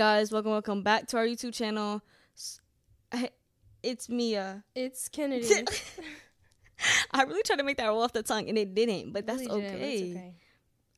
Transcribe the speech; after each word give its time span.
Guys, 0.00 0.32
welcome, 0.32 0.52
welcome 0.52 0.82
back 0.82 1.08
to 1.08 1.18
our 1.18 1.26
YouTube 1.26 1.52
channel. 1.52 2.00
It's 3.82 4.08
Mia. 4.08 4.64
It's 4.74 5.10
Kennedy. 5.10 5.46
I 7.10 7.24
really 7.24 7.42
tried 7.42 7.56
to 7.56 7.64
make 7.64 7.76
that 7.76 7.86
roll 7.86 8.00
off 8.00 8.14
the 8.14 8.22
tongue 8.22 8.48
and 8.48 8.56
it 8.56 8.74
didn't, 8.74 9.12
but 9.12 9.26
that's 9.26 9.40
Really 9.40 9.66
okay. 9.66 10.10
Okay. 10.12 10.34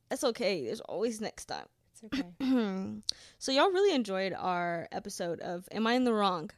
That's 0.08 0.22
okay. 0.22 0.66
There's 0.66 0.78
always 0.82 1.20
next 1.20 1.46
time. 1.46 1.66
It's 1.90 2.04
okay. 2.04 2.28
so 3.40 3.50
y'all 3.50 3.72
really 3.72 3.92
enjoyed 3.92 4.34
our 4.38 4.86
episode 4.92 5.40
of 5.40 5.68
Am 5.72 5.84
I 5.84 5.94
in 5.94 6.04
the 6.04 6.14
Wrong? 6.14 6.50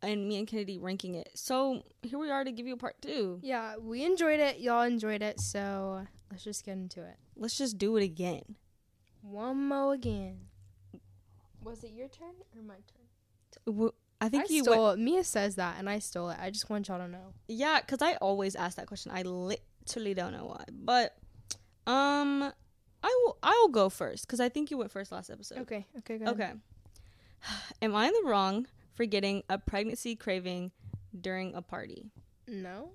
And 0.00 0.28
me 0.28 0.38
and 0.38 0.46
Kennedy 0.46 0.78
ranking 0.78 1.16
it. 1.16 1.30
So 1.34 1.82
here 2.02 2.20
we 2.20 2.30
are 2.30 2.44
to 2.44 2.52
give 2.52 2.68
you 2.68 2.74
a 2.74 2.78
part 2.78 3.02
two. 3.02 3.40
yeah, 3.42 3.74
we 3.76 4.04
enjoyed 4.04 4.38
it. 4.38 4.60
Y'all 4.60 4.82
enjoyed 4.82 5.20
it. 5.20 5.40
So 5.40 6.06
let's 6.30 6.44
just 6.44 6.64
get 6.64 6.76
into 6.76 7.02
it. 7.02 7.16
Let's 7.34 7.58
just 7.58 7.76
do 7.76 7.96
it 7.96 8.04
again. 8.04 8.54
One 9.20 9.66
more 9.66 9.94
again. 9.94 10.42
Was 11.62 11.84
it 11.84 11.92
your 11.92 12.08
turn 12.08 12.34
or 12.56 12.62
my 12.62 12.74
turn? 12.74 13.90
I 14.20 14.28
think 14.28 14.50
I 14.50 14.54
you 14.54 14.62
stole 14.64 14.88
went. 14.88 15.00
it. 15.00 15.02
Mia 15.02 15.24
says 15.24 15.56
that, 15.56 15.76
and 15.78 15.88
I 15.88 15.98
stole 15.98 16.30
it. 16.30 16.38
I 16.40 16.50
just 16.50 16.68
want 16.68 16.88
y'all 16.88 16.98
to 16.98 17.08
know. 17.08 17.32
Yeah, 17.46 17.80
because 17.80 18.02
I 18.02 18.14
always 18.14 18.56
ask 18.56 18.76
that 18.76 18.86
question. 18.86 19.12
I 19.14 19.22
literally 19.22 20.14
don't 20.14 20.32
know 20.32 20.46
why. 20.46 20.64
But 20.72 21.16
um, 21.86 22.52
I 23.02 23.22
will. 23.24 23.38
I 23.42 23.50
will 23.62 23.68
go 23.68 23.88
first 23.88 24.26
because 24.26 24.40
I 24.40 24.48
think 24.48 24.70
you 24.70 24.78
went 24.78 24.90
first 24.90 25.12
last 25.12 25.30
episode. 25.30 25.58
Okay. 25.60 25.86
Okay. 25.98 26.18
Go 26.18 26.24
ahead. 26.24 26.40
Okay. 26.40 26.52
Am 27.82 27.94
I 27.94 28.06
in 28.06 28.12
the 28.22 28.28
wrong 28.28 28.66
for 28.94 29.04
getting 29.04 29.42
a 29.48 29.58
pregnancy 29.58 30.16
craving 30.16 30.72
during 31.18 31.54
a 31.54 31.62
party? 31.62 32.10
No. 32.46 32.90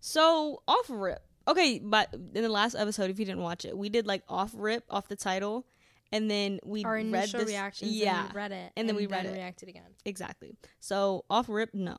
So 0.00 0.62
off 0.66 0.86
rip. 0.88 1.22
Okay, 1.46 1.80
but 1.82 2.12
in 2.12 2.42
the 2.42 2.48
last 2.48 2.74
episode, 2.74 3.10
if 3.10 3.18
you 3.18 3.24
didn't 3.24 3.40
watch 3.42 3.64
it, 3.64 3.76
we 3.76 3.88
did 3.88 4.06
like 4.06 4.22
off 4.28 4.52
rip, 4.54 4.84
off 4.90 5.08
the 5.08 5.16
title, 5.16 5.66
and 6.12 6.30
then 6.30 6.60
we 6.64 6.84
Our 6.84 6.94
read 6.94 7.06
initial 7.06 7.40
this. 7.40 7.48
reactions. 7.48 7.92
Yeah, 7.92 8.24
And 8.24 8.32
we 8.32 8.36
read 8.36 8.52
it. 8.52 8.72
and 8.76 8.88
then 8.88 8.96
we 8.96 9.06
read 9.06 9.26
it. 9.26 9.32
reacted 9.32 9.68
again. 9.68 9.94
exactly. 10.04 10.54
So 10.80 11.24
off 11.30 11.48
rip, 11.48 11.74
no, 11.74 11.96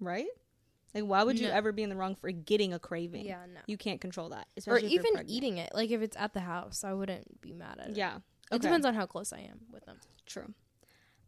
right? 0.00 0.26
Like, 0.94 1.04
why 1.04 1.22
would 1.22 1.38
you 1.40 1.48
No. 1.48 1.54
ever 1.54 1.72
be 1.72 1.82
in 1.82 1.88
the 1.88 1.96
wrong 1.96 2.14
for 2.16 2.30
getting 2.30 2.74
a 2.74 2.78
craving? 2.78 3.24
Yeah. 3.24 3.46
No. 3.52 3.60
You 3.66 3.78
can't 3.78 4.00
control 4.00 4.28
that, 4.28 4.46
Or 4.46 4.76
especially 4.76 4.86
if 4.88 4.92
you're 5.02 5.06
even 5.14 5.30
eating 5.30 5.56
it. 5.58 5.74
Like 5.74 5.90
if 5.90 6.02
it's 6.02 6.16
at 6.18 6.34
the 6.34 6.40
house, 6.40 6.84
I 6.84 6.92
wouldn't 6.92 7.40
be 7.40 7.52
mad 7.54 7.78
at 7.80 7.90
it. 7.90 7.96
Yeah, 7.96 8.18
It 8.50 8.60
depends 8.60 8.84
on 8.84 8.94
how 8.94 9.06
close 9.06 9.32
I 9.32 9.38
am 9.38 9.60
with 9.70 9.86
them. 9.86 9.96
True. 10.26 10.52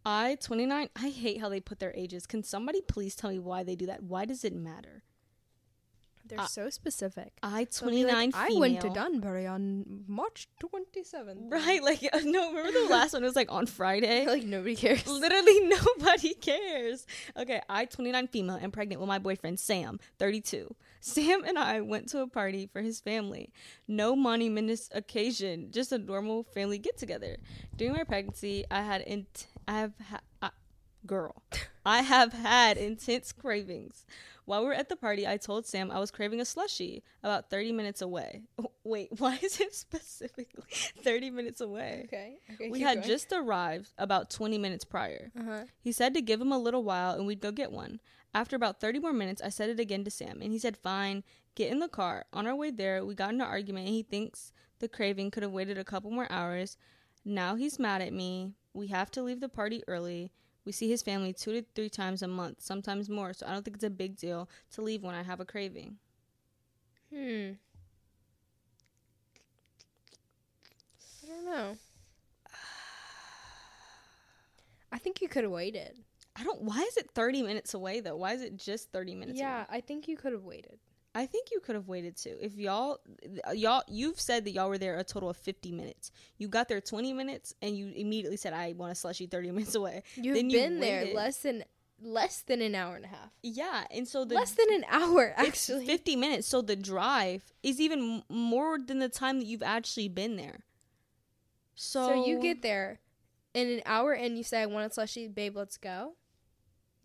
I 0.04 0.36
29. 0.42 0.90
I 0.96 1.08
hate 1.08 1.40
how 1.40 1.48
they 1.48 1.60
put 1.60 1.78
their 1.78 1.94
ages. 1.96 2.26
Can 2.26 2.42
somebody 2.42 2.82
please 2.82 3.16
tell 3.16 3.30
me 3.30 3.38
why 3.38 3.62
they 3.62 3.74
do 3.74 3.86
that? 3.86 4.02
Why 4.02 4.26
does 4.26 4.44
it 4.44 4.54
matter? 4.54 5.02
They're 6.26 6.40
Uh, 6.40 6.46
so 6.46 6.70
specific. 6.70 7.32
I 7.42 7.64
29 7.64 8.06
like. 8.14 8.34
I 8.34 8.48
went 8.58 8.80
to 8.80 8.90
Dunbury 8.90 9.46
on 9.46 10.04
March 10.06 10.48
27th. 10.62 11.50
Right, 11.50 11.82
like 11.82 12.02
uh, 12.12 12.20
no. 12.24 12.48
Remember 12.52 12.72
the 12.72 12.86
last 12.90 13.12
one? 13.12 13.22
It 13.22 13.26
was 13.26 13.36
like 13.36 13.52
on 13.52 13.66
Friday. 13.66 14.26
like 14.34 14.44
nobody 14.44 14.74
cares. 14.74 15.06
Literally 15.06 15.60
nobody 15.68 16.34
cares. 16.34 17.06
Okay, 17.36 17.60
I 17.68 17.84
29 17.84 18.28
female 18.28 18.56
and 18.60 18.72
pregnant 18.72 19.00
with 19.00 19.08
my 19.08 19.18
boyfriend 19.18 19.60
Sam, 19.60 20.00
32. 20.18 20.74
Sam 21.00 21.44
and 21.44 21.58
I 21.58 21.82
went 21.82 22.08
to 22.10 22.20
a 22.22 22.26
party 22.26 22.66
for 22.72 22.80
his 22.80 23.00
family. 23.00 23.52
No 23.86 24.16
monumentous 24.16 24.88
occasion, 24.94 25.70
just 25.70 25.92
a 25.92 25.98
normal 25.98 26.44
family 26.44 26.78
get 26.78 26.96
together. 26.96 27.36
During 27.76 27.92
my 27.94 28.04
pregnancy, 28.04 28.64
I 28.70 28.80
had 28.80 29.02
int- 29.02 29.46
I 29.68 29.72
have 29.80 29.92
ha- 30.08 30.20
girl. 31.06 31.42
I 31.84 32.02
have 32.02 32.32
had 32.32 32.76
intense 32.76 33.32
cravings. 33.32 34.06
While 34.46 34.60
we 34.60 34.66
were 34.68 34.74
at 34.74 34.90
the 34.90 34.96
party, 34.96 35.26
I 35.26 35.38
told 35.38 35.66
Sam 35.66 35.90
I 35.90 35.98
was 35.98 36.10
craving 36.10 36.40
a 36.40 36.44
slushie 36.44 37.02
about 37.22 37.48
30 37.48 37.72
minutes 37.72 38.02
away. 38.02 38.42
Wait, 38.84 39.08
why 39.18 39.38
is 39.42 39.60
it 39.60 39.74
specifically 39.74 40.64
30 41.02 41.30
minutes 41.30 41.60
away? 41.60 42.02
Okay. 42.06 42.36
Okay. 42.52 42.70
We 42.70 42.80
had 42.80 43.02
just 43.04 43.32
arrived 43.32 43.92
about 43.96 44.30
20 44.30 44.58
minutes 44.58 44.84
prior. 44.84 45.30
Uh 45.38 45.44
huh. 45.44 45.64
He 45.80 45.92
said 45.92 46.14
to 46.14 46.20
give 46.20 46.40
him 46.40 46.52
a 46.52 46.58
little 46.58 46.84
while 46.84 47.14
and 47.14 47.26
we'd 47.26 47.40
go 47.40 47.52
get 47.52 47.72
one. 47.72 48.00
After 48.34 48.56
about 48.56 48.80
30 48.80 48.98
more 48.98 49.12
minutes, 49.12 49.40
I 49.40 49.48
said 49.48 49.70
it 49.70 49.78
again 49.78 50.02
to 50.04 50.10
Sam, 50.10 50.40
and 50.42 50.52
he 50.52 50.58
said, 50.58 50.76
Fine, 50.76 51.22
get 51.54 51.70
in 51.70 51.78
the 51.78 51.88
car. 51.88 52.24
On 52.32 52.48
our 52.48 52.56
way 52.56 52.72
there, 52.72 53.04
we 53.04 53.14
got 53.14 53.32
in 53.32 53.40
an 53.40 53.46
argument, 53.46 53.86
and 53.86 53.94
he 53.94 54.02
thinks 54.02 54.52
the 54.80 54.88
craving 54.88 55.30
could 55.30 55.44
have 55.44 55.52
waited 55.52 55.78
a 55.78 55.84
couple 55.84 56.10
more 56.10 56.26
hours. 56.30 56.76
Now 57.24 57.54
he's 57.54 57.78
mad 57.78 58.02
at 58.02 58.12
me. 58.12 58.54
We 58.72 58.88
have 58.88 59.10
to 59.12 59.22
leave 59.22 59.38
the 59.38 59.48
party 59.48 59.84
early. 59.86 60.32
We 60.64 60.72
see 60.72 60.88
his 60.88 61.02
family 61.02 61.32
two 61.32 61.52
to 61.52 61.64
three 61.74 61.90
times 61.90 62.22
a 62.22 62.28
month, 62.28 62.62
sometimes 62.62 63.10
more, 63.10 63.32
so 63.32 63.46
I 63.46 63.52
don't 63.52 63.64
think 63.64 63.76
it's 63.76 63.84
a 63.84 63.90
big 63.90 64.16
deal 64.16 64.48
to 64.72 64.82
leave 64.82 65.02
when 65.02 65.14
I 65.14 65.22
have 65.22 65.40
a 65.40 65.44
craving. 65.44 65.96
Hmm. 67.12 67.52
I 71.22 71.26
don't 71.26 71.44
know. 71.46 71.76
I 74.92 74.98
think 74.98 75.20
you 75.20 75.28
could 75.28 75.42
have 75.42 75.52
waited. 75.52 75.98
I 76.36 76.44
don't. 76.44 76.62
Why 76.62 76.80
is 76.80 76.96
it 76.96 77.10
30 77.14 77.42
minutes 77.42 77.74
away, 77.74 78.00
though? 78.00 78.16
Why 78.16 78.32
is 78.32 78.42
it 78.42 78.56
just 78.56 78.90
30 78.90 79.14
minutes 79.14 79.40
away? 79.40 79.48
yeah, 79.48 79.66
I 79.68 79.80
think 79.80 80.08
you 80.08 80.16
could 80.16 80.32
have 80.32 80.44
waited. 80.44 80.78
I 81.14 81.26
think 81.26 81.50
you 81.52 81.60
could 81.60 81.76
have 81.76 81.86
waited 81.86 82.16
too. 82.16 82.36
If 82.40 82.56
y'all, 82.56 82.98
y'all, 83.52 83.82
you've 83.86 84.18
said 84.18 84.44
that 84.44 84.50
y'all 84.50 84.68
were 84.68 84.78
there 84.78 84.98
a 84.98 85.04
total 85.04 85.30
of 85.30 85.36
fifty 85.36 85.70
minutes. 85.70 86.10
You 86.38 86.48
got 86.48 86.68
there 86.68 86.80
twenty 86.80 87.12
minutes, 87.12 87.54
and 87.62 87.76
you 87.76 87.92
immediately 87.94 88.36
said, 88.36 88.52
"I 88.52 88.74
want 88.76 88.90
a 88.90 88.94
slushy 88.96 89.26
thirty 89.26 89.50
minutes 89.52 89.74
away." 89.76 90.02
You've 90.16 90.34
Then 90.34 90.50
you 90.50 90.58
been 90.58 90.80
there 90.80 91.14
less 91.14 91.38
than 91.38 91.64
less 92.02 92.42
than 92.42 92.60
an 92.60 92.74
hour 92.74 92.96
and 92.96 93.04
a 93.04 93.08
half. 93.08 93.30
Yeah, 93.42 93.84
and 93.92 94.08
so 94.08 94.24
the 94.24 94.34
less 94.34 94.52
than 94.52 94.66
an 94.72 94.84
hour, 94.90 95.32
actually. 95.36 95.86
fifty 95.86 96.16
minutes. 96.16 96.48
So 96.48 96.62
the 96.62 96.76
drive 96.76 97.44
is 97.62 97.80
even 97.80 98.24
more 98.28 98.78
than 98.84 98.98
the 98.98 99.08
time 99.08 99.38
that 99.38 99.46
you've 99.46 99.62
actually 99.62 100.08
been 100.08 100.36
there. 100.36 100.64
So, 101.76 102.08
So, 102.08 102.26
you 102.26 102.40
get 102.40 102.62
there 102.62 103.00
in 103.52 103.68
an 103.68 103.82
hour 103.86 104.12
and 104.12 104.36
you 104.36 104.42
say, 104.42 104.62
"I 104.62 104.66
want 104.66 104.90
a 104.90 104.92
slushy, 104.92 105.28
babe. 105.28 105.56
Let's 105.56 105.76
go." 105.76 106.16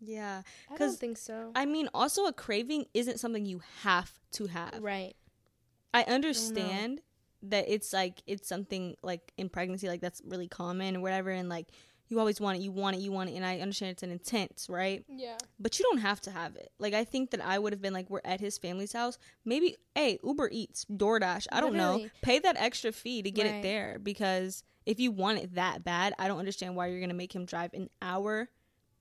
Yeah. 0.00 0.42
I 0.70 0.76
don't 0.76 0.98
think 0.98 1.18
so. 1.18 1.52
I 1.54 1.66
mean, 1.66 1.88
also 1.94 2.26
a 2.26 2.32
craving 2.32 2.86
isn't 2.94 3.20
something 3.20 3.44
you 3.44 3.62
have 3.82 4.12
to 4.32 4.46
have. 4.46 4.78
right. 4.80 5.14
I 5.92 6.04
understand 6.04 7.00
that 7.42 7.64
it's 7.68 7.92
like 7.92 8.22
it's 8.26 8.48
something 8.48 8.96
like 9.02 9.32
in 9.36 9.48
pregnancy, 9.48 9.88
like 9.88 10.00
that's 10.00 10.22
really 10.24 10.46
common 10.46 10.96
or 10.96 11.00
whatever, 11.00 11.30
and 11.30 11.48
like 11.48 11.66
you 12.08 12.18
always 12.18 12.40
want 12.40 12.58
it, 12.58 12.62
you 12.62 12.72
want 12.72 12.96
it, 12.96 13.00
you 13.00 13.12
want 13.12 13.30
it, 13.30 13.34
and 13.34 13.44
I 13.44 13.60
understand 13.60 13.92
it's 13.92 14.02
an 14.02 14.10
intent, 14.10 14.66
right? 14.68 15.04
Yeah. 15.08 15.36
But 15.58 15.78
you 15.78 15.84
don't 15.84 15.98
have 15.98 16.20
to 16.22 16.30
have 16.30 16.56
it. 16.56 16.70
Like 16.78 16.92
I 16.92 17.04
think 17.04 17.30
that 17.30 17.40
I 17.44 17.58
would 17.58 17.72
have 17.72 17.80
been 17.80 17.92
like, 17.92 18.10
we're 18.10 18.20
at 18.24 18.40
his 18.40 18.58
family's 18.58 18.92
house, 18.92 19.16
maybe, 19.44 19.76
hey, 19.94 20.18
Uber 20.24 20.48
Eats, 20.52 20.84
DoorDash, 20.86 21.46
I 21.52 21.60
don't 21.60 21.74
know, 21.74 22.06
pay 22.20 22.40
that 22.40 22.56
extra 22.56 22.92
fee 22.92 23.22
to 23.22 23.30
get 23.30 23.46
it 23.46 23.62
there 23.62 23.98
because 24.02 24.64
if 24.86 24.98
you 24.98 25.12
want 25.12 25.38
it 25.38 25.54
that 25.54 25.84
bad, 25.84 26.12
I 26.18 26.26
don't 26.26 26.38
understand 26.38 26.74
why 26.74 26.86
you're 26.88 27.00
gonna 27.00 27.14
make 27.14 27.34
him 27.34 27.44
drive 27.44 27.72
an 27.74 27.88
hour, 28.02 28.48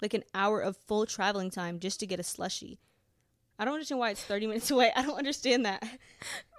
like 0.01 0.13
an 0.13 0.23
hour 0.33 0.61
of 0.61 0.77
full 0.77 1.05
traveling 1.05 1.49
time 1.49 1.79
just 1.79 1.99
to 1.99 2.05
get 2.07 2.19
a 2.19 2.23
slushy. 2.23 2.79
I 3.61 3.65
don't 3.65 3.73
understand 3.73 3.99
why 3.99 4.11
it's 4.11 4.23
30 4.23 4.47
minutes 4.47 4.71
away. 4.71 4.89
I 4.95 5.01
don't 5.01 5.17
understand 5.17 5.65
that. 5.65 5.83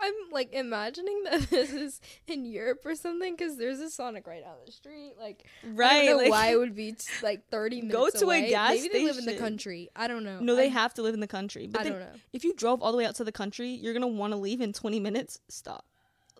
I'm 0.02 0.12
like 0.32 0.52
imagining 0.52 1.22
that 1.24 1.40
this 1.50 1.72
is 1.72 1.98
in 2.26 2.44
Europe 2.44 2.82
or 2.84 2.94
something 2.94 3.34
because 3.34 3.56
there's 3.56 3.80
a 3.80 3.88
Sonic 3.88 4.26
right 4.26 4.42
down 4.44 4.56
the 4.66 4.70
street. 4.70 5.14
Like, 5.18 5.46
right? 5.64 5.90
I 5.90 6.04
don't 6.04 6.16
know 6.18 6.22
like- 6.24 6.30
why 6.30 6.52
it 6.52 6.56
would 6.58 6.74
be 6.76 6.92
t- 6.92 7.06
like 7.22 7.48
30 7.50 7.82
minutes 7.82 7.96
Go 7.96 8.10
to 8.10 8.24
a 8.26 8.28
away. 8.40 8.50
gas 8.50 8.72
Maybe 8.72 8.88
they 8.92 9.04
live 9.04 9.16
in 9.16 9.24
the 9.24 9.36
country. 9.38 9.88
I 9.96 10.08
don't 10.08 10.24
know. 10.24 10.40
No, 10.40 10.54
they 10.54 10.66
I, 10.66 10.68
have 10.68 10.92
to 10.94 11.02
live 11.02 11.14
in 11.14 11.20
the 11.20 11.26
country. 11.26 11.66
But 11.66 11.80
I 11.80 11.84
then 11.84 11.92
don't 11.94 12.00
know. 12.02 12.18
if 12.34 12.44
you 12.44 12.52
drove 12.54 12.82
all 12.82 12.92
the 12.92 12.98
way 12.98 13.06
out 13.06 13.14
to 13.14 13.24
the 13.24 13.32
country, 13.32 13.70
you're 13.70 13.94
gonna 13.94 14.06
want 14.06 14.34
to 14.34 14.38
leave 14.38 14.60
in 14.60 14.74
20 14.74 15.00
minutes. 15.00 15.38
Stop. 15.48 15.86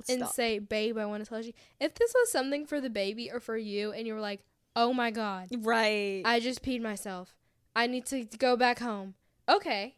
And 0.09 0.27
say, 0.28 0.59
babe, 0.59 0.97
I 0.99 1.05
want 1.06 1.25
to 1.25 1.28
tell 1.28 1.43
you. 1.43 1.53
If 1.78 1.94
this 1.94 2.12
was 2.15 2.31
something 2.33 2.66
for 2.66 2.81
the 2.81 2.89
baby 2.91 3.31
or 3.31 3.39
for 3.41 3.56
you, 3.56 3.93
and 3.93 4.06
you 4.06 4.15
were 4.15 4.21
like, 4.21 4.41
oh 4.77 4.93
my 4.93 5.11
god, 5.11 5.49
right. 5.59 6.22
I 6.25 6.41
just 6.41 6.63
peed 6.63 6.81
myself. 6.81 7.34
I 7.75 7.87
need 7.87 8.07
to 8.07 8.25
go 8.25 8.57
back 8.57 8.78
home. 8.81 9.15
Okay, 9.49 9.97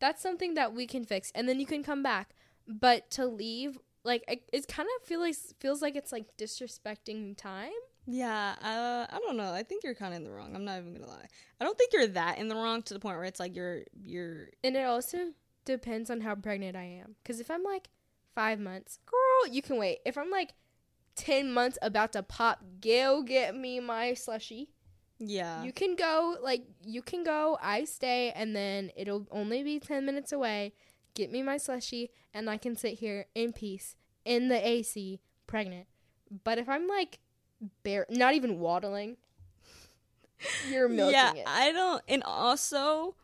that's 0.00 0.22
something 0.22 0.54
that 0.54 0.72
we 0.74 0.86
can 0.86 1.04
fix, 1.04 1.30
and 1.34 1.48
then 1.48 1.60
you 1.60 1.66
can 1.66 1.82
come 1.82 2.02
back. 2.02 2.34
But 2.68 3.10
to 3.12 3.26
leave, 3.26 3.78
like, 4.04 4.24
it, 4.28 4.48
it 4.52 4.68
kind 4.68 4.88
of 4.96 5.06
feel 5.06 5.20
like 5.20 5.34
feels 5.60 5.82
like 5.82 5.96
it's 5.96 6.12
like 6.12 6.36
disrespecting 6.36 7.36
time. 7.36 7.72
yeah. 8.06 8.54
Uh, 8.62 9.06
I 9.14 9.18
don't 9.20 9.36
know. 9.36 9.52
I 9.52 9.62
think 9.62 9.84
you're 9.84 9.94
kind 9.94 10.12
of 10.12 10.18
in 10.18 10.24
the 10.24 10.30
wrong. 10.30 10.54
I'm 10.54 10.64
not 10.64 10.78
even 10.78 10.92
gonna 10.94 11.08
lie. 11.08 11.26
I 11.60 11.64
don't 11.64 11.76
think 11.78 11.92
you're 11.92 12.06
that 12.08 12.38
in 12.38 12.48
the 12.48 12.54
wrong 12.54 12.82
to 12.82 12.94
the 12.94 13.00
point 13.00 13.16
where 13.16 13.24
it's 13.24 13.40
like 13.40 13.54
you're 13.56 13.82
you're. 14.04 14.48
And 14.64 14.76
it 14.76 14.84
also 14.84 15.18
depends 15.64 16.10
on 16.10 16.20
how 16.20 16.34
pregnant 16.34 16.76
I 16.76 16.84
am. 17.02 17.16
Because 17.22 17.40
if 17.40 17.50
I'm 17.50 17.62
like 17.62 17.88
five 18.34 18.58
months, 18.58 18.98
girl, 19.06 19.52
you 19.52 19.62
can 19.62 19.76
wait. 19.76 19.98
If 20.04 20.16
I'm 20.18 20.30
like 20.30 20.54
10 21.16 21.52
months 21.52 21.78
about 21.82 22.12
to 22.12 22.22
pop, 22.22 22.62
go 22.80 23.22
get 23.22 23.54
me 23.54 23.80
my 23.80 24.14
slushy. 24.14 24.70
Yeah. 25.18 25.62
You 25.62 25.72
can 25.72 25.94
go, 25.94 26.36
like, 26.42 26.64
you 26.84 27.02
can 27.02 27.22
go, 27.22 27.58
I 27.62 27.84
stay, 27.84 28.32
and 28.34 28.56
then 28.56 28.90
it'll 28.96 29.26
only 29.30 29.62
be 29.62 29.78
10 29.78 30.04
minutes 30.04 30.32
away. 30.32 30.72
Get 31.14 31.30
me 31.30 31.42
my 31.42 31.58
slushy, 31.58 32.10
and 32.34 32.48
I 32.48 32.56
can 32.56 32.74
sit 32.74 32.94
here 32.94 33.26
in 33.34 33.52
peace 33.52 33.96
in 34.24 34.48
the 34.48 34.66
AC, 34.66 35.20
pregnant. 35.46 35.86
But 36.44 36.58
if 36.58 36.68
I'm 36.68 36.88
like, 36.88 37.18
bare, 37.82 38.06
not 38.08 38.34
even 38.34 38.58
waddling, 38.58 39.16
you're 40.70 40.88
milking 40.88 41.14
yeah. 41.14 41.34
it. 41.34 41.44
I 41.46 41.72
don't. 41.72 42.02
And 42.08 42.22
also, 42.24 43.14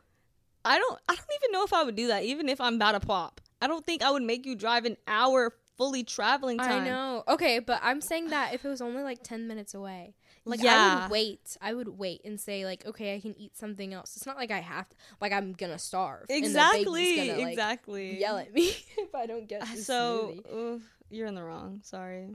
I 0.64 0.78
don't. 0.78 1.00
I 1.08 1.14
don't 1.14 1.26
even 1.42 1.52
know 1.52 1.64
if 1.64 1.72
I 1.72 1.82
would 1.82 1.96
do 1.96 2.08
that. 2.08 2.24
Even 2.24 2.48
if 2.48 2.60
I'm 2.60 2.74
about 2.74 2.92
to 2.92 3.00
pop, 3.00 3.40
I 3.60 3.66
don't 3.66 3.84
think 3.86 4.02
I 4.02 4.10
would 4.10 4.22
make 4.22 4.46
you 4.46 4.54
drive 4.54 4.84
an 4.84 4.96
hour 5.06 5.54
fully 5.78 6.04
traveling 6.04 6.58
time. 6.58 6.82
I 6.82 6.84
know. 6.84 7.24
Okay, 7.28 7.60
but 7.60 7.80
I'm 7.82 8.00
saying 8.00 8.28
that 8.30 8.52
if 8.52 8.64
it 8.64 8.68
was 8.68 8.82
only 8.82 9.02
like 9.02 9.22
10 9.22 9.48
minutes 9.48 9.72
away. 9.72 10.14
Like 10.44 10.64
I 10.64 11.02
would 11.02 11.10
wait. 11.10 11.56
I 11.60 11.74
would 11.74 11.88
wait 11.88 12.22
and 12.24 12.40
say 12.40 12.64
like, 12.64 12.84
okay, 12.86 13.14
I 13.14 13.20
can 13.20 13.34
eat 13.38 13.56
something 13.56 13.94
else. 13.94 14.16
It's 14.16 14.26
not 14.26 14.36
like 14.36 14.50
I 14.50 14.60
have 14.60 14.88
to. 14.88 14.96
Like 15.20 15.32
I'm 15.32 15.52
gonna 15.52 15.78
starve. 15.78 16.26
Exactly. 16.28 17.16
gonna, 17.16 17.38
like, 17.38 17.48
exactly. 17.48 18.18
Yell 18.18 18.38
at 18.38 18.52
me 18.52 18.68
if 18.98 19.14
I 19.14 19.26
don't 19.26 19.46
get 19.46 19.62
ah, 19.62 19.70
this 19.74 19.86
So 19.86 20.34
oof, 20.52 20.82
you're 21.10 21.26
in 21.26 21.34
the 21.34 21.42
wrong. 21.42 21.80
Sorry. 21.82 22.34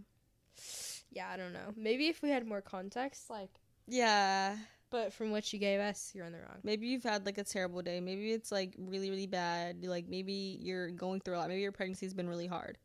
Yeah, 1.12 1.28
I 1.32 1.38
don't 1.38 1.54
know. 1.54 1.74
Maybe 1.76 2.08
if 2.08 2.22
we 2.22 2.30
had 2.30 2.48
more 2.48 2.62
context, 2.62 3.30
like, 3.30 3.50
Yeah. 3.88 4.58
but 4.90 5.14
from 5.14 5.32
what 5.32 5.52
you 5.54 5.60
gave 5.60 5.80
us, 5.80 6.12
you're 6.14 6.26
in 6.26 6.32
the 6.32 6.40
wrong. 6.40 6.60
Maybe 6.64 6.88
you've 6.88 7.04
had 7.04 7.26
like 7.26 7.38
a 7.38 7.44
terrible 7.44 7.82
day. 7.82 8.00
Maybe 8.00 8.32
it's 8.32 8.52
like 8.52 8.76
really, 8.78 9.10
really 9.10 9.28
bad. 9.28 9.84
Like 9.84 10.08
maybe 10.08 10.60
you're 10.62 10.90
going 10.90 11.20
through 11.20 11.36
a 11.36 11.40
lot. 11.40 11.50
Maybe 11.50 11.62
your 11.62 11.72
pregnancy's 11.72 12.14
been 12.14 12.30
really 12.30 12.48
hard. 12.48 12.78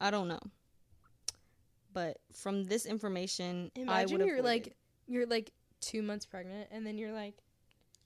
I 0.00 0.10
don't 0.10 0.28
know. 0.28 0.40
But 1.92 2.18
from 2.34 2.64
this 2.64 2.84
information, 2.86 3.70
I 3.76 3.80
Imagine 3.80 4.18
would 4.18 4.26
you're 4.26 4.42
like 4.42 4.76
you're 5.06 5.26
like 5.26 5.52
two 5.80 6.02
months 6.02 6.26
pregnant, 6.26 6.68
and 6.70 6.86
then 6.86 6.98
you're 6.98 7.12
like 7.12 7.34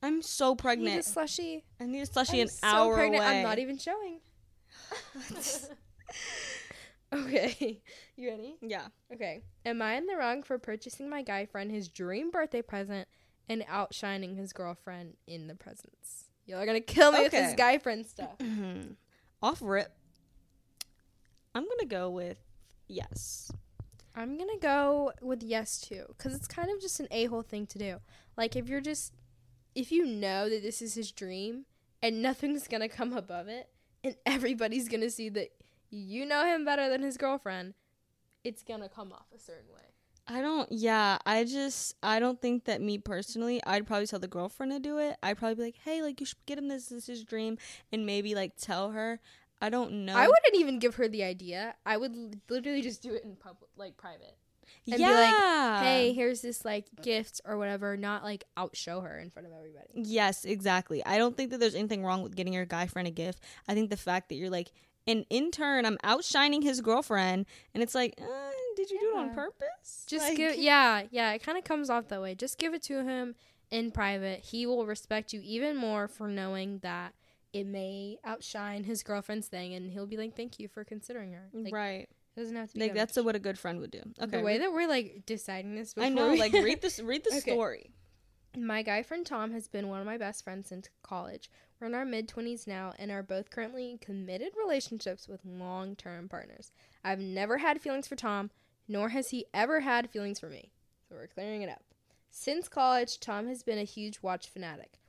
I'm 0.03 0.23
so 0.23 0.55
pregnant. 0.55 0.91
I 0.91 0.93
Need 0.93 1.01
a 1.01 1.03
slushy. 1.03 1.65
I 1.81 1.87
need 1.87 2.01
a 2.01 2.07
slushy 2.07 2.41
I'm 2.41 2.47
an 2.47 2.49
so 2.49 2.67
hour 2.67 2.95
pregnant. 2.95 3.23
away. 3.25 3.39
I'm 3.39 3.43
not 3.43 3.59
even 3.59 3.77
showing. 3.79 4.21
okay, 7.13 7.83
you 8.17 8.31
ready? 8.31 8.57
yeah. 8.63 8.87
Okay. 9.13 9.43
Am 9.67 9.83
I 9.83 9.95
in 9.95 10.07
the 10.07 10.17
wrong 10.17 10.43
for 10.43 10.59
purchasing 10.59 11.09
my 11.11 11.23
guy 11.23 11.45
friend 11.47 11.71
his 11.71 11.89
dream 11.89 12.31
birthday 12.31 12.63
present 12.63 13.09
and 13.49 13.65
outshining 13.69 14.37
his 14.37 14.53
girlfriend 14.53 15.17
in 15.27 15.49
the 15.49 15.55
presents? 15.55 16.31
Y'all 16.47 16.61
are 16.61 16.67
gonna 16.67 16.81
kill 16.81 17.13
me 17.13 17.21
with 17.23 17.33
this 17.33 17.55
guy 17.55 17.79
friend 17.79 18.07
stuff. 18.07 18.37
Off 19.43 19.59
rip. 19.63 19.93
I'm 21.55 21.64
gonna 21.64 21.87
go 21.88 22.08
with 22.08 22.38
yes. 22.87 23.50
I'm 24.14 24.38
gonna 24.38 24.58
go 24.61 25.12
with 25.20 25.43
yes 25.43 25.81
too, 25.81 26.05
because 26.08 26.35
it's 26.35 26.47
kind 26.47 26.70
of 26.70 26.81
just 26.81 27.00
an 27.00 27.08
a 27.11 27.25
hole 27.26 27.43
thing 27.43 27.67
to 27.69 27.79
do. 27.79 27.97
Like 28.37 28.56
if 28.56 28.69
you're 28.69 28.81
just, 28.81 29.12
if 29.75 29.91
you 29.91 30.06
know 30.06 30.49
that 30.49 30.62
this 30.62 30.81
is 30.81 30.94
his 30.94 31.11
dream 31.11 31.64
and 32.02 32.23
nothing's 32.23 32.69
gonna 32.69 32.88
come 32.88 33.12
above 33.12 33.49
it, 33.49 33.69
and 34.05 34.17
everybody's 34.26 34.88
gonna 34.88 35.11
see 35.11 35.29
that 35.31 35.50
you 35.91 36.25
know 36.25 36.47
him 36.47 36.64
better 36.64 36.88
than 36.88 37.02
his 37.02 37.17
girlfriend, 37.17 37.75
it's 38.44 38.62
gonna 38.62 38.88
come 38.88 39.12
off 39.12 39.26
a 39.35 39.38
certain 39.38 39.73
way. 39.75 39.81
I 40.29 40.41
don't. 40.43 40.70
Yeah, 40.70 41.19
I 41.26 41.43
just. 41.43 41.96
I 42.05 42.20
don't 42.20 42.41
think 42.41 42.67
that 42.67 42.81
me 42.81 42.99
personally. 42.99 43.61
I'd 43.67 43.87
probably 43.87 44.06
tell 44.06 44.20
the 44.20 44.29
girlfriend 44.29 44.70
to 44.70 44.79
do 44.79 44.99
it. 44.99 45.17
I'd 45.25 45.38
probably 45.38 45.56
be 45.56 45.62
like, 45.62 45.76
"Hey, 45.85 46.03
like 46.03 46.20
you 46.20 46.26
should 46.26 46.46
get 46.46 46.56
him 46.56 46.69
this. 46.69 46.87
This 46.87 46.99
is 46.99 47.06
his 47.06 47.25
dream," 47.25 47.58
and 47.91 48.06
maybe 48.06 48.37
like 48.37 48.56
tell 48.56 48.93
her. 48.93 49.19
I 49.61 49.69
don't 49.71 50.05
know. 50.07 50.15
I 50.17 50.27
wouldn't 50.27 50.55
even 50.55 50.79
give 50.79 50.95
her 50.97 51.09
the 51.09 51.23
idea. 51.23 51.75
I 51.85 51.97
would 51.97 52.41
literally 52.49 52.83
just 52.83 53.03
do 53.03 53.12
it 53.15 53.25
in 53.25 53.37
public, 53.37 53.71
like 53.77 53.97
private. 53.97 54.37
and 54.87 54.97
be 54.97 55.03
like, 55.03 55.35
yeah. 55.35 55.83
hey, 55.83 56.12
here's 56.12 56.41
this 56.41 56.65
like 56.65 56.87
gift 57.03 57.41
or 57.45 57.59
whatever, 57.59 57.97
not 57.97 58.23
like 58.25 58.45
outshow 58.57 59.03
her 59.03 59.19
in 59.19 59.31
front 59.31 59.47
of 59.47 59.53
everybody. 59.53 59.89
Yes, 59.95 60.45
exactly. 60.45 61.05
I 61.05 61.19
don't 61.19 61.37
think 61.37 61.51
that 61.51 61.61
there's 61.61 61.75
anything 61.75 62.05
wrong 62.05 62.23
with 62.23 62.37
getting 62.37 62.53
your 62.53 62.65
guy 62.67 62.87
friend 62.87 63.07
a 63.07 63.11
gift. 63.11 63.43
I 63.69 63.75
think 63.75 63.91
the 63.91 63.97
fact 63.97 64.29
that 64.31 64.37
you're 64.37 64.51
like, 64.51 64.71
and 65.07 65.25
in 65.31 65.51
turn, 65.51 65.87
I'm 65.87 65.99
outshining 66.05 66.63
his 66.63 66.81
girlfriend, 66.81 67.47
and 67.75 67.83
it's 67.83 67.95
like, 67.95 68.15
uh, 68.21 68.51
did 68.77 68.91
you 68.91 69.01
do 69.01 69.11
it 69.17 69.19
on 69.19 69.35
purpose? 69.35 70.05
Just 70.06 70.29
Like- 70.29 70.37
give, 70.37 70.56
yeah, 70.56 71.03
yeah. 71.11 71.33
It 71.33 71.43
kind 71.43 71.59
of 71.59 71.65
comes 71.65 71.91
off 71.91 72.09
that 72.09 72.23
way. 72.23 72.35
Just 72.35 72.59
give 72.59 72.75
it 72.75 72.83
to 72.85 73.03
him 73.05 73.35
in 73.71 73.91
private. 73.91 74.41
He 74.41 74.67
will 74.67 74.87
respect 74.87 75.33
you 75.33 75.41
even 75.43 75.77
more 75.77 76.06
for 76.06 76.29
knowing 76.29 76.79
that 76.79 77.15
it 77.52 77.67
may 77.67 78.19
outshine 78.25 78.85
his 78.85 79.02
girlfriend's 79.02 79.49
thing, 79.49 79.75
and 79.75 79.91
he'll 79.91 80.06
be 80.06 80.17
like, 80.17 80.37
"Thank 80.37 80.58
you 80.58 80.69
for 80.69 80.85
considering 80.85 81.32
her." 81.32 81.49
Like, 81.52 81.73
right. 81.75 82.08
it 82.37 82.41
doesn't 82.41 82.55
have 82.56 82.69
to 82.69 82.75
be 82.75 82.81
Like 82.81 82.94
that's 82.94 83.17
much. 83.17 83.25
what 83.25 83.35
a 83.37 83.41
good 83.41 83.58
friend 83.58 83.81
would 83.81 83.91
do. 83.91 84.02
Okay. 84.23 84.38
the 84.38 84.43
way 84.44 84.58
that 84.58 84.73
we're 84.73 84.88
like 84.88 85.23
deciding 85.26 85.75
this. 85.75 85.94
I 85.99 86.08
know. 86.08 86.31
we- 86.31 86.38
Like 86.41 86.52
read 86.52 86.81
this. 86.81 87.00
Read 87.00 87.25
the 87.25 87.31
Okay. 87.38 87.52
story. 87.52 87.91
My 88.56 88.82
guy 88.82 89.02
friend 89.05 89.25
Tom 89.25 89.52
has 89.52 89.69
been 89.69 89.88
one 89.88 90.00
of 90.00 90.06
my 90.06 90.19
best 90.19 90.43
friends 90.43 90.69
since 90.69 90.88
college. 91.02 91.49
We're 91.81 91.87
in 91.87 91.94
our 91.94 92.05
mid 92.05 92.29
20s 92.29 92.67
now 92.67 92.93
and 92.99 93.11
are 93.11 93.23
both 93.23 93.49
currently 93.50 93.91
in 93.93 93.99
committed 93.99 94.53
relationships 94.61 95.29
with 95.29 95.41
long 95.44 95.94
term 95.96 96.29
partners. 96.29 96.73
I've 97.05 97.20
never 97.20 97.58
had 97.58 97.81
feelings 97.81 98.06
for 98.08 98.17
Tom, 98.17 98.50
nor 98.88 99.11
has 99.11 99.31
he 99.31 99.46
ever 99.55 99.81
had 99.81 100.11
feelings 100.11 100.41
for 100.41 100.49
me. 100.50 100.73
So 101.08 101.14
we're 101.14 101.26
clearing 101.29 101.62
it 101.62 101.70
up. 101.70 101.82
Since 102.29 102.69
college, 102.69 103.19
Tom 103.20 103.46
has 103.49 103.62
been 103.62 103.79
a 103.79 103.85
huge 103.85 104.20
watch 104.23 104.49
fanatic. 104.49 105.00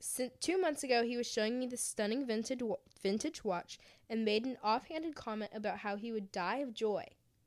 Since 0.00 0.32
two 0.40 0.58
months 0.58 0.82
ago, 0.82 1.04
he 1.04 1.16
was 1.16 1.30
showing 1.30 1.58
me 1.58 1.66
this 1.66 1.82
stunning 1.82 2.26
vintage 2.26 2.62
wa- 2.62 2.76
vintage 3.02 3.44
watch 3.44 3.78
and 4.08 4.24
made 4.24 4.46
an 4.46 4.56
offhanded 4.64 5.14
comment 5.14 5.50
about 5.54 5.78
how 5.78 5.96
he 5.96 6.10
would 6.10 6.32
die 6.32 6.56
of 6.56 6.72
joy, 6.72 7.04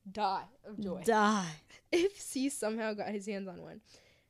die 0.09 0.45
of 0.63 0.79
joy, 0.79 1.01
Die. 1.03 1.51
if 1.91 2.17
he 2.31 2.49
somehow 2.49 2.93
got 2.93 3.09
his 3.09 3.25
hands 3.25 3.47
on 3.47 3.61
one. 3.63 3.81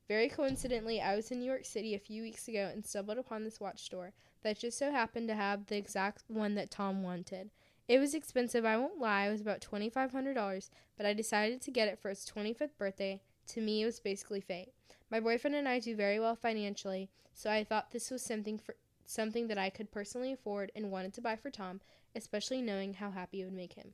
Very 0.07 0.29
coincidentally, 0.29 1.01
I 1.01 1.15
was 1.15 1.31
in 1.31 1.39
New 1.39 1.45
York 1.45 1.65
City 1.65 1.95
a 1.95 1.99
few 1.99 2.21
weeks 2.21 2.47
ago 2.47 2.69
and 2.71 2.85
stumbled 2.85 3.17
upon 3.17 3.43
this 3.43 3.59
watch 3.59 3.83
store 3.83 4.13
that 4.41 4.59
just 4.59 4.77
so 4.77 4.91
happened 4.91 5.27
to 5.27 5.35
have 5.35 5.65
the 5.65 5.77
exact 5.77 6.23
one 6.27 6.55
that 6.55 6.71
Tom 6.71 7.03
wanted. 7.03 7.49
It 7.87 7.99
was 7.99 8.13
expensive, 8.13 8.63
I 8.63 8.77
won't 8.77 8.99
lie, 8.99 9.27
it 9.27 9.31
was 9.31 9.41
about 9.41 9.61
$2,500, 9.61 10.69
but 10.97 11.05
I 11.05 11.13
decided 11.13 11.61
to 11.61 11.71
get 11.71 11.89
it 11.89 11.99
for 11.99 12.09
his 12.09 12.25
25th 12.25 12.77
birthday. 12.77 13.21
To 13.47 13.61
me, 13.61 13.81
it 13.81 13.85
was 13.85 13.99
basically 13.99 14.39
fate. 14.39 14.69
My 15.13 15.19
boyfriend 15.19 15.55
and 15.55 15.69
I 15.69 15.77
do 15.77 15.95
very 15.95 16.19
well 16.19 16.35
financially, 16.35 17.07
so 17.35 17.51
I 17.51 17.63
thought 17.63 17.91
this 17.91 18.09
was 18.09 18.23
something 18.23 18.57
for 18.57 18.75
something 19.05 19.47
that 19.47 19.59
I 19.59 19.69
could 19.69 19.91
personally 19.91 20.33
afford 20.33 20.71
and 20.75 20.89
wanted 20.89 21.13
to 21.13 21.21
buy 21.21 21.35
for 21.35 21.51
Tom, 21.51 21.81
especially 22.15 22.63
knowing 22.63 22.95
how 22.95 23.11
happy 23.11 23.41
it 23.41 23.45
would 23.45 23.53
make 23.53 23.73
him. 23.73 23.93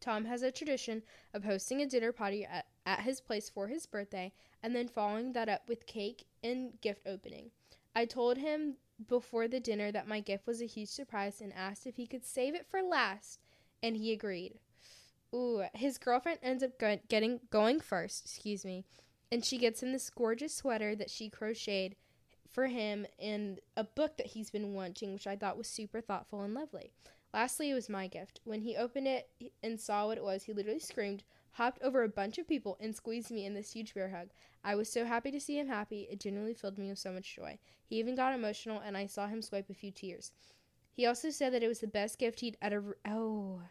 Tom 0.00 0.24
has 0.24 0.40
a 0.40 0.50
tradition 0.50 1.02
of 1.34 1.44
hosting 1.44 1.82
a 1.82 1.86
dinner 1.86 2.10
party 2.10 2.46
at, 2.46 2.64
at 2.86 3.00
his 3.00 3.20
place 3.20 3.50
for 3.50 3.68
his 3.68 3.84
birthday 3.84 4.32
and 4.62 4.74
then 4.74 4.88
following 4.88 5.34
that 5.34 5.50
up 5.50 5.68
with 5.68 5.84
cake 5.84 6.24
and 6.42 6.80
gift 6.80 7.06
opening. 7.06 7.50
I 7.94 8.06
told 8.06 8.38
him 8.38 8.76
before 9.06 9.46
the 9.46 9.60
dinner 9.60 9.92
that 9.92 10.08
my 10.08 10.20
gift 10.20 10.46
was 10.46 10.62
a 10.62 10.66
huge 10.66 10.88
surprise 10.88 11.42
and 11.42 11.52
asked 11.52 11.86
if 11.86 11.96
he 11.96 12.06
could 12.06 12.24
save 12.24 12.54
it 12.54 12.64
for 12.66 12.80
last, 12.80 13.40
and 13.82 13.94
he 13.94 14.10
agreed. 14.10 14.54
Ooh, 15.34 15.64
his 15.74 15.98
girlfriend 15.98 16.38
ends 16.42 16.62
up 16.62 16.78
go- 16.78 17.00
getting 17.08 17.40
going 17.50 17.78
first, 17.78 18.24
excuse 18.24 18.64
me, 18.64 18.86
and 19.30 19.44
she 19.44 19.58
gets 19.58 19.82
him 19.82 19.92
this 19.92 20.10
gorgeous 20.10 20.54
sweater 20.54 20.94
that 20.96 21.10
she 21.10 21.28
crocheted 21.28 21.96
for 22.50 22.66
him 22.68 23.06
and 23.18 23.60
a 23.76 23.84
book 23.84 24.16
that 24.16 24.28
he's 24.28 24.50
been 24.50 24.74
wanting, 24.74 25.12
which 25.12 25.26
I 25.26 25.36
thought 25.36 25.58
was 25.58 25.66
super 25.66 26.00
thoughtful 26.00 26.42
and 26.42 26.54
lovely. 26.54 26.92
Lastly, 27.32 27.70
it 27.70 27.74
was 27.74 27.88
my 27.88 28.06
gift. 28.06 28.40
When 28.44 28.60
he 28.60 28.76
opened 28.76 29.08
it 29.08 29.28
and 29.62 29.80
saw 29.80 30.06
what 30.06 30.18
it 30.18 30.24
was, 30.24 30.44
he 30.44 30.52
literally 30.52 30.78
screamed, 30.78 31.24
hopped 31.52 31.82
over 31.82 32.04
a 32.04 32.08
bunch 32.08 32.38
of 32.38 32.46
people, 32.46 32.76
and 32.78 32.94
squeezed 32.94 33.32
me 33.32 33.44
in 33.44 33.54
this 33.54 33.72
huge 33.72 33.92
bear 33.92 34.10
hug. 34.10 34.28
I 34.62 34.76
was 34.76 34.88
so 34.88 35.04
happy 35.04 35.32
to 35.32 35.40
see 35.40 35.58
him 35.58 35.66
happy. 35.66 36.06
It 36.08 36.20
genuinely 36.20 36.54
filled 36.54 36.78
me 36.78 36.88
with 36.90 37.00
so 37.00 37.10
much 37.10 37.34
joy. 37.34 37.58
He 37.84 37.96
even 37.96 38.14
got 38.14 38.34
emotional, 38.34 38.80
and 38.86 38.96
I 38.96 39.06
saw 39.06 39.26
him 39.26 39.42
swipe 39.42 39.68
a 39.68 39.74
few 39.74 39.90
tears. 39.90 40.30
He 40.92 41.06
also 41.06 41.30
said 41.30 41.52
that 41.52 41.64
it 41.64 41.68
was 41.68 41.80
the 41.80 41.88
best 41.88 42.20
gift 42.20 42.38
he'd 42.38 42.56
ever. 42.62 42.96
Oh. 43.04 43.62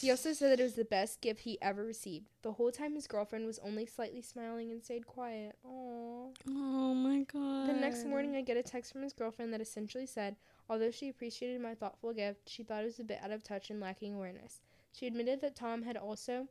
He 0.00 0.10
also 0.10 0.32
said 0.32 0.50
that 0.50 0.60
it 0.60 0.64
was 0.64 0.74
the 0.74 0.84
best 0.84 1.20
gift 1.20 1.40
he 1.40 1.60
ever 1.60 1.84
received. 1.84 2.30
The 2.42 2.52
whole 2.52 2.72
time, 2.72 2.94
his 2.94 3.06
girlfriend 3.06 3.46
was 3.46 3.58
only 3.58 3.86
slightly 3.86 4.22
smiling 4.22 4.70
and 4.70 4.82
stayed 4.82 5.06
quiet. 5.06 5.56
Aww. 5.66 6.34
Oh 6.48 6.94
my 6.94 7.24
god. 7.32 7.68
The 7.68 7.74
next 7.74 8.06
morning, 8.06 8.36
I 8.36 8.40
get 8.40 8.56
a 8.56 8.62
text 8.62 8.92
from 8.92 9.02
his 9.02 9.12
girlfriend 9.12 9.52
that 9.52 9.60
essentially 9.60 10.06
said, 10.06 10.36
although 10.68 10.90
she 10.90 11.08
appreciated 11.08 11.60
my 11.60 11.74
thoughtful 11.74 12.12
gift, 12.12 12.48
she 12.48 12.62
thought 12.62 12.82
it 12.82 12.86
was 12.86 13.00
a 13.00 13.04
bit 13.04 13.20
out 13.22 13.30
of 13.30 13.42
touch 13.42 13.70
and 13.70 13.80
lacking 13.80 14.14
awareness. 14.14 14.60
She 14.92 15.06
admitted 15.06 15.40
that 15.42 15.56
Tom 15.56 15.82
had 15.82 15.96
also 15.96 16.48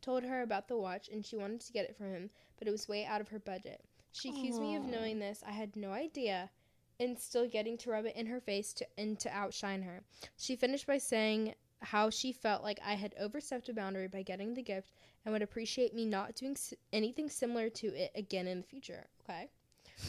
told 0.00 0.22
her 0.22 0.42
about 0.42 0.68
the 0.68 0.76
watch 0.76 1.08
and 1.12 1.24
she 1.24 1.36
wanted 1.36 1.60
to 1.60 1.72
get 1.72 1.84
it 1.84 1.96
for 1.96 2.04
him, 2.04 2.30
but 2.58 2.68
it 2.68 2.70
was 2.70 2.88
way 2.88 3.04
out 3.04 3.20
of 3.20 3.28
her 3.28 3.38
budget. 3.38 3.82
She 4.12 4.30
accused 4.30 4.60
me 4.60 4.76
of 4.76 4.84
knowing 4.84 5.18
this. 5.18 5.42
I 5.46 5.52
had 5.52 5.76
no 5.76 5.92
idea. 5.92 6.50
And 6.98 7.18
still 7.18 7.48
getting 7.48 7.78
to 7.78 7.90
rub 7.90 8.04
it 8.04 8.14
in 8.14 8.26
her 8.26 8.40
face 8.40 8.74
to 8.74 8.86
and 8.98 9.18
to 9.20 9.30
outshine 9.30 9.82
her. 9.82 10.02
She 10.36 10.54
finished 10.54 10.86
by 10.86 10.98
saying 10.98 11.54
how 11.82 12.10
she 12.10 12.32
felt 12.32 12.62
like 12.62 12.78
I 12.84 12.94
had 12.94 13.14
overstepped 13.18 13.68
a 13.68 13.74
boundary 13.74 14.08
by 14.08 14.22
getting 14.22 14.54
the 14.54 14.62
gift 14.62 14.92
and 15.24 15.32
would 15.32 15.42
appreciate 15.42 15.94
me 15.94 16.04
not 16.04 16.34
doing 16.34 16.52
s- 16.52 16.74
anything 16.92 17.28
similar 17.30 17.68
to 17.70 17.88
it 17.88 18.12
again 18.14 18.46
in 18.46 18.58
the 18.58 18.66
future. 18.66 19.06
Okay. 19.22 19.48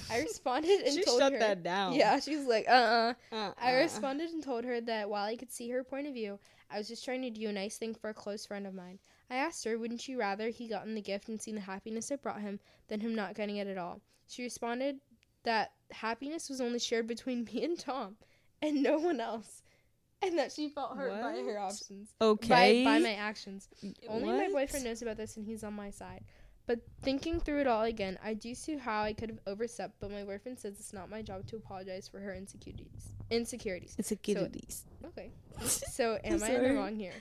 I 0.10 0.20
responded 0.22 0.82
and 0.82 0.94
she 0.94 1.04
told 1.04 1.20
shut 1.20 1.34
her. 1.34 1.40
that 1.40 1.64
down. 1.64 1.94
Yeah, 1.94 2.20
she 2.20 2.36
was 2.38 2.46
like, 2.46 2.66
uh 2.68 2.72
uh 2.72 3.14
Uh-uh. 3.32 3.54
I 3.58 3.74
responded 3.74 4.30
and 4.32 4.44
told 4.44 4.64
her 4.66 4.80
that 4.82 5.10
while 5.10 5.26
I 5.26 5.36
could 5.36 5.52
see 5.52 5.70
her 5.70 5.84
point 5.84 6.08
of 6.08 6.14
view, 6.14 6.40
I 6.70 6.78
was 6.78 6.88
just 6.88 7.04
trying 7.06 7.22
to 7.24 7.30
do 7.30 7.50
a 7.50 7.54
nice 7.54 7.78
thing 7.78 7.94
for 7.96 8.10
a 8.10 8.14
close 8.14 8.46
friend 8.46 8.66
of 8.68 8.74
mine. 8.74 9.00
I 9.30 9.36
asked 9.36 9.64
her, 9.66 9.78
wouldn't 9.78 10.02
she 10.02 10.16
rather 10.16 10.50
he 10.50 10.68
gotten 10.68 10.96
the 10.96 11.02
gift 11.02 11.30
and 11.30 11.42
seen 11.42 11.56
the 11.56 11.62
happiness 11.62 12.12
it 12.12 12.22
brought 12.22 12.42
him 12.42 12.60
than 12.88 13.00
him 13.02 13.16
not 13.16 13.36
getting 13.36 13.58
it 13.58 13.68
at 13.68 13.78
all? 13.78 14.02
She 14.28 14.44
responded 14.44 15.00
that 15.44 15.72
happiness 15.92 16.50
was 16.50 16.62
only 16.62 16.80
shared 16.80 17.08
between 17.08 17.44
me 17.54 17.64
and 17.64 17.78
Tom 17.80 18.18
and 18.62 18.82
no 18.84 18.98
one 19.00 19.20
else. 19.20 19.61
And 20.24 20.38
that 20.38 20.52
she 20.52 20.70
felt 20.70 20.96
hurt 20.96 21.10
by 21.22 21.32
her 21.40 21.46
What? 21.56 21.58
options. 21.58 22.10
Okay. 22.22 22.84
By, 22.84 22.98
by 22.98 23.00
my 23.00 23.14
actions. 23.14 23.68
Only 24.08 24.30
my 24.30 24.50
boyfriend 24.50 24.86
knows 24.86 25.02
about 25.02 25.18
this 25.18 25.36
and 25.38 25.46
he's 25.46 25.64
on 25.64 25.74
my 25.74 25.90
side. 25.90 26.24
But 26.68 26.80
thinking 27.02 27.40
through 27.40 27.62
it 27.62 27.68
all 27.68 27.84
again, 27.84 28.20
I 28.24 28.36
do 28.36 28.54
see 28.54 28.78
how 28.78 29.02
I 29.02 29.14
could 29.14 29.30
have 29.30 29.40
overstepped, 29.48 29.96
but 30.00 30.12
my 30.12 30.24
boyfriend 30.24 30.60
says 30.60 30.76
it's 30.80 30.94
not 30.94 31.10
my 31.10 31.22
job 31.24 31.48
to 31.48 31.56
apologize 31.56 32.08
for 32.08 32.20
her 32.20 32.36
insecurities. 32.36 33.08
Insecurities. 33.32 33.96
A 34.00 34.16
kitties. 34.16 34.86
Okay. 35.08 35.32
So 35.66 36.20
am 36.24 36.44
I 36.44 36.50
in 36.52 36.64
the 36.64 36.74
wrong 36.76 36.96
here? 36.96 37.14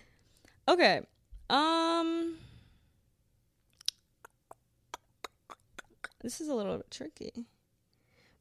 Okay. 0.68 1.00
Um 1.48 2.36
this 6.22 6.40
is 6.40 6.48
a 6.48 6.54
little 6.54 6.76
bit 6.76 6.90
tricky 6.90 7.46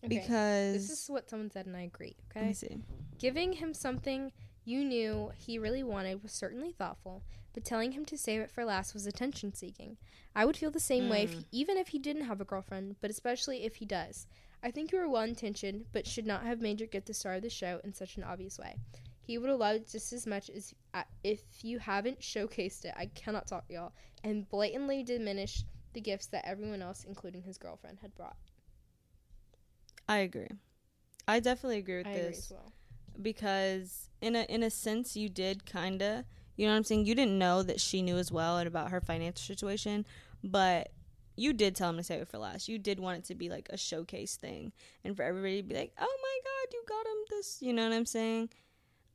Okay. 0.04 0.20
because 0.20 0.74
This 0.74 0.90
is 1.04 1.10
what 1.10 1.30
someone 1.30 1.50
said, 1.52 1.66
and 1.66 1.76
I 1.76 1.82
agree. 1.82 2.16
Okay. 2.32 2.50
I 2.50 2.52
see. 2.54 2.78
Giving 3.18 3.54
him 3.54 3.74
something 3.74 4.32
you 4.70 4.86
knew 4.86 5.32
he 5.36 5.58
really 5.58 5.82
wanted 5.84 6.22
was 6.22 6.32
certainly 6.32 6.72
thoughtful, 6.72 7.24
but 7.54 7.66
telling 7.66 7.94
him 7.94 8.06
to 8.06 8.18
save 8.18 8.42
it 8.42 8.52
for 8.52 8.64
last 8.64 8.94
was 8.94 9.08
attention 9.08 9.54
seeking. 9.54 9.98
I 10.36 10.46
would 10.46 10.56
feel 10.56 10.70
the 10.70 10.80
same 10.80 11.10
way 11.10 11.24
if 11.24 11.32
he, 11.34 11.40
Mm. 11.40 11.46
even 11.52 11.78
if 11.78 11.88
he 11.88 11.98
didn't 12.00 12.26
have 12.26 12.40
a 12.40 12.46
girlfriend, 12.46 12.96
but 13.02 13.10
especially 13.10 13.64
if 13.64 13.78
he 13.78 13.86
does. 13.86 14.28
I 14.62 14.70
think 14.72 14.92
you 14.92 15.00
were 15.00 15.10
well 15.10 15.24
intentioned, 15.24 15.86
but 15.92 16.06
should 16.06 16.28
not 16.28 16.44
have 16.44 16.62
made 16.62 16.80
your 16.80 16.88
gift 16.88 17.08
the 17.08 17.14
star 17.14 17.34
of 17.36 17.42
the 17.42 17.50
show 17.50 17.82
in 17.84 17.94
such 17.94 18.18
an 18.18 18.24
obvious 18.24 18.60
way. 18.60 18.76
He 19.22 19.38
would 19.38 19.50
have 19.50 19.60
loved 19.60 19.82
it 19.82 19.88
just 19.90 20.14
as 20.14 20.28
much 20.28 20.50
as 20.50 20.74
uh, 20.94 21.04
if 21.24 21.42
you 21.64 21.80
haven't 21.80 22.20
showcased 22.20 22.86
it. 22.86 22.94
I 22.96 23.08
cannot 23.08 23.48
talk, 23.48 23.66
y'all, 23.70 23.94
and 24.24 24.48
blatantly 24.50 25.02
diminished 25.04 25.66
the 25.94 26.02
gifts 26.02 26.28
that 26.28 26.46
everyone 26.46 26.82
else, 26.84 27.04
including 27.06 27.42
his 27.44 27.58
girlfriend, 27.58 28.00
had 28.02 28.14
brought. 28.16 28.38
I 30.08 30.18
agree. 30.20 30.50
I 31.28 31.40
definitely 31.40 31.78
agree 31.80 31.98
with 31.98 32.08
I 32.08 32.12
agree 32.12 32.22
this 32.30 32.40
as 32.40 32.52
well. 32.52 32.74
Because 33.22 34.10
in 34.22 34.36
a 34.36 34.44
in 34.44 34.64
a 34.64 34.70
sense 34.70 35.16
you 35.16 35.30
did 35.30 35.66
kind 35.66 36.02
of 36.02 36.26
you 36.56 36.66
know 36.66 36.74
what 36.74 36.78
I'm 36.78 36.84
saying? 36.84 37.06
You 37.06 37.16
didn't 37.16 37.38
know 37.40 37.64
that 37.64 37.80
she 37.80 38.02
knew 38.02 38.18
as 38.18 38.34
well 38.34 38.58
and 38.58 38.68
about 38.68 38.92
her 38.92 39.00
financial 39.02 39.42
situation 39.42 40.06
but 40.44 40.90
you 41.36 41.54
did 41.54 41.74
tell 41.76 41.90
him 41.90 41.96
to 41.96 42.04
save 42.04 42.22
it 42.22 42.28
for 42.28 42.38
last. 42.38 42.68
You 42.68 42.78
did 42.78 43.00
want 43.00 43.20
it 43.20 43.24
to 43.26 43.36
be 43.36 43.48
like 43.50 43.70
a 43.70 43.78
showcase 43.78 44.36
thing 44.36 44.74
and 45.04 45.16
for 45.16 45.24
everybody 45.24 45.62
to 45.62 45.68
be 45.68 45.76
like 45.76 45.94
oh 46.00 46.18
my 46.22 46.40
god 46.44 46.74
you 46.74 46.84
got 46.88 47.06
him 47.06 47.18
this 47.30 47.58
you 47.62 47.74
know 47.74 47.88
what 47.88 47.96
I'm 47.96 48.06
saying? 48.06 48.50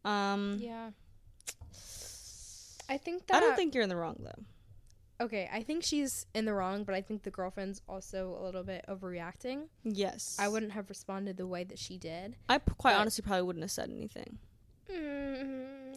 Um 0.04 0.56
Yeah. 0.60 0.90
I 2.88 2.98
think 2.98 3.26
that 3.26 3.36
I 3.36 3.40
don't 3.40 3.56
think 3.56 3.74
you're 3.74 3.82
in 3.82 3.88
the 3.88 3.96
wrong 3.96 4.16
though 4.20 4.44
Okay, 5.20 5.48
I 5.52 5.62
think 5.62 5.84
she's 5.84 6.26
in 6.34 6.44
the 6.44 6.52
wrong, 6.54 6.82
but 6.84 6.94
I 6.94 7.00
think 7.00 7.22
the 7.22 7.30
girlfriend's 7.30 7.80
also 7.88 8.36
a 8.38 8.42
little 8.44 8.64
bit 8.64 8.84
overreacting. 8.88 9.68
yes 9.84 10.36
I 10.40 10.48
wouldn't 10.48 10.72
have 10.72 10.88
responded 10.88 11.36
the 11.36 11.46
way 11.46 11.62
that 11.64 11.78
she 11.78 11.98
did. 11.98 12.36
I 12.48 12.58
p- 12.58 12.72
quite 12.76 12.94
but- 12.94 13.00
honestly 13.00 13.22
probably 13.22 13.42
wouldn't 13.42 13.62
have 13.62 13.70
said 13.70 13.90
anything 13.90 14.38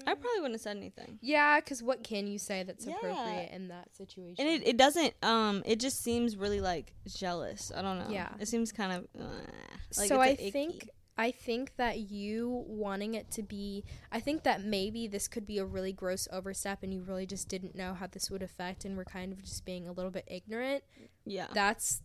I 0.09 0.13
probably 0.13 0.39
wouldn't 0.39 0.53
have 0.55 0.61
said 0.61 0.77
anything 0.77 1.19
yeah, 1.21 1.59
because 1.59 1.83
what 1.83 2.03
can 2.03 2.25
you 2.27 2.39
say 2.39 2.63
that's 2.63 2.85
Yeah. 2.85 2.95
appropriate 2.95 3.49
in 3.51 3.67
that 3.67 3.95
situation? 3.95 4.35
and 4.39 4.47
it, 4.47 4.65
it 4.67 4.77
doesn't 4.77 5.13
um 5.23 5.61
it 5.65 5.79
just 5.79 6.01
seems 6.01 6.37
really 6.37 6.61
like 6.61 6.93
jealous 7.05 7.71
i 7.75 7.81
don't 7.81 7.99
know 7.99 8.07
Yeah. 8.09 8.29
it 8.39 8.47
seems 8.47 8.71
kind 8.71 8.91
of 8.93 9.21
uh, 9.21 9.25
like 9.97 10.07
so 10.09 10.21
I 10.21 10.27
it's, 10.29 10.41
like, 10.43 10.53
think 10.53 10.75
icky. 10.75 10.89
I 11.17 11.31
think 11.31 11.75
that 11.77 11.97
you 11.99 12.63
wanting 12.67 13.15
it 13.15 13.31
to 13.31 13.43
be 13.43 13.83
I 14.11 14.19
think 14.19 14.43
that 14.43 14.63
maybe 14.63 15.07
this 15.07 15.27
could 15.27 15.45
be 15.45 15.57
a 15.57 15.65
really 15.65 15.93
gross 15.93 16.27
overstep 16.31 16.83
and 16.83 16.93
you 16.93 17.01
really 17.01 17.25
just 17.25 17.49
didn't 17.49 17.75
know 17.75 17.93
how 17.93 18.07
this 18.07 18.29
would 18.29 18.43
affect 18.43 18.85
and 18.85 18.95
were 18.95 19.05
kind 19.05 19.31
of 19.31 19.41
just 19.41 19.65
being 19.65 19.87
a 19.87 19.91
little 19.91 20.11
bit 20.11 20.25
ignorant. 20.27 20.83
yeah 21.25 21.47
That's 21.53 22.01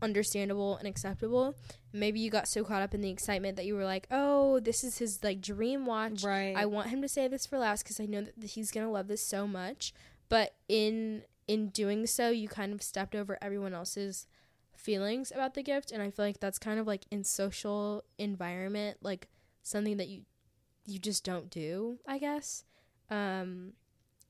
understandable 0.00 0.76
and 0.76 0.88
acceptable. 0.88 1.54
Maybe 1.92 2.20
you 2.20 2.30
got 2.30 2.48
so 2.48 2.64
caught 2.64 2.82
up 2.82 2.94
in 2.94 3.00
the 3.02 3.10
excitement 3.10 3.56
that 3.56 3.66
you 3.66 3.74
were 3.74 3.84
like, 3.84 4.06
"Oh, 4.10 4.58
this 4.60 4.84
is 4.84 4.98
his 4.98 5.22
like 5.22 5.40
dream 5.40 5.86
watch. 5.86 6.22
right 6.24 6.56
I 6.56 6.66
want 6.66 6.88
him 6.88 7.02
to 7.02 7.08
say 7.08 7.28
this 7.28 7.46
for 7.46 7.58
last 7.58 7.82
because 7.82 8.00
I 8.00 8.06
know 8.06 8.22
that 8.36 8.50
he's 8.50 8.70
gonna 8.70 8.90
love 8.90 9.08
this 9.08 9.24
so 9.24 9.46
much. 9.46 9.92
But 10.28 10.54
in 10.68 11.24
in 11.46 11.68
doing 11.68 12.06
so, 12.06 12.30
you 12.30 12.48
kind 12.48 12.72
of 12.72 12.82
stepped 12.82 13.14
over 13.14 13.36
everyone 13.42 13.74
else's 13.74 14.26
feelings 14.82 15.30
about 15.32 15.54
the 15.54 15.62
gift, 15.62 15.92
and 15.92 16.02
I 16.02 16.10
feel 16.10 16.24
like 16.24 16.40
that's 16.40 16.58
kind 16.58 16.78
of 16.78 16.86
like 16.86 17.04
in 17.10 17.24
social 17.24 18.04
environment, 18.18 18.98
like 19.02 19.28
something 19.62 19.96
that 19.96 20.08
you 20.08 20.22
you 20.86 20.98
just 20.98 21.24
don't 21.24 21.48
do. 21.50 21.98
I 22.06 22.18
guess. 22.18 22.64
Um, 23.10 23.74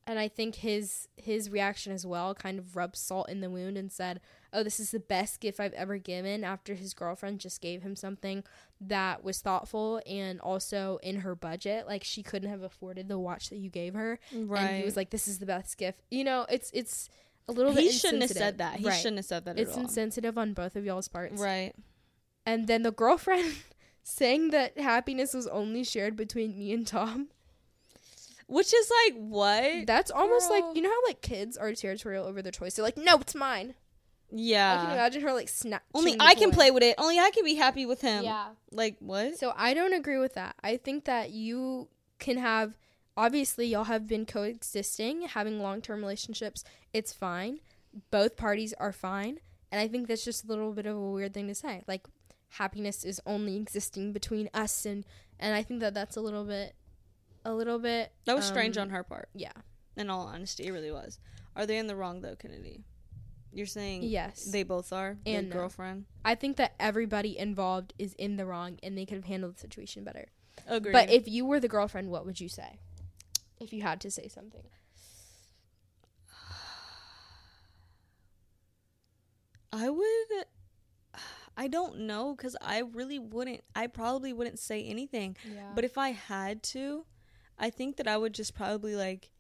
and 0.07 0.19
I 0.19 0.29
think 0.29 0.57
his 0.57 1.09
his 1.17 1.49
reaction 1.49 1.93
as 1.93 2.05
well 2.05 2.35
kind 2.35 2.59
of 2.59 2.75
rubbed 2.75 2.97
salt 2.97 3.29
in 3.29 3.41
the 3.41 3.49
wound 3.49 3.77
and 3.77 3.91
said, 3.91 4.21
"Oh, 4.53 4.63
this 4.63 4.81
is 4.81 4.91
the 4.91 5.01
best 5.01 5.41
gift 5.41 5.61
I've 5.61 5.73
ever 5.75 5.97
given." 5.99 6.43
After 6.43 6.75
his 6.75 6.93
girlfriend 6.93 7.39
just 7.39 7.61
gave 7.61 7.83
him 7.83 7.95
something 7.95 8.43
that 8.81 9.23
was 9.23 9.41
thoughtful 9.41 10.03
and 10.07 10.41
also 10.41 10.99
in 11.03 11.21
her 11.21 11.37
budget, 11.37 11.87
like 11.87 12.03
she 12.03 12.23
couldn't 12.23 12.51
have 12.51 12.63
afforded 12.63 13.09
the 13.09 13.19
watch 13.19 13.49
that 13.51 13.59
you 13.59 13.71
gave 13.71 13.95
her, 13.95 14.19
right 14.33 14.61
and 14.61 14.79
he 14.79 14.85
was 14.85 14.97
like, 14.97 15.11
"This 15.11 15.29
is 15.29 15.39
the 15.39 15.47
best 15.47 15.79
gift." 15.79 16.03
You 16.11 16.25
know, 16.25 16.47
it's 16.51 16.71
it's 16.75 17.09
a 17.49 17.53
little 17.53 17.73
he 17.73 17.77
bit. 17.77 17.85
He 17.93 17.99
shouldn't 17.99 18.23
have 18.23 18.31
said 18.31 18.59
that 18.59 18.77
he 18.77 18.87
right. 18.87 18.95
shouldn't 18.97 19.19
have 19.19 19.25
said 19.27 19.45
that 19.47 19.59
It's 19.59 19.75
all 19.77 19.83
insensitive 19.83 20.39
on 20.39 20.53
both 20.55 20.77
of 20.77 20.85
y'all's 20.85 21.09
parts, 21.09 21.41
right 21.41 21.75
and 22.47 22.67
then 22.67 22.83
the 22.83 22.91
girlfriend 22.93 23.55
saying 24.03 24.51
that 24.51 24.79
happiness 24.79 25.33
was 25.35 25.47
only 25.49 25.85
shared 25.85 26.17
between 26.17 26.59
me 26.59 26.73
and 26.73 26.87
Tom. 26.87 27.29
which 28.47 28.73
is 28.75 28.91
like 29.07 29.15
what 29.19 29.87
That's 29.87 30.11
almost 30.11 30.49
Girl. 30.49 30.61
like 30.69 30.77
you 30.77 30.83
know 30.83 30.91
how 30.91 31.03
like 31.07 31.21
kids 31.23 31.57
are 31.57 31.73
territorial 31.75 32.27
over 32.27 32.43
their 32.43 32.53
toys. 32.53 32.75
They're 32.75 32.85
like, 32.85 32.97
no, 32.97 33.17
it's 33.17 33.35
mine. 33.35 33.75
Yeah. 34.35 34.73
I 34.75 34.85
can 34.85 34.93
imagine 34.95 35.23
her 35.23 35.33
like 35.35 35.49
snap. 35.51 35.83
only 35.95 36.17
i 36.19 36.35
can 36.35 36.51
play 36.53 36.71
with 36.71 36.83
it 36.83 36.95
only 36.97 37.19
i 37.19 37.31
can 37.31 37.45
be 37.45 37.55
happy 37.55 37.85
with 37.85 38.01
him 38.01 38.25
Yeah. 38.25 38.47
like 38.71 38.97
what 38.99 39.39
So 39.39 39.53
I 39.57 39.75
don't 39.75 39.93
agree 39.93 40.19
with 40.19 40.35
that. 40.35 40.55
I 40.65 40.79
think 40.79 41.05
that 41.05 41.31
you 41.33 41.89
can 42.19 42.39
have 42.39 42.77
obviously 43.17 43.67
y'all 43.67 43.85
have 43.85 44.07
been 44.09 44.27
coexisting, 44.27 45.23
having 45.23 45.61
long-term 45.61 46.01
relationships. 46.01 46.65
It's 46.93 47.13
fine. 47.13 47.61
Both 48.11 48.37
parties 48.37 48.73
are 48.79 48.93
fine, 48.93 49.39
and 49.71 49.81
I 49.81 49.89
think 49.89 50.09
that's 50.09 50.25
just 50.25 50.45
a 50.45 50.47
little 50.49 50.73
bit 50.73 50.87
of 50.87 50.97
a 50.97 51.01
weird 51.11 51.35
thing 51.35 51.49
to 51.49 51.55
say. 51.55 51.83
Like 51.87 52.07
happiness 52.49 53.05
is 53.05 53.21
only 53.27 53.57
existing 53.57 54.13
between 54.13 54.49
us 54.55 54.85
and 54.85 55.05
and 55.41 55.55
I 55.55 55.63
think 55.63 55.81
that 55.81 55.95
that's 55.95 56.17
a 56.17 56.21
little 56.21 56.45
bit 56.45 56.75
a 57.47 57.55
little 57.55 57.79
bit 57.79 58.13
that 58.27 58.37
was 58.37 58.45
strange 58.45 58.77
um, 58.77 58.83
on 58.83 58.91
her 58.91 59.03
part 59.03 59.31
Yeah. 59.35 59.53
in 59.97 60.11
all 60.11 60.27
honesty 60.27 60.67
it 60.67 60.71
really 60.71 60.93
was 60.93 61.19
are 61.57 61.65
they 61.65 61.79
in 61.79 61.87
the 61.87 61.97
wrong 61.97 62.21
though 62.21 62.37
kennedy 62.37 62.85
you're 63.53 63.65
saying 63.67 64.03
Yes. 64.03 64.45
they 64.45 64.63
both 64.65 64.93
are 64.93 65.17
And 65.25 65.49
no. 65.49 65.57
girlfriend 65.57 66.05
I 66.27 66.35
think 66.35 66.59
that 66.59 66.75
everybody 66.79 67.39
involved 67.39 67.95
is 67.99 68.13
in 68.19 68.37
the 68.37 68.45
wrong 68.45 68.79
and 68.83 68.97
they 68.99 69.07
could 69.07 69.17
have 69.17 69.25
handled 69.25 69.57
the 69.57 69.61
situation 69.61 70.05
better. 70.05 70.29
agree 70.67 70.93
But 70.93 71.11
if 71.11 71.27
you 71.27 71.47
were 71.47 71.59
the 71.59 71.69
girlfriend, 71.69 72.11
what 72.11 72.27
would 72.27 72.39
you 72.39 72.49
say? 72.51 72.79
If 73.63 73.73
you 73.73 73.83
had 73.83 74.01
to 74.03 74.11
say 74.11 74.29
something. 74.29 74.65
I 79.73 79.89
would. 79.89 80.45
I 81.57 81.69
don't 81.69 82.01
know 82.01 82.35
because 82.35 82.57
I 82.61 82.81
really 82.81 83.19
wouldn't. 83.19 83.63
I 83.75 83.87
probably 83.87 84.33
wouldn't 84.33 84.59
say 84.59 84.83
anything. 84.85 85.37
Yeah. 85.45 85.73
But 85.75 85.85
if 85.85 85.99
I 85.99 86.11
had 86.11 86.63
to, 86.65 87.05
I 87.59 87.71
think 87.71 87.97
that 87.97 88.07
I 88.09 88.17
would 88.17 88.35
just 88.35 88.55
probably 88.55 88.95
like. 88.97 89.32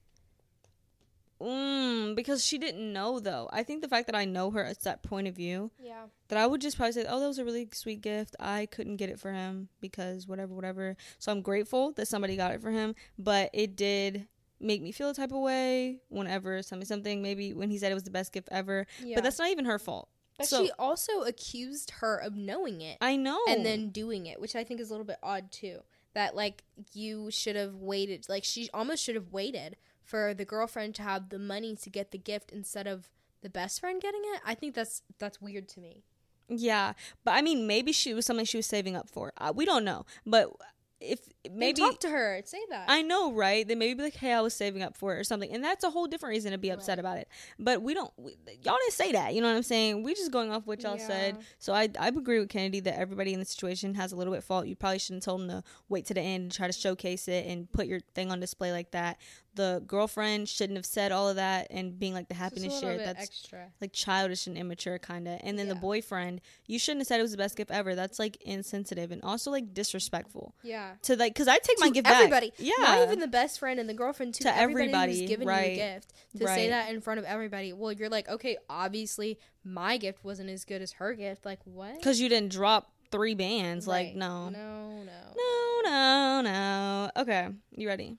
Mm, 1.42 2.14
because 2.14 2.44
she 2.46 2.58
didn't 2.58 2.92
know 2.92 3.18
though. 3.18 3.48
I 3.52 3.62
think 3.62 3.82
the 3.82 3.88
fact 3.88 4.06
that 4.06 4.14
I 4.14 4.24
know 4.24 4.50
her 4.52 4.64
at 4.64 4.82
that 4.82 5.02
point 5.02 5.26
of 5.26 5.34
view, 5.34 5.70
yeah. 5.82 6.04
that 6.28 6.38
I 6.38 6.46
would 6.46 6.60
just 6.60 6.76
probably 6.76 6.92
say, 6.92 7.04
"Oh, 7.08 7.18
that 7.20 7.26
was 7.26 7.38
a 7.38 7.44
really 7.44 7.68
sweet 7.72 8.00
gift. 8.00 8.36
I 8.38 8.66
couldn't 8.66 8.96
get 8.96 9.10
it 9.10 9.18
for 9.18 9.32
him 9.32 9.68
because 9.80 10.28
whatever, 10.28 10.54
whatever." 10.54 10.96
So 11.18 11.32
I'm 11.32 11.42
grateful 11.42 11.92
that 11.92 12.06
somebody 12.06 12.36
got 12.36 12.52
it 12.52 12.62
for 12.62 12.70
him, 12.70 12.94
but 13.18 13.50
it 13.52 13.76
did 13.76 14.28
make 14.60 14.80
me 14.80 14.92
feel 14.92 15.10
a 15.10 15.14
type 15.14 15.32
of 15.32 15.40
way 15.40 16.00
whenever 16.08 16.62
something, 16.62 16.86
something 16.86 17.20
maybe 17.20 17.52
when 17.52 17.70
he 17.70 17.78
said 17.78 17.90
it 17.90 17.94
was 17.94 18.04
the 18.04 18.10
best 18.10 18.32
gift 18.32 18.48
ever. 18.52 18.86
Yeah. 19.02 19.16
But 19.16 19.24
that's 19.24 19.38
not 19.38 19.50
even 19.50 19.64
her 19.64 19.78
fault. 19.78 20.08
But 20.38 20.46
so- 20.46 20.64
she 20.64 20.70
also 20.78 21.22
accused 21.22 21.90
her 21.98 22.16
of 22.16 22.36
knowing 22.36 22.80
it 22.80 22.98
I 23.00 23.16
know. 23.16 23.40
and 23.48 23.66
then 23.66 23.90
doing 23.90 24.26
it, 24.26 24.40
which 24.40 24.54
I 24.54 24.64
think 24.64 24.80
is 24.80 24.90
a 24.90 24.92
little 24.92 25.06
bit 25.06 25.18
odd 25.22 25.50
too. 25.50 25.80
That 26.14 26.36
like 26.36 26.62
you 26.92 27.30
should 27.30 27.56
have 27.56 27.74
waited, 27.74 28.28
like 28.28 28.44
she 28.44 28.68
almost 28.72 29.02
should 29.02 29.14
have 29.14 29.32
waited 29.32 29.76
for 30.12 30.34
the 30.34 30.44
girlfriend 30.44 30.94
to 30.96 31.02
have 31.02 31.30
the 31.30 31.38
money 31.38 31.74
to 31.74 31.88
get 31.88 32.10
the 32.10 32.18
gift 32.18 32.52
instead 32.52 32.86
of 32.86 33.08
the 33.40 33.48
best 33.48 33.80
friend 33.80 33.98
getting 34.00 34.20
it. 34.34 34.42
I 34.44 34.54
think 34.54 34.74
that's 34.74 35.00
that's 35.18 35.40
weird 35.40 35.68
to 35.70 35.80
me. 35.80 36.04
Yeah, 36.50 36.92
but 37.24 37.32
I 37.32 37.40
mean, 37.40 37.66
maybe 37.66 37.92
she 37.92 38.12
was 38.12 38.26
something 38.26 38.44
she 38.44 38.58
was 38.58 38.66
saving 38.66 38.94
up 38.94 39.08
for. 39.08 39.32
Uh, 39.38 39.54
we 39.56 39.64
don't 39.64 39.84
know, 39.86 40.04
but 40.26 40.52
if 41.00 41.18
Maybe 41.50 41.80
talk 41.80 41.98
to 42.00 42.08
her, 42.08 42.40
say 42.44 42.60
that. 42.70 42.84
I 42.88 43.02
know, 43.02 43.32
right? 43.32 43.66
Then 43.66 43.78
maybe 43.80 43.94
be 43.94 44.02
like, 44.04 44.14
"Hey, 44.14 44.32
I 44.32 44.40
was 44.40 44.54
saving 44.54 44.82
up 44.82 44.96
for 44.96 45.16
it" 45.16 45.18
or 45.18 45.24
something, 45.24 45.50
and 45.52 45.62
that's 45.64 45.82
a 45.82 45.90
whole 45.90 46.06
different 46.06 46.30
reason 46.34 46.52
to 46.52 46.58
be 46.58 46.70
upset 46.70 46.98
Right. 46.98 47.00
about 47.00 47.18
it. 47.18 47.28
But 47.58 47.82
we 47.82 47.92
don't, 47.94 48.12
we, 48.16 48.36
y'all 48.62 48.76
didn't 48.78 48.92
say 48.92 49.10
that. 49.12 49.34
You 49.34 49.40
know 49.40 49.48
what 49.48 49.56
I'm 49.56 49.64
saying? 49.64 50.04
We 50.04 50.14
just 50.14 50.30
going 50.30 50.52
off 50.52 50.64
what 50.64 50.82
y'all 50.84 50.98
said. 50.98 51.38
So 51.58 51.72
I 51.72 51.88
I 51.98 52.08
agree 52.08 52.38
with 52.38 52.48
Kennedy 52.50 52.78
that 52.80 52.96
everybody 52.98 53.32
in 53.32 53.40
the 53.40 53.44
situation 53.44 53.94
has 53.96 54.12
a 54.12 54.16
little 54.16 54.32
bit 54.32 54.44
fault. 54.44 54.66
You 54.68 54.76
probably 54.76 55.00
shouldn't 55.00 55.24
told 55.24 55.40
them 55.40 55.48
to 55.48 55.64
wait 55.88 56.06
to 56.06 56.14
the 56.14 56.20
end 56.20 56.42
and 56.44 56.52
try 56.52 56.68
to 56.68 56.72
showcase 56.72 57.26
it 57.26 57.46
and 57.46 57.70
put 57.72 57.86
your 57.86 57.98
thing 58.14 58.30
on 58.30 58.38
display 58.38 58.70
like 58.70 58.92
that. 58.92 59.18
The 59.54 59.82
girlfriend 59.86 60.48
shouldn't 60.48 60.78
have 60.78 60.86
said 60.86 61.12
all 61.12 61.28
of 61.28 61.36
that 61.36 61.66
and 61.70 61.98
being 61.98 62.14
like 62.14 62.28
the 62.28 62.34
happiness 62.34 62.80
shared. 62.80 63.00
That's 63.00 63.22
extra. 63.22 63.66
like 63.82 63.92
childish 63.92 64.46
and 64.46 64.56
immature 64.56 64.98
kind 64.98 65.28
of 65.28 65.38
and 65.42 65.58
then 65.58 65.68
the 65.68 65.74
boyfriend 65.74 66.40
you 66.66 66.78
shouldn't 66.78 67.00
have 67.02 67.06
said 67.08 67.18
it 67.20 67.22
was 67.22 67.32
the 67.32 67.36
best 67.36 67.56
gift 67.56 67.70
ever 67.70 67.94
that's 67.94 68.18
like 68.18 68.36
insensitive 68.42 69.10
and 69.12 69.22
also 69.22 69.50
like 69.50 69.74
disrespectful 69.74 70.54
Yeah. 70.62 70.92
to 71.02 71.16
like 71.16 71.34
because 71.34 71.48
i 71.48 71.58
take 71.58 71.78
my 71.80 71.88
To 71.88 71.92
gift 71.92 72.06
everybody. 72.08 72.48
back 72.50 72.58
yeah 72.58 72.72
Not 72.78 73.02
even 73.02 73.18
the 73.20 73.26
best 73.28 73.58
friend 73.58 73.78
and 73.78 73.88
the 73.88 73.94
girlfriend 73.94 74.34
to, 74.36 74.44
To 74.44 74.56
everybody, 74.56 74.84
everybody, 74.84 75.20
who's 75.20 75.28
giving 75.28 75.46
right. 75.48 75.66
you 75.66 75.72
a 75.72 75.76
gift. 75.94 76.14
To 76.38 76.44
Right. 76.46 76.54
say 76.54 76.68
that 76.70 76.88
in 76.90 77.00
front 77.02 77.18
of 77.20 77.26
everybody. 77.26 77.72
Well, 77.74 77.92
you're 77.92 78.08
like, 78.08 78.28
okay, 78.30 78.56
obviously 78.70 79.38
my 79.64 79.98
gift 79.98 80.24
wasn't 80.24 80.48
as 80.48 80.64
good 80.64 80.80
as 80.80 80.92
her 80.92 81.12
gift. 81.14 81.44
Like 81.44 81.60
what? 81.64 81.96
because 81.96 82.20
you 82.20 82.28
didn't 82.30 82.52
drop 82.52 82.90
three 83.10 83.34
bands 83.34 83.86
like 83.86 84.14
no 84.14 84.48
No, 84.48 85.02
no. 85.02 85.34
no 85.36 85.80
no 85.84 86.40
no 86.42 87.10
okay 87.22 87.48
you 87.76 87.86
ready 87.86 88.16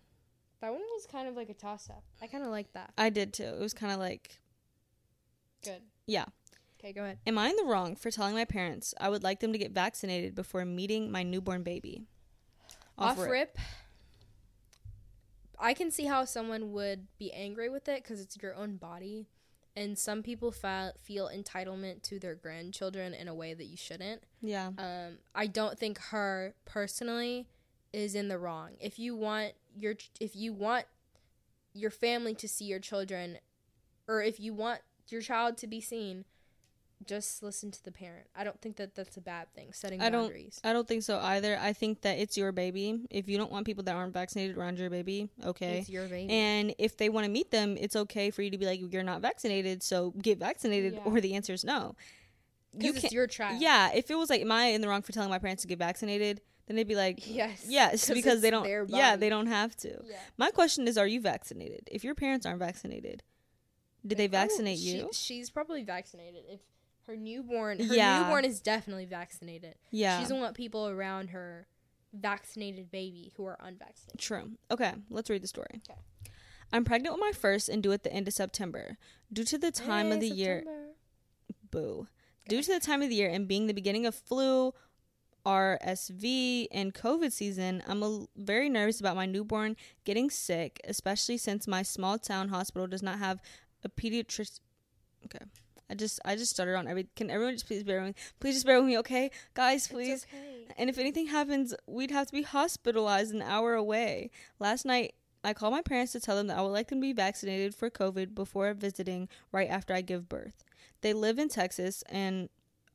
That 0.63 0.71
one 0.71 0.81
was 0.93 1.05
kind 1.05 1.27
of 1.27 1.35
like 1.35 1.49
a 1.49 1.53
toss 1.53 1.89
up. 1.89 2.05
I 2.21 2.27
kind 2.27 2.41
of 2.41 2.49
like 2.49 2.71
that. 2.71 2.93
i 2.97 3.09
did 3.09 3.33
too 3.33 3.43
it 3.43 3.59
was 3.59 3.73
kind 3.73 3.91
of 3.91 3.99
like 3.99 4.39
Good. 5.61 5.81
Yeah. 6.07 6.23
Okay, 6.79 6.93
go 6.93 7.03
ahead. 7.03 7.17
Am 7.27 7.37
I 7.37 7.49
in 7.49 7.57
the 7.57 7.65
wrong 7.65 7.97
for 7.97 8.09
telling 8.09 8.33
my 8.33 8.45
parents 8.45 8.93
I 8.97 9.09
would 9.09 9.23
like 9.23 9.41
them 9.41 9.51
to 9.51 9.57
get 9.57 9.71
vaccinated 9.71 10.35
before 10.35 10.63
meeting 10.63 11.11
my 11.11 11.21
newborn 11.21 11.63
baby? 11.63 12.03
Off, 12.97 13.17
rip. 13.19 13.57
I 15.59 15.73
can 15.73 15.91
see 15.91 16.05
how 16.05 16.23
someone 16.23 16.71
would 16.71 17.07
be 17.17 17.33
angry 17.33 17.67
with 17.67 17.89
it 17.89 18.01
because 18.01 18.21
it's 18.21 18.37
your 18.41 18.55
own 18.55 18.77
body, 18.77 19.27
and 19.75 19.97
some 19.97 20.23
people 20.23 20.51
fa- 20.51 20.93
feel 21.01 21.29
entitlement 21.29 22.03
to 22.03 22.19
their 22.19 22.35
grandchildren 22.35 23.13
in 23.13 23.27
a 23.27 23.35
way 23.35 23.53
that 23.53 23.65
you 23.65 23.77
shouldn't. 23.77 24.23
Yeah. 24.41 24.71
Um, 24.77 25.17
I 25.35 25.47
don't 25.47 25.77
think 25.77 25.97
her 25.99 26.55
personally 26.65 27.47
is 27.93 28.15
in 28.15 28.27
the 28.27 28.37
wrong. 28.37 28.71
If 28.79 28.99
you 28.99 29.15
want 29.15 29.53
your 29.77 29.95
if 30.19 30.35
you 30.35 30.51
want 30.53 30.85
your 31.73 31.91
family 31.91 32.33
to 32.35 32.47
see 32.47 32.65
your 32.65 32.79
children, 32.79 33.37
or 34.07 34.21
if 34.21 34.39
you 34.39 34.53
want 34.53 34.81
your 35.07 35.21
child 35.21 35.57
to 35.57 35.67
be 35.67 35.79
seen, 35.81 36.25
just 37.05 37.43
listen 37.43 37.69
to 37.71 37.83
the 37.83 37.91
parent. 37.91 38.27
I 38.35 38.43
don't 38.43 38.59
think 38.61 38.77
that 38.77 38.95
that's 38.95 39.17
a 39.17 39.21
bad 39.21 39.53
thing. 39.53 39.73
Setting 39.73 40.01
I 40.01 40.09
don't- 40.09 40.23
boundaries. 40.23 40.59
I 40.63 40.71
don't 40.73 40.87
think 40.87 41.03
so 41.03 41.19
either. 41.19 41.57
I 41.59 41.73
think 41.73 42.01
that 42.01 42.17
it's 42.19 42.37
your 42.37 42.51
baby. 42.51 43.01
If 43.09 43.27
you 43.27 43.37
don't 43.37 43.51
want 43.51 43.65
people 43.65 43.83
that 43.85 43.95
aren't 43.95 44.13
vaccinated 44.13 44.57
around 44.57 44.77
your 44.79 44.89
baby, 44.89 45.29
okay. 45.43 45.79
It's 45.79 45.89
your 45.89 46.07
baby. 46.07 46.31
And 46.31 46.73
if 46.77 46.95
they 46.97 47.09
want 47.09 47.25
to 47.25 47.31
meet 47.31 47.51
them, 47.51 47.75
it's 47.79 47.95
okay 47.95 48.29
for 48.31 48.41
you 48.41 48.51
to 48.51 48.57
be 48.57 48.65
like, 48.65 48.79
you're 48.93 49.03
not 49.03 49.21
vaccinated, 49.21 49.83
so 49.83 50.11
get 50.11 50.37
vaccinated, 50.39 50.93
Yeah. 50.93 51.01
or 51.05 51.19
the 51.21 51.33
answer 51.35 51.53
is 51.53 51.63
no. 51.63 51.95
You 52.77 52.91
it's 52.93 53.11
your 53.11 53.27
child. 53.27 53.61
Yeah, 53.61 53.91
if 53.93 54.09
it 54.09 54.15
was 54.15 54.29
like, 54.29 54.41
am 54.41 54.51
I 54.51 54.65
in 54.67 54.81
the 54.81 54.87
wrong 54.87 55.01
for 55.01 55.11
telling 55.11 55.29
my 55.29 55.39
parents 55.39 55.61
to 55.63 55.67
get 55.67 55.77
vaccinated? 55.79 56.41
Then 56.67 56.75
they'd 56.77 56.87
be 56.87 56.95
like, 56.95 57.19
Yes. 57.27 57.65
yes, 57.67 58.09
because 58.09 58.41
they 58.41 58.49
don't. 58.49 58.67
Yeah, 58.89 59.15
they 59.15 59.29
don't 59.29 59.47
have 59.47 59.75
to. 59.77 59.89
Yeah. 60.05 60.15
My 60.37 60.49
question 60.51 60.87
is, 60.87 60.97
are 60.97 61.07
you 61.07 61.19
vaccinated? 61.21 61.89
If 61.91 62.03
your 62.03 62.15
parents 62.15 62.45
aren't 62.45 62.59
vaccinated, 62.59 63.21
did 64.05 64.17
they 64.17 64.27
Oh, 64.27 64.31
vaccinate 64.31 64.79
she- 64.79 64.97
you? 64.97 65.09
she's 65.13 65.49
probably 65.49 65.83
vaccinated. 65.83 66.43
If 66.49 66.61
her 67.07 67.15
newborn, 67.17 67.79
her 67.79 67.93
Yeah. 67.95 68.21
newborn 68.23 68.45
is 68.45 68.61
definitely 68.61 69.05
vaccinated. 69.05 69.75
Yeah. 69.91 70.17
She 70.19 70.23
doesn't 70.23 70.39
want 70.39 70.55
people 70.55 70.87
around 70.87 71.29
her 71.31 71.67
vaccinated 72.13 72.91
baby 72.91 73.33
who 73.35 73.45
are 73.45 73.57
unvaccinated. 73.59 74.19
True. 74.19 74.51
Okay, 74.71 74.93
let's 75.09 75.29
read 75.29 75.41
the 75.43 75.47
story. 75.47 75.81
Okay. 75.89 75.99
I'm 76.71 76.85
pregnant 76.85 77.13
with 77.15 77.21
my 77.21 77.31
first 77.33 77.69
and 77.69 77.83
due 77.83 77.91
at 77.91 78.03
the 78.03 78.11
end 78.13 78.27
of 78.27 78.33
September. 78.33 78.97
Due 79.31 79.43
to 79.43 79.57
the 79.57 79.71
time 79.71 80.11
of 80.11 80.19
the 80.21 80.29
Hey, 80.29 80.35
year, 80.35 80.57
September. 80.59 80.87
boo. 81.71 82.07
Due 82.47 82.61
to 82.61 82.73
the 82.73 82.79
time 82.79 83.01
of 83.01 83.09
the 83.09 83.15
year 83.15 83.29
and 83.29 83.47
being 83.47 83.67
the 83.67 83.73
beginning 83.73 84.05
of 84.05 84.15
flu, 84.15 84.73
RSV, 85.45 86.67
and 86.71 86.93
COVID 86.93 87.31
season, 87.31 87.83
I'm 87.87 88.03
a, 88.03 88.25
very 88.35 88.69
nervous 88.69 88.99
about 88.99 89.15
my 89.15 89.25
newborn 89.25 89.75
getting 90.05 90.29
sick, 90.29 90.79
especially 90.87 91.37
since 91.37 91.67
my 91.67 91.83
small 91.83 92.17
town 92.17 92.49
hospital 92.49 92.87
does 92.87 93.03
not 93.03 93.19
have 93.19 93.41
a 93.83 93.89
pediatric. 93.89 94.59
Okay. 95.25 95.45
I 95.89 95.95
just 95.95 96.19
I 96.23 96.35
just 96.35 96.51
started 96.51 96.75
on 96.75 96.87
every. 96.87 97.07
Can 97.15 97.29
everyone 97.29 97.55
just 97.55 97.67
please 97.67 97.83
bear 97.83 97.99
with 97.99 98.09
me? 98.09 98.15
Please 98.39 98.55
just 98.55 98.65
bear 98.65 98.79
with 98.79 98.87
me, 98.87 98.97
okay, 98.99 99.31
guys, 99.53 99.87
please. 99.87 100.25
Okay. 100.33 100.65
And 100.77 100.89
if 100.89 100.97
anything 100.97 101.27
happens, 101.27 101.75
we'd 101.87 102.11
have 102.11 102.27
to 102.27 102.33
be 102.33 102.41
hospitalized 102.43 103.33
an 103.33 103.41
hour 103.41 103.73
away. 103.73 104.31
Last 104.59 104.85
night, 104.85 105.13
I 105.43 105.53
called 105.53 105.73
my 105.73 105.81
parents 105.81 106.13
to 106.13 106.19
tell 106.19 106.35
them 106.35 106.47
that 106.47 106.57
I 106.57 106.61
would 106.61 106.69
like 106.69 106.87
them 106.87 106.99
to 106.99 107.07
be 107.07 107.13
vaccinated 107.13 107.75
for 107.75 107.89
COVID 107.89 108.33
before 108.33 108.73
visiting 108.73 109.27
right 109.51 109.69
after 109.69 109.93
I 109.93 110.01
give 110.01 110.29
birth. 110.29 110.63
They 111.01 111.13
live 111.13 111.37
in 111.37 111.49
Texas 111.49 112.03
and 112.09 112.49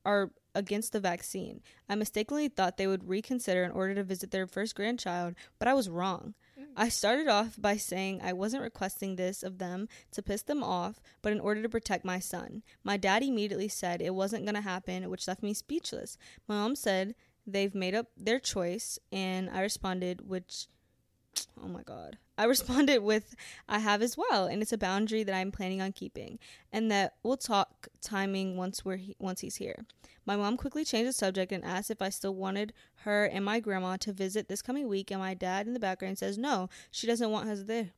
are 0.05 0.31
against 0.55 0.93
the 0.93 1.01
vaccine. 1.01 1.61
I 1.89 1.95
mistakenly 1.95 2.49
thought 2.49 2.77
they 2.77 2.87
would 2.87 3.09
reconsider 3.09 3.65
in 3.65 3.71
order 3.71 3.95
to 3.95 4.05
visit 4.05 4.31
their 4.31 4.47
first 4.47 4.75
grandchild, 4.75 5.35
but 5.59 5.69
I 5.69 5.75
was 5.75 5.89
wrong. 5.89 6.35
Mm. 6.59 6.67
I 6.77 6.89
started 6.89 7.29
off 7.29 7.61
by 7.61 7.77
saying 7.77 8.21
I 8.23 8.33
wasn't 8.33 8.63
requesting 8.63 9.17
this 9.17 9.43
of 9.43 9.59
them 9.59 9.89
to 10.13 10.23
piss 10.23 10.43
them 10.43 10.63
off, 10.63 11.01
but 11.23 11.33
in 11.33 11.41
order 11.41 11.63
to 11.63 11.69
protect 11.69 12.05
my 12.05 12.19
son. 12.19 12.63
My 12.83 12.97
dad 12.97 13.23
immediately 13.23 13.69
said 13.69 14.01
it 14.01 14.15
wasn't 14.15 14.45
going 14.45 14.55
to 14.55 14.61
happen, 14.61 15.09
which 15.11 15.29
left 15.29 15.43
me 15.43 15.55
speechless. 15.55 16.19
My 16.47 16.57
mom 16.57 16.77
said 16.77 17.15
they've 17.47 17.75
made 17.75 17.95
up 17.95 18.09
their 18.17 18.39
choice, 18.39 18.99
and 19.13 19.49
I 19.51 19.61
responded, 19.61 20.29
which, 20.29 20.67
oh 21.63 21.69
my 21.69 21.83
god. 21.83 22.19
I 22.39 22.45
responded 22.45 22.99
with, 23.03 23.35
I 23.69 23.81
have 23.81 24.01
as 24.01 24.17
well, 24.17 24.47
and 24.47 24.63
it's 24.63 24.73
a 24.73 24.79
boundary 24.79 25.23
that 25.25 25.35
I'm 25.35 25.53
planning 25.53 25.83
on 25.83 25.93
keeping, 25.93 26.39
and 26.73 26.91
that 26.91 27.15
we'll 27.23 27.37
talk 27.37 27.89
timing 28.01 28.57
once 28.57 28.85
we're 28.85 28.97
he- 28.97 29.17
once 29.19 29.41
he's 29.41 29.57
here. 29.57 29.85
My 30.25 30.37
mom 30.37 30.57
quickly 30.57 30.85
changed 30.85 31.09
the 31.09 31.13
subject 31.13 31.53
and 31.53 31.65
asked 31.65 31.91
if 31.91 32.01
I 32.03 32.11
still 32.11 32.35
wanted 32.35 32.73
her 33.03 33.25
and 33.25 33.45
my 33.45 33.61
grandma 33.61 33.97
to 33.99 34.13
visit 34.13 34.49
this 34.49 34.63
coming 34.63 34.87
week, 34.89 35.11
and 35.11 35.21
my 35.21 35.35
dad 35.35 35.67
in 35.67 35.75
the 35.75 35.81
background 35.81 36.19
says 36.19 36.39
no, 36.39 36.69
she 36.91 37.07
doesn't 37.07 37.31
want 37.31 37.49
us 37.49 37.63
there. 37.65 37.91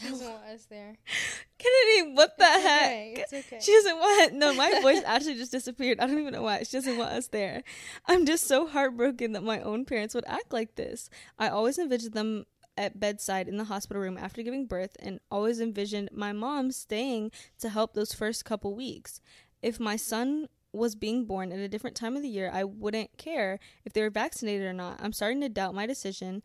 She 0.00 0.08
doesn't 0.08 0.28
want 0.30 0.44
us 0.44 0.66
there. 0.66 0.96
Kennedy, 1.58 2.14
what 2.14 2.38
the 2.38 2.44
It's 2.44 2.62
heck? 2.62 2.82
okay, 2.86 3.14
it's 3.18 3.32
okay. 3.32 3.58
She 3.60 3.72
doesn't 3.72 3.98
want. 3.98 4.34
No, 4.34 4.54
my 4.54 4.80
voice 4.80 5.02
actually 5.04 5.34
just 5.34 5.50
disappeared. 5.52 5.98
I 6.00 6.06
don't 6.06 6.18
even 6.18 6.32
know 6.32 6.42
why. 6.42 6.62
She 6.62 6.76
doesn't 6.76 6.96
want 6.96 7.10
us 7.10 7.26
there. 7.28 7.64
I'm 8.06 8.24
just 8.24 8.46
so 8.46 8.66
heartbroken 8.68 9.32
that 9.32 9.42
my 9.42 9.60
own 9.60 9.84
parents 9.84 10.14
would 10.14 10.24
act 10.26 10.52
like 10.52 10.76
this. 10.76 11.10
I 11.38 11.48
always 11.48 11.78
envisioned 11.78 12.14
them 12.14 12.46
at 12.76 13.00
bedside 13.00 13.48
in 13.48 13.56
the 13.56 13.64
hospital 13.64 14.02
room 14.02 14.16
after 14.18 14.42
giving 14.42 14.66
birth, 14.66 14.96
and 15.00 15.20
always 15.30 15.60
envisioned 15.60 16.10
my 16.12 16.32
mom 16.32 16.70
staying 16.72 17.30
to 17.58 17.68
help 17.68 17.94
those 17.94 18.12
first 18.12 18.44
couple 18.44 18.74
weeks. 18.74 19.20
If 19.62 19.78
my 19.78 19.96
son 19.96 20.48
was 20.72 20.94
being 20.94 21.24
born 21.24 21.52
at 21.52 21.58
a 21.58 21.68
different 21.68 21.96
time 21.96 22.16
of 22.16 22.22
the 22.22 22.28
year, 22.28 22.50
I 22.52 22.64
wouldn't 22.64 23.16
care 23.18 23.58
if 23.84 23.92
they 23.92 24.02
were 24.02 24.10
vaccinated 24.10 24.66
or 24.66 24.72
not. 24.72 25.00
I'm 25.02 25.12
starting 25.12 25.40
to 25.40 25.48
doubt 25.48 25.74
my 25.74 25.86
decision 25.86 26.42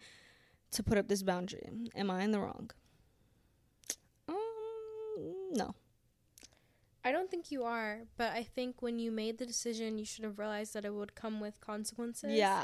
to 0.71 0.83
put 0.83 0.97
up 0.97 1.07
this 1.07 1.23
boundary. 1.23 1.69
Am 1.95 2.09
I 2.09 2.23
in 2.23 2.31
the 2.31 2.39
wrong? 2.39 2.71
Um, 4.27 4.35
no. 5.53 5.75
I 7.03 7.11
don't 7.11 7.29
think 7.29 7.51
you 7.51 7.63
are, 7.63 8.01
but 8.17 8.31
I 8.33 8.43
think 8.43 8.81
when 8.81 8.97
you 8.97 9.11
made 9.11 9.37
the 9.37 9.45
decision, 9.45 9.99
you 9.99 10.05
should 10.05 10.25
have 10.25 10.39
realized 10.39 10.73
that 10.73 10.85
it 10.85 10.93
would 10.93 11.13
come 11.13 11.39
with 11.39 11.61
consequences. 11.61 12.31
Yeah. 12.33 12.63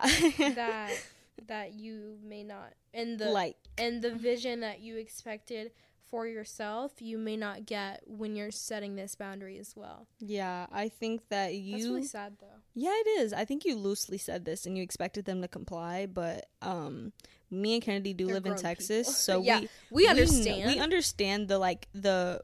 that 0.56 0.92
that 1.48 1.74
you 1.74 2.18
may 2.24 2.44
not 2.44 2.74
and 2.94 3.18
the 3.20 3.30
like 3.30 3.56
and 3.78 4.02
the 4.02 4.12
vision 4.14 4.60
that 4.62 4.80
you 4.82 4.98
expected 4.98 5.72
for 6.10 6.28
yourself, 6.28 6.92
you 7.00 7.18
may 7.18 7.38
not 7.38 7.66
get 7.66 8.04
when 8.06 8.36
you're 8.36 8.52
setting 8.52 8.96
this 8.98 9.16
boundary 9.16 9.58
as 9.58 9.76
well. 9.78 10.08
yeah, 10.20 10.66
I 10.70 10.90
think 10.90 11.22
that 11.30 11.48
That's 11.52 11.56
you 11.56 11.94
really 11.96 12.04
sad 12.04 12.34
though. 12.42 12.48
Yeah, 12.74 12.92
it 12.94 13.08
is. 13.22 13.32
I 13.34 13.46
think 13.46 13.64
you 13.64 13.76
loosely 13.78 14.18
said 14.18 14.44
this 14.44 14.66
and 14.66 14.76
you 14.78 14.84
expected 14.84 15.24
them 15.24 15.42
to 15.42 15.48
comply, 15.48 16.08
but 16.08 16.48
um 16.62 17.14
me 17.50 17.76
and 17.76 17.82
Kennedy 17.84 18.14
do 18.14 18.26
They're 18.26 18.36
live 18.36 18.46
in 18.46 18.56
Texas, 18.58 19.08
people. 19.08 19.14
so 19.14 19.42
Yeah, 19.46 19.60
we 19.62 19.68
We 19.92 20.08
understand. 20.08 20.66
we 20.68 20.80
understand 20.80 21.48
the 21.48 21.58
like 21.60 21.88
the 21.94 22.42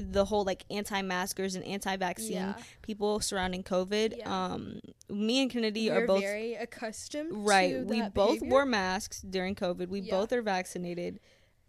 the 0.00 0.24
whole 0.24 0.44
like 0.44 0.64
anti-maskers 0.70 1.54
and 1.54 1.64
anti-vaccine 1.64 2.32
Yeah. 2.32 2.54
people 2.82 3.20
surrounding 3.20 3.62
COVID. 3.62 4.18
Yeah. 4.18 4.44
Um 4.52 4.80
me 5.08 5.40
and 5.42 5.50
Kennedy 5.50 5.90
We're 5.90 6.04
are 6.04 6.06
both 6.06 6.20
very 6.20 6.54
accustomed 6.54 7.30
right. 7.32 7.84
We 7.84 8.02
both 8.02 8.14
behavior. 8.40 8.48
wore 8.50 8.66
masks 8.66 9.20
during 9.22 9.54
COVID. 9.54 9.88
We 9.88 10.00
Yeah. 10.00 10.14
both 10.16 10.32
are 10.32 10.42
vaccinated. 10.42 11.20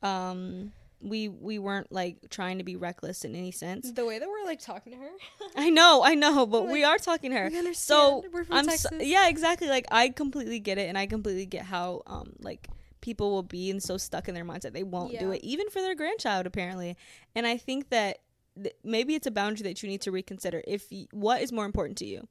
Um 0.01 0.71
we 1.01 1.29
we 1.29 1.59
weren't 1.59 1.91
like 1.93 2.17
trying 2.29 2.57
to 2.57 2.63
be 2.65 2.75
reckless 2.75 3.23
in 3.23 3.33
any 3.33 3.51
sense. 3.51 3.89
the 3.91 4.05
way 4.05 4.19
that 4.19 4.27
we're 4.27 4.43
like 4.45 4.59
talking 4.59 4.91
to 4.91 4.97
her. 4.99 5.09
I 5.55 5.69
know, 5.69 6.03
I 6.03 6.13
know, 6.15 6.45
but 6.55 6.67
we 6.67 6.83
are 6.83 6.97
talking 6.97 7.31
to 7.31 7.37
her. 7.37 7.49
we. 7.49 7.73
So 7.73 8.23
We're 8.33 8.43
from 8.43 8.55
I'm 8.57 8.65
Texas. 8.65 8.89
so, 8.91 8.97
yeah, 9.01 9.29
exactly. 9.29 9.67
Like 9.69 9.85
I 9.91 10.09
completely 10.09 10.59
get 10.59 10.77
it, 10.77 10.89
and 10.89 10.97
I 10.97 11.05
completely 11.07 11.45
get 11.45 11.63
how 11.63 12.03
um 12.05 12.33
like 12.41 12.67
people 13.01 13.31
will 13.31 13.43
be 13.43 13.69
and 13.71 13.81
so 13.81 13.97
stuck 13.97 14.27
in 14.27 14.35
their 14.35 14.43
minds 14.43 14.63
that 14.63 14.73
they 14.73 14.83
won't 14.83 15.13
do 15.19 15.31
it, 15.31 15.43
even 15.43 15.69
for 15.69 15.81
their 15.81 15.95
grandchild 15.95 16.45
apparently. 16.45 16.97
And 17.35 17.45
I 17.47 17.57
think 17.57 17.89
that 17.89 18.19
th- 18.61 18.75
maybe 18.83 19.15
it's 19.15 19.27
a 19.27 19.31
boundary 19.31 19.63
that 19.63 19.81
you 19.83 19.89
need 19.89 20.01
to 20.01 20.11
reconsider. 20.11 20.61
If 20.67 20.87
y- 20.91 21.07
what 21.11 21.41
is 21.41 21.51
more 21.51 21.65
important 21.65 21.97
to 21.99 22.05
you, 22.05 22.27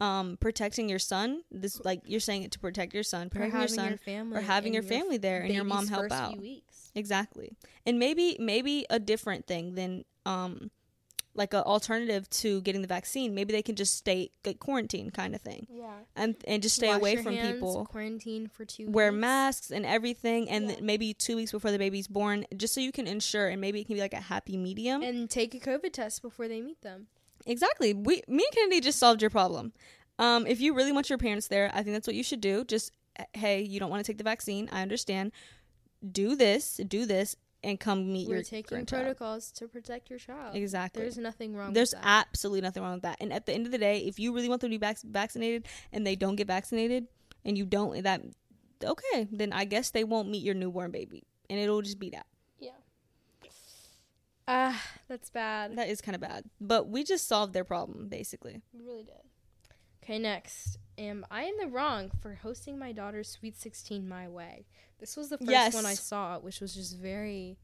um, 0.00 0.36
protecting 0.40 0.88
your 0.88 0.98
son. 0.98 1.42
This 1.52 1.80
like 1.84 2.00
you're 2.04 2.18
saying 2.20 2.42
it 2.42 2.50
to 2.52 2.58
protect 2.58 2.92
your 2.92 3.04
son, 3.04 3.30
protecting 3.30 3.58
your 3.60 3.68
son, 3.68 3.88
your 3.90 3.98
family 3.98 4.38
or 4.38 4.40
having 4.40 4.74
and 4.76 4.84
your 4.84 4.98
family 4.98 5.16
there, 5.16 5.42
and 5.42 5.54
your 5.54 5.62
mom 5.64 5.86
help 5.86 6.02
first 6.04 6.14
out. 6.14 6.32
few 6.32 6.40
weeks. 6.40 6.90
Exactly. 6.94 7.52
And 7.86 7.98
maybe 7.98 8.36
maybe 8.40 8.84
a 8.90 8.98
different 8.98 9.46
thing 9.46 9.74
than 9.76 10.04
um 10.26 10.70
like 11.34 11.54
an 11.54 11.60
alternative 11.62 12.28
to 12.28 12.60
getting 12.60 12.82
the 12.82 12.88
vaccine. 12.88 13.34
Maybe 13.34 13.52
they 13.52 13.62
can 13.62 13.74
just 13.74 13.96
stay 13.96 14.30
like 14.44 14.58
quarantine 14.58 15.10
kind 15.10 15.34
of 15.34 15.40
thing. 15.40 15.66
Yeah. 15.70 15.90
And 16.14 16.36
and 16.46 16.62
just 16.62 16.76
stay 16.76 16.88
Wash 16.88 16.96
away 16.98 17.16
from 17.16 17.34
hands, 17.34 17.52
people. 17.54 17.86
Quarantine 17.86 18.48
for 18.48 18.64
two. 18.66 18.90
Wear 18.90 19.10
weeks. 19.12 19.20
masks 19.20 19.70
and 19.70 19.86
everything 19.86 20.50
and 20.50 20.70
Yeah. 20.70 20.76
maybe 20.82 21.14
2 21.14 21.36
weeks 21.36 21.50
before 21.52 21.70
the 21.70 21.78
baby's 21.78 22.06
born 22.06 22.44
just 22.56 22.74
so 22.74 22.80
you 22.80 22.92
can 22.92 23.06
ensure 23.06 23.48
and 23.48 23.60
maybe 23.60 23.80
it 23.80 23.86
can 23.86 23.94
be 23.94 24.00
like 24.00 24.12
a 24.12 24.20
happy 24.20 24.56
medium. 24.56 25.02
and 25.02 25.30
take 25.30 25.54
a 25.54 25.58
COVID 25.60 25.92
test 25.92 26.20
before 26.22 26.48
they 26.48 26.60
meet 26.60 26.80
them. 26.82 27.06
exactly. 27.46 27.94
We 27.94 28.22
me 28.28 28.44
and 28.44 28.54
Kennedy 28.54 28.80
just 28.80 28.98
solved 28.98 29.22
your 29.22 29.30
problem. 29.30 29.72
Um 30.18 30.46
if 30.46 30.60
you 30.60 30.74
really 30.74 30.92
want 30.92 31.08
your 31.08 31.18
parents 31.18 31.48
there, 31.48 31.70
I 31.72 31.82
think 31.82 31.94
that's 31.94 32.06
what 32.06 32.16
you 32.16 32.22
should 32.24 32.40
do. 32.42 32.64
Just 32.64 32.92
hey, 33.34 33.62
you 33.62 33.80
don't 33.80 33.90
want 33.90 34.04
to 34.04 34.10
take 34.12 34.18
the 34.18 34.24
vaccine. 34.24 34.68
I 34.72 34.82
understand. 34.82 35.32
Do 36.20 36.34
this, 36.34 36.78
do 36.88 37.06
this 37.06 37.36
and 37.64 37.78
come 37.78 38.12
meet 38.12 38.22
your 38.22 38.30
We're 38.30 38.36
your 38.36 38.42
taking 38.44 38.86
protocols 38.86 39.52
to 39.52 39.68
protect 39.68 40.10
your 40.10 40.18
child. 40.18 40.56
Exactly. 40.56 41.02
There's 41.02 41.18
nothing 41.18 41.54
wrong. 41.54 41.72
There's 41.72 41.92
with 41.92 42.02
that. 42.02 42.26
absolutely 42.28 42.60
nothing 42.60 42.82
wrong 42.82 42.94
with 42.94 43.02
that. 43.02 43.18
And 43.20 43.32
at 43.32 43.46
the 43.46 43.52
end 43.52 43.66
of 43.66 43.72
the 43.72 43.78
day, 43.78 43.98
if 43.98 44.18
you 44.18 44.34
really 44.34 44.48
want 44.48 44.60
them 44.60 44.70
to 44.70 44.78
be 44.78 44.84
vac- 44.84 45.02
vaccinated 45.02 45.66
and 45.92 46.06
they 46.06 46.16
don't 46.16 46.36
get 46.36 46.46
vaccinated 46.46 47.06
and 47.44 47.56
you 47.56 47.64
don't, 47.64 48.02
that 48.02 48.22
okay, 48.84 49.28
then 49.30 49.52
I 49.52 49.64
guess 49.64 49.90
they 49.90 50.04
won't 50.04 50.28
meet 50.28 50.42
your 50.42 50.54
newborn 50.54 50.90
baby, 50.90 51.22
and 51.48 51.60
it'll 51.60 51.82
just 51.82 51.98
be 52.00 52.10
that. 52.10 52.26
yeah. 52.58 52.70
Ah, 54.48 54.82
that's 55.08 55.30
bad. 55.30 55.76
That 55.76 55.88
is 55.88 56.00
kind 56.00 56.14
of 56.16 56.20
bad. 56.20 56.44
But 56.60 56.88
we 56.88 57.04
just 57.04 57.28
solved 57.28 57.52
their 57.52 57.64
problem, 57.64 58.08
basically. 58.08 58.60
We 58.72 58.84
really 58.84 59.04
did. 59.04 59.14
Okay, 60.02 60.18
next. 60.18 60.78
Am 60.98 61.24
I 61.30 61.44
in 61.44 61.56
the 61.60 61.68
wrong 61.68 62.10
for 62.20 62.34
hosting 62.42 62.78
my 62.78 62.90
daughter's 62.92 63.28
Sweet 63.28 63.56
16 63.56 64.06
my 64.08 64.28
way? 64.28 64.66
This 65.02 65.16
was 65.16 65.30
the 65.30 65.36
first 65.38 65.50
Yes. 65.50 65.74
one 65.74 65.84
I 65.84 65.94
saw, 65.94 66.38
which 66.38 66.60
was 66.60 66.74
just 66.76 66.96
very. 66.96 67.58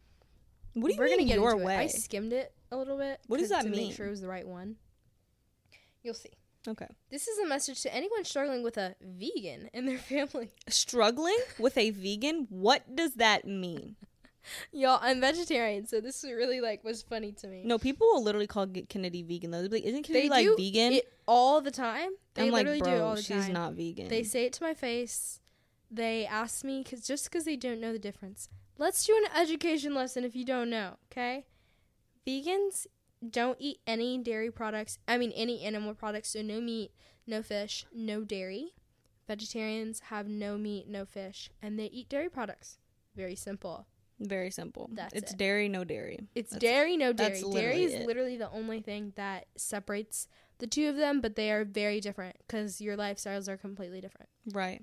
What 0.74 0.88
do 0.88 0.94
you 0.94 0.98
We're 0.98 1.04
mean 1.06 1.18
gonna 1.18 1.28
get 1.28 1.34
your 1.36 1.56
way? 1.56 1.76
It. 1.76 1.78
I 1.78 1.86
skimmed 1.86 2.32
it 2.32 2.52
a 2.72 2.76
little 2.76 2.98
bit. 2.98 3.20
What 3.28 3.38
does 3.38 3.50
that 3.50 3.62
to 3.62 3.68
mean? 3.68 3.86
Make 3.88 3.96
sure 3.96 4.06
it 4.06 4.10
was 4.10 4.20
the 4.20 4.26
right 4.26 4.46
one. 4.46 4.74
You'll 6.02 6.14
see. 6.14 6.32
okay. 6.66 6.88
This 7.10 7.28
is 7.28 7.38
a 7.38 7.46
message 7.46 7.80
to 7.82 7.94
anyone 7.94 8.24
struggling 8.24 8.64
with 8.64 8.76
a 8.76 8.96
vegan 9.00 9.70
in 9.72 9.86
their 9.86 9.98
family. 10.12 10.50
Struggling 10.68 11.38
with 11.60 11.78
a 11.78 11.90
vegan? 11.90 12.48
What 12.50 12.96
does 12.96 13.14
that 13.14 13.46
mean? 13.46 13.94
Y'all, 14.72 14.98
I'm 15.00 15.20
vegetarian, 15.20 15.86
so 15.86 16.00
this 16.00 16.24
really 16.24 16.60
like 16.60 16.82
was 16.82 17.02
funny 17.02 17.30
to 17.32 17.46
me. 17.46 17.62
No, 17.64 17.78
people 17.78 18.08
will 18.08 18.24
literally 18.24 18.48
call 18.48 18.66
Kennedy 18.88 19.22
vegan 19.22 19.52
though. 19.52 19.60
Like, 19.60 19.84
isn't 19.84 20.02
Kennedy 20.02 20.26
they 20.28 20.30
like 20.30 20.44
do 20.44 20.56
vegan? 20.56 20.92
it 20.94 21.12
all 21.28 21.60
the 21.60 21.70
time. 21.70 22.10
They 22.34 22.46
I'm 22.46 22.50
like, 22.50 22.66
literally 22.66 22.80
bro, 22.80 22.90
do 22.90 22.96
it 22.96 23.00
all 23.00 23.14
the 23.14 23.22
she's 23.22 23.44
time. 23.44 23.52
not 23.52 23.74
vegan. 23.74 24.08
They 24.08 24.24
say 24.24 24.46
it 24.46 24.52
to 24.54 24.64
my 24.64 24.74
face. 24.74 25.40
They 25.90 26.26
ask 26.26 26.64
me 26.64 26.84
cause 26.84 27.06
just 27.06 27.24
because 27.24 27.44
they 27.44 27.56
don't 27.56 27.80
know 27.80 27.92
the 27.92 27.98
difference. 27.98 28.48
Let's 28.76 29.04
do 29.04 29.16
an 29.16 29.40
education 29.40 29.94
lesson 29.94 30.24
if 30.24 30.36
you 30.36 30.44
don't 30.44 30.70
know. 30.70 30.96
Okay, 31.10 31.46
vegans 32.26 32.86
don't 33.28 33.56
eat 33.60 33.78
any 33.86 34.18
dairy 34.18 34.50
products. 34.50 34.98
I 35.08 35.18
mean, 35.18 35.32
any 35.32 35.62
animal 35.62 35.94
products. 35.94 36.30
So 36.30 36.42
no 36.42 36.60
meat, 36.60 36.92
no 37.26 37.42
fish, 37.42 37.86
no 37.92 38.22
dairy. 38.24 38.74
Vegetarians 39.26 40.00
have 40.08 40.28
no 40.28 40.56
meat, 40.56 40.88
no 40.88 41.04
fish, 41.04 41.50
and 41.62 41.78
they 41.78 41.86
eat 41.86 42.08
dairy 42.08 42.28
products. 42.30 42.78
Very 43.16 43.34
simple. 43.34 43.86
Very 44.20 44.50
simple. 44.50 44.90
That's 44.92 45.14
it's 45.14 45.32
it. 45.32 45.38
dairy, 45.38 45.68
no 45.68 45.84
dairy. 45.84 46.18
It's 46.34 46.50
That's- 46.50 46.60
dairy, 46.70 46.96
no 46.96 47.12
dairy. 47.12 47.42
Dairy 47.52 47.82
is 47.84 47.94
it. 47.94 48.06
literally 48.06 48.36
the 48.36 48.50
only 48.50 48.80
thing 48.80 49.12
that 49.16 49.46
separates 49.56 50.28
the 50.58 50.66
two 50.66 50.88
of 50.88 50.96
them, 50.96 51.20
but 51.20 51.36
they 51.36 51.52
are 51.52 51.64
very 51.64 52.00
different 52.00 52.36
because 52.46 52.80
your 52.80 52.96
lifestyles 52.96 53.48
are 53.48 53.56
completely 53.56 54.00
different. 54.00 54.28
Right. 54.52 54.82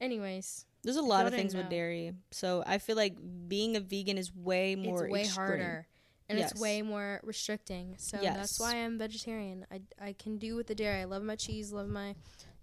Anyways, 0.00 0.64
There's 0.82 0.96
a 0.96 1.02
lot 1.02 1.26
of 1.26 1.32
things 1.32 1.54
with 1.54 1.68
dairy. 1.68 2.12
So 2.30 2.62
I 2.66 2.78
feel 2.78 2.96
like 2.96 3.16
being 3.48 3.76
a 3.76 3.80
vegan 3.80 4.16
is 4.16 4.34
way 4.34 4.76
more 4.76 5.04
it's 5.06 5.12
way 5.12 5.20
extreme. 5.22 5.46
harder 5.46 5.86
and 6.28 6.38
Yes. 6.38 6.52
it's 6.52 6.60
way 6.60 6.82
more 6.82 7.20
restricting. 7.24 7.96
So 7.98 8.18
Yes. 8.20 8.36
that's 8.36 8.60
why 8.60 8.76
I'm 8.76 8.96
vegetarian. 8.98 9.66
I, 9.72 9.80
I 10.00 10.12
can 10.12 10.38
do 10.38 10.54
with 10.56 10.66
the 10.68 10.74
dairy. 10.74 11.00
I 11.00 11.04
love 11.04 11.22
my 11.24 11.34
cheese, 11.36 11.72
love 11.72 11.88
my 11.88 12.14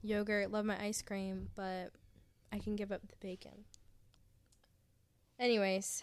yogurt, 0.02 0.50
love 0.52 0.66
my 0.66 0.82
ice 0.82 1.02
cream, 1.02 1.50
but 1.56 1.92
I 2.54 2.60
can 2.60 2.76
give 2.78 2.92
up 2.92 3.02
the 3.08 3.16
bacon. 3.20 3.66
Anyways, 5.38 6.02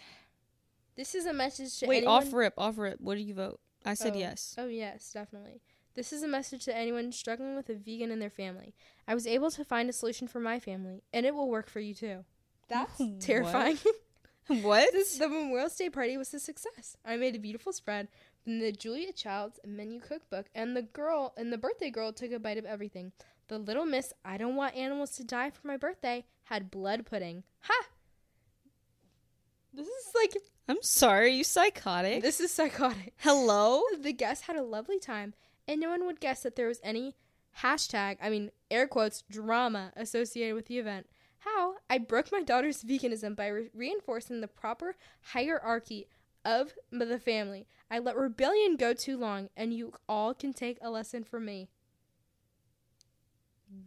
this 0.95 1.15
is 1.15 1.25
a 1.25 1.33
message 1.33 1.79
to 1.79 1.87
Wait, 1.87 1.97
anyone. 1.99 2.15
off 2.23 2.31
rip, 2.33 2.53
off 2.57 2.77
rip. 2.77 3.01
What 3.01 3.15
do 3.15 3.21
you 3.21 3.33
vote? 3.33 3.59
I 3.85 3.95
said 3.95 4.13
Oh. 4.15 4.19
yes. 4.19 4.55
Oh, 4.57 4.67
yes, 4.67 5.11
definitely. 5.11 5.61
This 5.95 6.11
is 6.11 6.23
a 6.23 6.27
message 6.27 6.65
to 6.65 6.75
anyone 6.75 7.11
struggling 7.11 7.55
with 7.55 7.69
a 7.69 7.75
vegan 7.75 8.09
in 8.11 8.19
their 8.19 8.29
family. 8.29 8.73
I 9.07 9.13
was 9.13 9.27
able 9.27 9.51
to 9.51 9.63
find 9.63 9.89
a 9.89 9.93
solution 9.93 10.27
for 10.27 10.39
my 10.39 10.59
family, 10.59 11.03
and 11.13 11.25
it 11.25 11.35
will 11.35 11.49
work 11.49 11.69
for 11.69 11.79
you 11.79 11.93
too. 11.93 12.25
That's 12.67 12.99
What? 12.99 13.19
terrifying. 13.21 13.77
what? 14.47 14.91
this, 14.91 15.17
the 15.17 15.29
Memorial 15.29 15.69
Day 15.77 15.89
party 15.89 16.17
was 16.17 16.33
a 16.33 16.39
success. 16.39 16.97
I 17.05 17.15
made 17.17 17.35
a 17.35 17.39
beautiful 17.39 17.73
spread 17.73 18.07
from 18.43 18.59
the 18.59 18.71
Julia 18.71 19.13
Child's 19.13 19.59
menu 19.65 19.99
cookbook, 19.99 20.47
and 20.55 20.75
the 20.75 20.81
girl 20.81 21.33
and 21.37 21.53
the 21.53 21.57
birthday 21.59 21.91
girl 21.91 22.11
took 22.11 22.31
a 22.31 22.39
bite 22.39 22.57
of 22.57 22.65
everything. 22.65 23.11
The 23.47 23.59
little 23.59 23.85
miss, 23.85 24.13
I 24.25 24.37
don't 24.37 24.55
want 24.55 24.75
animals 24.75 25.11
to 25.17 25.23
die 25.23 25.51
for 25.51 25.67
my 25.67 25.77
birthday, 25.77 26.25
had 26.45 26.71
blood 26.71 27.05
pudding. 27.05 27.43
Ha! 27.61 27.85
This 29.73 29.87
is 29.87 30.11
like 30.15 30.33
I'm 30.67 30.81
sorry, 30.81 31.33
you 31.33 31.43
psychotic. 31.43 32.21
this 32.23 32.39
is 32.39 32.51
psychotic. 32.51 33.13
Hello? 33.17 33.81
The 33.99 34.13
guests 34.13 34.45
had 34.45 34.55
a 34.55 34.63
lovely 34.63 34.97
time, 34.99 35.33
and 35.67 35.79
no 35.79 35.89
one 35.89 36.05
would 36.05 36.19
guess 36.19 36.43
that 36.43 36.55
there 36.55 36.67
was 36.67 36.79
any 36.83 37.15
hashtag, 37.61 38.17
I 38.21 38.29
mean, 38.29 38.51
air 38.71 38.87
quotes, 38.87 39.23
drama 39.29 39.91
associated 39.95 40.55
with 40.55 40.67
the 40.67 40.79
event. 40.79 41.07
How? 41.39 41.75
I 41.89 41.97
broke 41.97 42.31
my 42.31 42.41
daughter's 42.41 42.83
veganism 42.83 43.35
by 43.35 43.47
re- 43.47 43.69
reinforcing 43.73 44.41
the 44.41 44.47
proper 44.47 44.95
hierarchy 45.21 46.07
of 46.45 46.73
the 46.91 47.19
family. 47.19 47.67
I 47.91 47.99
let 47.99 48.15
rebellion 48.15 48.75
go 48.75 48.93
too 48.93 49.17
long, 49.17 49.49
and 49.55 49.73
you 49.73 49.93
all 50.07 50.33
can 50.33 50.53
take 50.53 50.77
a 50.81 50.89
lesson 50.89 51.23
from 51.23 51.45
me. 51.45 51.69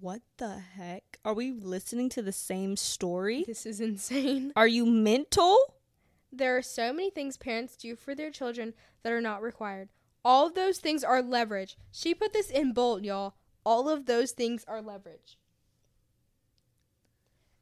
What 0.01 0.23
the 0.37 0.59
heck? 0.59 1.19
Are 1.25 1.35
we 1.35 1.53
listening 1.53 2.09
to 2.11 2.23
the 2.23 2.33
same 2.33 2.77
story? 2.77 3.45
This 3.47 3.67
is 3.67 3.81
insane. 3.81 4.53
Are 4.57 4.67
you 4.67 4.85
mental? 4.85 5.57
There 6.33 6.57
are 6.57 6.63
so 6.63 6.93
many 6.93 7.09
things 7.11 7.37
parents 7.37 7.77
do 7.77 7.97
for 7.97 8.15
their 8.15 8.31
children 8.31 8.75
that 9.03 9.13
are 9.13 9.21
not 9.21 9.43
required. 9.43 9.89
All 10.27 10.49
of 10.49 10.55
those 10.55 10.79
things 10.79 11.05
are 11.05 11.23
leverage. 11.23 11.77
She 11.93 12.13
put 12.13 12.33
this 12.33 12.51
in 12.51 12.73
bold, 12.73 13.05
y'all. 13.05 13.35
All 13.65 13.89
of 13.89 14.07
those 14.07 14.33
things 14.33 14.65
are 14.67 14.83
leverage. 14.83 15.39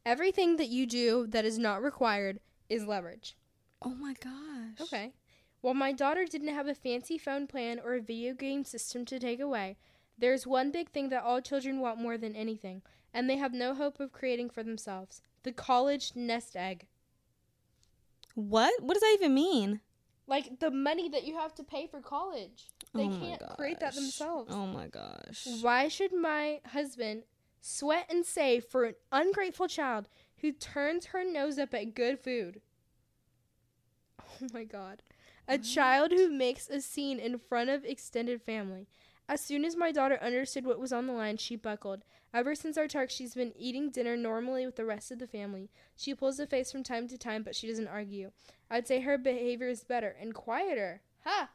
Everything 0.06 0.56
that 0.56 0.70
you 0.70 0.86
do 0.86 1.26
that 1.26 1.44
is 1.44 1.58
not 1.58 1.82
required 1.82 2.40
is 2.70 2.86
leverage. 2.86 3.36
Oh 3.82 3.94
my 3.94 4.14
gosh. 4.14 4.80
Okay. 4.80 5.12
While 5.60 5.74
my 5.74 5.92
daughter 5.92 6.24
didn't 6.24 6.54
have 6.54 6.66
a 6.66 6.74
fancy 6.74 7.18
phone 7.18 7.46
plan 7.46 7.78
or 7.84 7.96
a 7.96 8.00
video 8.00 8.32
game 8.32 8.64
system 8.64 9.04
to 9.04 9.18
take 9.18 9.40
away, 9.40 9.76
there's 10.16 10.46
one 10.46 10.70
big 10.70 10.88
thing 10.88 11.10
that 11.10 11.22
all 11.22 11.42
children 11.42 11.80
want 11.80 12.00
more 12.00 12.16
than 12.16 12.34
anything, 12.34 12.80
and 13.12 13.28
they 13.28 13.36
have 13.36 13.52
no 13.52 13.74
hope 13.74 14.00
of 14.00 14.10
creating 14.10 14.48
for 14.48 14.62
themselves 14.62 15.20
the 15.42 15.52
college 15.52 16.12
nest 16.14 16.56
egg. 16.56 16.86
What? 18.34 18.72
What 18.82 18.94
does 18.94 19.02
that 19.02 19.18
even 19.20 19.34
mean? 19.34 19.80
Like 20.26 20.58
the 20.60 20.70
money 20.70 21.08
that 21.10 21.24
you 21.24 21.36
have 21.36 21.54
to 21.56 21.62
pay 21.62 21.86
for 21.86 22.00
college. 22.00 22.70
They 22.94 23.04
Oh 23.04 23.18
can't 23.20 23.42
create 23.56 23.80
that 23.80 23.94
themselves. 23.94 24.52
Oh 24.54 24.66
my 24.66 24.86
gosh. 24.86 25.46
Why 25.60 25.88
should 25.88 26.12
my 26.14 26.60
husband 26.66 27.24
sweat 27.60 28.06
and 28.08 28.24
save 28.24 28.64
for 28.64 28.84
an 28.84 28.94
ungrateful 29.12 29.68
child 29.68 30.08
who 30.38 30.52
turns 30.52 31.06
her 31.06 31.24
nose 31.24 31.58
up 31.58 31.74
at 31.74 31.94
good 31.94 32.18
food? 32.20 32.60
Oh 34.20 34.46
my 34.52 34.64
god. 34.64 35.02
A 35.46 35.58
child 35.58 36.10
who 36.10 36.30
makes 36.30 36.70
a 36.70 36.80
scene 36.80 37.18
in 37.18 37.38
front 37.38 37.68
of 37.68 37.84
extended 37.84 38.40
family. 38.40 38.86
As 39.28 39.40
soon 39.40 39.64
as 39.64 39.74
my 39.76 39.90
daughter 39.90 40.18
understood 40.20 40.66
what 40.66 40.78
was 40.78 40.92
on 40.92 41.06
the 41.06 41.12
line, 41.14 41.38
she 41.38 41.56
buckled. 41.56 42.04
Ever 42.34 42.54
since 42.54 42.76
our 42.76 42.86
talk, 42.88 43.08
she's 43.10 43.34
been 43.34 43.52
eating 43.56 43.90
dinner 43.90 44.16
normally 44.16 44.66
with 44.66 44.76
the 44.76 44.84
rest 44.84 45.10
of 45.10 45.18
the 45.18 45.26
family. 45.26 45.70
She 45.96 46.14
pulls 46.14 46.38
a 46.38 46.46
face 46.46 46.70
from 46.70 46.82
time 46.82 47.08
to 47.08 47.16
time, 47.16 47.42
but 47.42 47.54
she 47.56 47.66
doesn't 47.66 47.88
argue. 47.88 48.32
I'd 48.70 48.86
say 48.86 49.00
her 49.00 49.16
behavior 49.16 49.68
is 49.68 49.82
better 49.84 50.14
and 50.20 50.34
quieter. 50.34 51.00
Ha! 51.24 51.48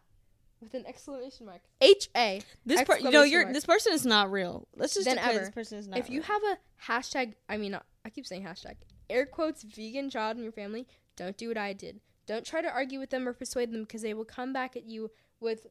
With 0.61 0.73
an 0.73 0.85
exclamation 0.87 1.45
mark. 1.45 1.61
H 1.79 2.09
A. 2.17 2.41
This 2.65 2.77
part, 2.83 2.97
Exclamation 2.99 3.13
no, 3.13 3.23
you're 3.23 3.43
mark. 3.43 3.53
this 3.53 3.65
person 3.65 3.93
is 3.93 4.05
not 4.05 4.31
real. 4.31 4.67
Let's 4.75 4.93
just 4.95 5.05
Then 5.05 5.19
ever. 5.19 5.39
this 5.39 5.51
person 5.51 5.77
is 5.77 5.87
not. 5.87 5.99
if 5.99 6.09
you 6.09 6.21
have 6.21 6.41
a 6.43 6.57
hashtag, 6.91 7.33
I 7.47 7.57
mean, 7.57 7.75
uh, 7.75 7.81
I 8.03 8.09
keep 8.09 8.25
saying 8.25 8.43
hashtag, 8.43 8.75
air 9.09 9.25
quotes, 9.25 9.63
vegan 9.63 10.09
child 10.09 10.37
in 10.37 10.43
your 10.43 10.51
family, 10.51 10.87
don't 11.15 11.37
do 11.37 11.49
what 11.49 11.57
I 11.57 11.73
did. 11.73 12.01
Don't 12.25 12.45
try 12.45 12.61
to 12.61 12.69
argue 12.69 12.99
with 12.99 13.09
them 13.09 13.27
or 13.27 13.33
persuade 13.33 13.71
them 13.71 13.83
because 13.83 14.01
they 14.01 14.13
will 14.13 14.25
come 14.25 14.51
back 14.53 14.75
at 14.75 14.83
you 14.85 15.11
with 15.39 15.67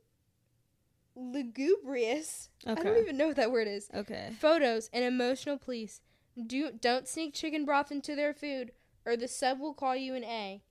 lugubrious. 1.19 2.49
I 2.67 2.75
don't 2.75 2.99
even 2.99 3.17
know 3.17 3.29
what 3.29 3.37
that 3.37 3.51
word 3.51 3.69
is. 3.69 3.89
okay, 3.95 4.31
Photos 4.39 4.89
and 4.93 5.05
emotional 5.05 5.59
pleas. 5.59 6.01
Do 6.47 6.71
don't 6.71 7.09
sneak 7.09 7.35
chicken 7.35 7.65
broth 7.65 7.91
into 7.91 8.15
their 8.15 8.33
food, 8.33 8.73
or 9.05 9.17
the 9.17 9.29
sub 9.29 9.59
will 9.59 9.75
call 9.75 9.97
you 9.97 10.15
an 10.15 10.25
A. 10.25 10.63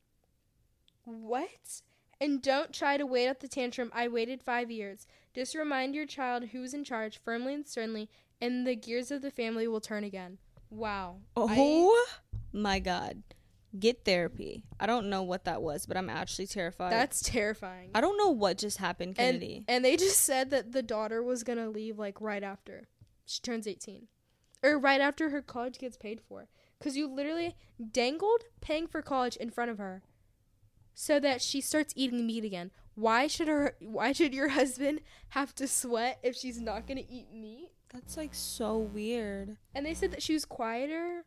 What? 1.03 1.81
And 2.19 2.41
don't 2.41 2.73
try 2.73 2.97
to 2.97 3.05
wait 3.05 3.27
out 3.27 3.41
the 3.41 3.47
tantrum. 3.47 3.91
I 3.93 4.07
waited 4.07 4.41
five 4.41 4.71
years. 4.71 5.05
Just 5.35 5.53
remind 5.55 5.93
your 5.93 6.05
child 6.07 6.45
who's 6.45 6.73
in 6.73 6.83
charge 6.83 7.19
firmly 7.19 7.53
and 7.53 7.67
sternly, 7.67 8.09
and 8.41 8.65
the 8.65 8.75
gears 8.75 9.11
of 9.11 9.21
the 9.21 9.29
family 9.29 9.67
will 9.67 9.81
turn 9.81 10.03
again. 10.03 10.37
Wow. 10.69 11.17
oh 11.35 12.05
my 12.51 12.79
god, 12.79 13.21
get 13.77 14.05
therapy. 14.05 14.63
I 14.79 14.85
don't 14.85 15.09
know 15.09 15.23
what 15.23 15.45
that 15.45 15.61
was, 15.61 15.85
but 15.85 15.97
I'm 15.97 16.09
actually 16.09 16.47
terrified. 16.47 16.91
That's 16.91 17.21
terrifying. 17.21 17.91
I 17.93 18.01
don't 18.01 18.17
know 18.17 18.29
what 18.29 18.57
just 18.57 18.77
happened, 18.77 19.09
and, 19.17 19.39
Kennedy. 19.39 19.63
and 19.67 19.83
they 19.83 19.97
just 19.97 20.21
said 20.23 20.49
that 20.51 20.71
the 20.71 20.83
daughter 20.83 21.21
was 21.23 21.43
gonna 21.43 21.69
leave 21.69 21.97
like 21.99 22.21
right 22.21 22.43
after 22.43 22.87
she 23.25 23.41
turns 23.41 23.67
18 23.67 24.07
or 24.63 24.79
right 24.79 25.01
after 25.01 25.29
her 25.29 25.41
college 25.41 25.77
gets 25.79 25.97
paid 25.97 26.21
for 26.21 26.47
because 26.79 26.95
you 26.95 27.07
literally 27.07 27.55
dangled 27.91 28.43
paying 28.61 28.87
for 28.87 29.01
college 29.01 29.35
in 29.35 29.49
front 29.49 29.69
of 29.69 29.77
her 29.77 30.01
so 30.93 31.19
that 31.19 31.41
she 31.41 31.59
starts 31.61 31.93
eating 31.97 32.25
meat 32.25 32.43
again 32.45 32.71
why 32.95 33.27
should 33.27 33.47
her 33.49 33.75
why 33.81 34.11
should 34.13 34.33
your 34.33 34.47
husband 34.59 35.01
have 35.29 35.53
to 35.53 35.67
sweat 35.67 36.17
if 36.23 36.35
she's 36.35 36.59
not 36.59 36.87
gonna 36.87 37.03
eat 37.09 37.27
meat 37.33 37.69
That's 37.93 38.15
like 38.17 38.33
so 38.33 38.77
weird. 38.77 39.57
and 39.75 39.85
they 39.85 39.93
said 39.93 40.11
that 40.11 40.23
she 40.23 40.33
was 40.33 40.45
quieter 40.45 41.25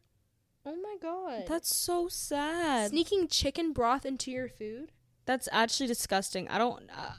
oh 0.66 0.76
my 0.82 0.96
god 1.00 1.44
That's 1.48 1.74
so 1.74 2.08
sad. 2.08 2.90
sneaking 2.90 3.28
chicken 3.28 3.72
broth 3.72 4.04
into 4.04 4.30
your 4.30 4.48
food 4.48 4.92
That's 5.26 5.48
actually 5.52 5.86
disgusting. 5.86 6.48
I 6.48 6.58
don't. 6.58 6.90
Uh, 6.90 7.12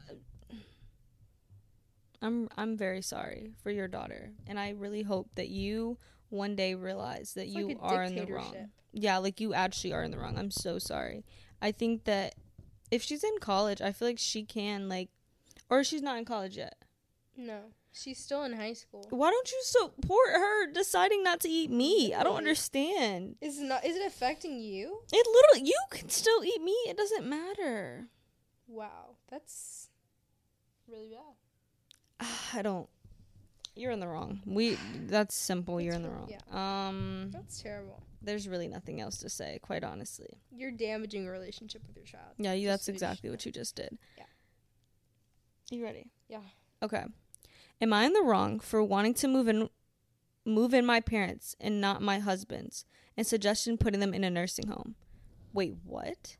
I'm 2.21 2.49
I'm 2.57 2.77
very 2.77 3.01
sorry 3.01 3.51
for 3.63 3.71
your 3.71 3.87
daughter, 3.87 4.31
and 4.47 4.59
I 4.59 4.71
really 4.71 5.01
hope 5.03 5.29
that 5.35 5.49
you 5.49 5.97
one 6.29 6.55
day 6.55 6.75
realize 6.75 7.33
that 7.33 7.45
It's 7.45 7.55
you 7.55 7.67
like 7.69 7.77
are 7.81 8.03
in 8.03 8.15
the 8.15 8.25
wrong. 8.25 8.69
Yeah, 8.91 9.17
like 9.17 9.39
you 9.41 9.53
actually 9.53 9.93
are 9.93 10.03
in 10.03 10.11
the 10.11 10.19
wrong. 10.19 10.37
I'm 10.37 10.51
so 10.51 10.77
sorry. 10.77 11.23
I 11.61 11.71
think 11.71 12.03
that 12.05 12.35
if 12.91 13.01
she's 13.01 13.23
in 13.23 13.37
college, 13.39 13.81
I 13.81 13.91
feel 13.91 14.07
like 14.07 14.19
she 14.19 14.43
can 14.43 14.87
like, 14.89 15.09
or 15.69 15.83
she's 15.83 16.01
not 16.01 16.17
in 16.17 16.25
college 16.25 16.57
yet. 16.57 16.75
No, 17.37 17.61
she's 17.93 18.17
still 18.17 18.43
in 18.43 18.53
high 18.53 18.73
school. 18.73 19.05
Why 19.09 19.29
don't 19.29 19.51
you 19.51 19.59
support 19.63 20.29
her 20.31 20.71
deciding 20.71 21.23
not 21.23 21.39
to 21.41 21.49
eat 21.49 21.71
meat? 21.71 22.13
I 22.13 22.23
don't 22.23 22.37
understand. 22.37 23.35
Is 23.41 23.59
not? 23.59 23.85
Is 23.85 23.95
it 23.95 24.05
affecting 24.05 24.59
you? 24.59 25.01
It 25.11 25.27
literally, 25.27 25.69
you 25.69 25.79
can 25.91 26.09
still 26.09 26.43
eat 26.43 26.61
meat. 26.61 26.85
It 26.87 26.97
doesn't 26.97 27.27
matter. 27.27 28.07
Wow, 28.67 29.17
that's 29.29 29.89
really 30.87 31.09
bad. 31.09 32.27
I 32.53 32.61
don't. 32.61 32.87
You're 33.75 33.91
in 33.91 33.99
the 33.99 34.07
wrong. 34.07 34.41
We. 34.45 34.77
That's 35.07 35.33
simple. 35.33 35.75
That's 35.75 35.85
You're 35.85 35.95
in 35.95 36.03
the 36.03 36.09
wrong. 36.09 36.31
Um. 36.51 37.31
That's 37.31 37.61
terrible. 37.61 38.03
There's 38.21 38.47
really 38.47 38.67
nothing 38.67 39.01
else 39.01 39.17
to 39.17 39.29
say. 39.29 39.59
Quite 39.61 39.83
honestly. 39.83 40.37
You're 40.51 40.71
damaging 40.71 41.27
a 41.27 41.31
relationship 41.31 41.81
with 41.87 41.95
your 41.95 42.05
child. 42.05 42.33
Yeah. 42.37 42.53
You. 42.53 42.67
That's 42.67 42.87
exactly 42.87 43.29
what 43.29 43.45
you 43.45 43.51
just 43.51 43.75
did. 43.75 43.97
Yeah. 44.17 44.25
You 45.69 45.83
ready? 45.83 46.11
Yeah. 46.27 46.41
Okay. 46.83 47.05
Am 47.81 47.91
I 47.93 48.05
in 48.05 48.13
the 48.13 48.21
wrong 48.21 48.59
for 48.59 48.83
wanting 48.83 49.15
to 49.15 49.27
move 49.27 49.47
in, 49.47 49.67
move 50.45 50.71
in 50.71 50.85
my 50.85 50.99
parents 50.99 51.55
and 51.59 51.81
not 51.81 51.99
my 51.99 52.19
husband's, 52.19 52.85
and 53.17 53.25
suggesting 53.25 53.77
putting 53.77 53.99
them 53.99 54.13
in 54.13 54.23
a 54.23 54.29
nursing 54.29 54.67
home? 54.67 54.93
Wait, 55.51 55.73
what? 55.83 56.37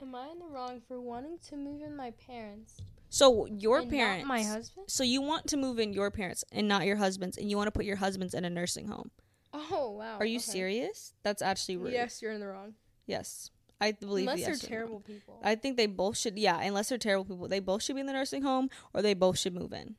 Am 0.00 0.14
I 0.14 0.28
in 0.28 0.38
the 0.38 0.46
wrong 0.46 0.80
for 0.86 1.00
wanting 1.00 1.38
to 1.48 1.56
move 1.56 1.82
in 1.82 1.96
my 1.96 2.12
parents? 2.12 2.80
So 3.08 3.46
your 3.46 3.80
and 3.80 3.90
not 3.90 3.96
parents, 3.98 4.28
my 4.28 4.42
husband? 4.44 4.88
So 4.88 5.02
you 5.02 5.20
want 5.22 5.48
to 5.48 5.56
move 5.56 5.80
in 5.80 5.92
your 5.92 6.12
parents 6.12 6.44
and 6.52 6.68
not 6.68 6.86
your 6.86 6.96
husband's, 6.96 7.36
and 7.36 7.50
you 7.50 7.56
want 7.56 7.66
to 7.66 7.72
put 7.72 7.84
your 7.84 7.96
husband's 7.96 8.34
in 8.34 8.44
a 8.44 8.50
nursing 8.50 8.86
home? 8.86 9.10
Oh 9.52 9.90
wow. 9.90 10.18
Are 10.18 10.26
you 10.26 10.36
okay. 10.36 10.52
serious? 10.52 11.14
That's 11.24 11.42
actually 11.42 11.78
rude. 11.78 11.94
Yes, 11.94 12.22
you're 12.22 12.32
in 12.32 12.40
the 12.40 12.46
wrong. 12.46 12.74
Yes, 13.06 13.50
I 13.80 13.90
believe. 13.90 14.28
Unless 14.28 14.40
yes 14.40 14.60
they're 14.60 14.68
terrible 14.68 15.00
people. 15.00 15.40
I 15.42 15.56
think 15.56 15.76
they 15.76 15.86
both 15.86 16.16
should. 16.16 16.38
Yeah, 16.38 16.60
unless 16.60 16.90
they're 16.90 16.98
terrible 16.98 17.24
people, 17.24 17.48
they 17.48 17.60
both 17.60 17.82
should 17.82 17.96
be 17.96 18.00
in 18.00 18.06
the 18.06 18.12
nursing 18.12 18.42
home, 18.42 18.70
or 18.94 19.02
they 19.02 19.14
both 19.14 19.36
should 19.36 19.54
move 19.54 19.72
in. 19.72 19.96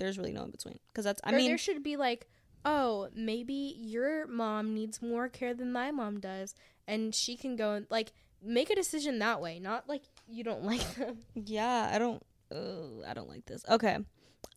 There's 0.00 0.18
really 0.18 0.32
no 0.32 0.44
in 0.44 0.50
between. 0.50 0.78
Because 0.92 1.04
that's. 1.04 1.20
I 1.24 1.32
or 1.32 1.36
mean, 1.36 1.48
there 1.48 1.58
should 1.58 1.82
be 1.82 1.96
like, 1.96 2.26
oh, 2.64 3.08
maybe 3.14 3.76
your 3.78 4.26
mom 4.26 4.74
needs 4.74 5.00
more 5.00 5.28
care 5.28 5.54
than 5.54 5.70
my 5.72 5.90
mom 5.90 6.18
does, 6.20 6.54
and 6.88 7.14
she 7.14 7.36
can 7.36 7.54
go 7.54 7.72
and 7.74 7.86
like 7.90 8.12
make 8.42 8.70
a 8.70 8.74
decision 8.74 9.18
that 9.20 9.40
way. 9.40 9.60
Not 9.60 9.88
like 9.88 10.02
you 10.26 10.42
don't 10.42 10.64
like 10.64 10.94
them. 10.96 11.18
yeah, 11.34 11.90
I 11.92 11.98
don't. 11.98 12.22
Uh, 12.52 13.06
I 13.06 13.14
don't 13.14 13.28
like 13.28 13.46
this. 13.46 13.62
Okay, 13.70 13.98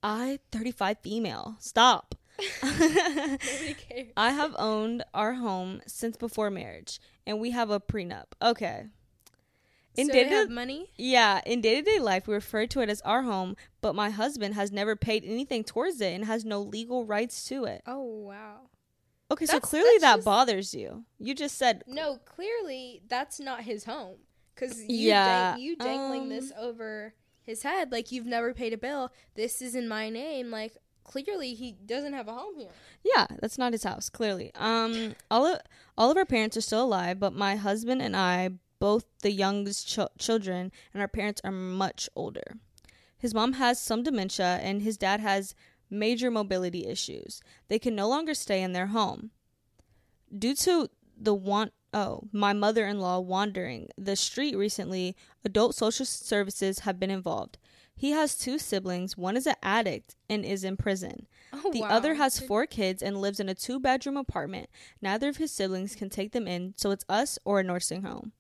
I 0.02 0.40
35 0.52 0.98
female. 1.04 1.56
Stop. 1.60 2.16
Nobody 2.64 3.74
cares. 3.90 4.08
I 4.18 4.32
have 4.32 4.56
owned 4.58 5.04
our 5.14 5.34
home 5.34 5.82
since 5.86 6.18
before 6.18 6.50
marriage, 6.50 7.00
and 7.28 7.40
we 7.40 7.52
have 7.52 7.70
a 7.70 7.80
prenup. 7.80 8.26
Okay. 8.42 8.86
In 9.96 10.08
so 10.08 10.14
day-to- 10.14 10.30
have 10.30 10.50
money. 10.50 10.92
Yeah, 10.98 11.42
in 11.46 11.62
day 11.62 11.76
to 11.76 11.82
day 11.82 12.00
life, 12.00 12.28
we 12.28 12.34
refer 12.34 12.66
to 12.68 12.82
it 12.82 12.90
as 12.90 13.02
our 13.02 13.24
home, 13.24 13.56
but 13.82 13.94
my 13.96 14.10
husband 14.10 14.56
has 14.56 14.72
never 14.72 14.96
paid 14.96 15.24
anything 15.26 15.64
towards 15.64 16.02
it 16.02 16.14
and 16.14 16.26
has 16.26 16.44
no 16.46 16.62
legal 16.62 17.06
rights 17.06 17.46
to 17.46 17.66
it. 17.66 17.82
Oh 17.86 18.02
wow. 18.04 18.70
Okay, 19.32 19.46
so 19.46 19.60
clearly 19.60 19.98
that 20.00 20.16
just- 20.18 20.26
bothers 20.26 20.74
you. 20.74 21.06
You 21.20 21.34
just 21.36 21.58
said, 21.58 21.84
No, 21.88 22.18
clearly 22.26 23.02
that's 23.08 23.40
not 23.40 23.62
his 23.62 23.86
home. 23.86 24.18
Cause 24.56 24.80
you 24.82 25.10
Yeah, 25.10 25.54
dang- 25.54 25.62
you 25.62 25.76
dangling 25.76 26.22
um, 26.24 26.30
this 26.30 26.52
over 26.60 27.16
his 27.42 27.64
head 27.64 27.92
like 27.92 28.12
you've 28.12 28.26
never 28.28 28.54
paid 28.54 28.72
a 28.74 28.78
bill. 28.78 29.12
This 29.36 29.62
is 29.62 29.74
in 29.76 29.88
my 29.88 30.10
name. 30.10 30.52
Like 30.52 30.78
clearly 31.04 31.54
he 31.56 31.72
doesn't 31.72 32.14
have 32.14 32.28
a 32.28 32.34
home 32.34 32.58
here. 32.58 32.70
yeah, 33.04 33.26
that's 33.42 33.58
not 33.58 33.74
his 33.74 33.84
house. 33.84 34.10
Clearly, 34.10 34.52
um, 34.56 35.16
all 35.32 35.46
of 35.48 35.60
all 35.98 36.12
of 36.12 36.18
our 36.18 36.26
parents 36.26 36.56
are 36.56 36.62
still 36.62 36.84
alive, 36.84 37.20
but 37.20 37.34
my 37.34 37.56
husband 37.56 38.02
and 38.02 38.16
I, 38.16 38.52
both 38.84 39.06
the 39.22 39.32
youngest 39.32 39.88
ch- 39.88 40.18
children, 40.20 40.70
and 40.94 41.02
our 41.02 41.08
parents 41.08 41.40
are 41.46 41.54
much 41.54 42.10
older. 42.18 42.58
His 43.18 43.34
mom 43.34 43.54
has 43.54 43.80
some 43.80 44.04
dementia, 44.04 44.60
and 44.62 44.82
his 44.82 44.98
dad 44.98 45.22
has 45.22 45.56
major 45.90 46.30
mobility 46.30 46.86
issues. 46.86 47.42
They 47.70 47.80
can 47.80 47.96
no 47.96 48.10
longer 48.10 48.34
stay 48.34 48.62
in 48.62 48.74
their 48.74 48.88
home 48.88 49.32
due 50.38 50.54
to 50.56 50.90
the 51.18 51.34
want 51.34 51.72
oh 51.94 52.28
my 52.34 52.52
mother-in-law 52.52 53.20
wandering 53.20 53.88
the 53.98 54.18
street 54.18 54.58
recently 54.58 55.16
adult 55.46 55.76
social 55.76 56.06
services 56.06 56.80
have 56.80 57.00
been 57.00 57.12
involved 57.12 57.60
he 57.96 58.10
has 58.10 58.36
two 58.36 58.58
siblings 58.58 59.16
one 59.16 59.38
is 59.38 59.46
an 59.46 59.56
addict 59.62 60.16
and 60.28 60.44
is 60.44 60.64
in 60.64 60.76
prison 60.76 61.28
Oh 61.54 61.72
the 61.72 61.82
wow. 61.82 61.90
other 61.90 62.16
has 62.16 62.40
four 62.40 62.66
kids 62.66 63.04
and 63.04 63.22
lives 63.22 63.40
in 63.40 63.48
a 63.48 63.54
two-bedroom 63.54 64.18
apartment 64.18 64.70
neither 65.04 65.30
of 65.30 65.38
his 65.38 65.52
siblings 65.52 65.94
can 65.94 66.10
take 66.10 66.32
them 66.32 66.48
in 66.48 66.74
so 66.76 66.90
it's 66.90 67.06
us 67.08 67.38
or 67.46 67.60
a 67.60 67.64
nursing 67.64 68.02
home 68.02 68.32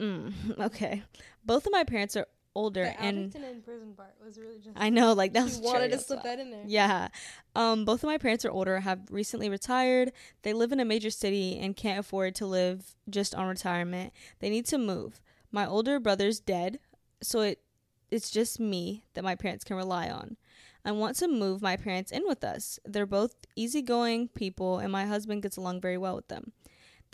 mm, 0.00 0.32
okay 0.60 1.02
both 1.44 1.66
of 1.66 1.72
my 1.72 1.84
parents 1.84 2.16
are 2.16 2.26
older 2.56 2.84
The 2.84 3.00
and 3.02 3.34
in 3.34 3.62
prison 3.62 3.94
part 3.96 4.14
was 4.24 4.38
really 4.38 4.58
just. 4.58 4.76
i 4.76 4.88
know 4.88 5.12
like 5.12 5.32
that 5.32 5.42
was 5.44 5.58
wanted 5.58 5.90
to 5.90 5.98
slip 5.98 6.20
top. 6.20 6.24
that 6.24 6.38
in 6.38 6.50
there. 6.52 6.62
Yeah. 6.66 7.08
Um, 7.56 7.84
both 7.84 8.02
of 8.02 8.06
my 8.08 8.18
parents 8.18 8.44
are 8.44 8.50
older, 8.50 8.80
have 8.80 9.00
recently 9.10 9.48
retired. 9.48 10.12
They 10.42 10.52
live 10.52 10.70
in 10.72 10.78
a 10.80 10.84
major 10.84 11.10
city 11.10 11.58
and 11.58 11.76
can't 11.76 11.98
afford 12.00 12.34
to 12.36 12.46
live 12.46 12.94
just 13.10 13.34
on 13.34 13.46
retirement. 13.48 14.12
They 14.40 14.50
need 14.50 14.66
to 14.66 14.78
move. 14.78 15.20
My 15.50 15.66
older 15.66 15.98
brother's 16.00 16.38
dead, 16.40 16.78
so 17.22 17.40
it 17.40 17.60
it's 18.10 18.30
just 18.30 18.60
me 18.60 19.04
that 19.14 19.24
my 19.24 19.34
parents 19.34 19.64
can 19.64 19.76
rely 19.76 20.08
on. 20.08 20.36
I 20.84 20.92
want 20.92 21.16
to 21.16 21.28
move 21.28 21.62
my 21.62 21.76
parents 21.76 22.12
in 22.12 22.22
with 22.26 22.44
us. 22.44 22.78
They're 22.84 23.06
both 23.06 23.34
easygoing 23.56 24.28
people 24.28 24.78
and 24.78 24.92
my 24.92 25.06
husband 25.06 25.42
gets 25.42 25.56
along 25.56 25.80
very 25.80 25.96
well 25.98 26.14
with 26.14 26.28
them. 26.28 26.52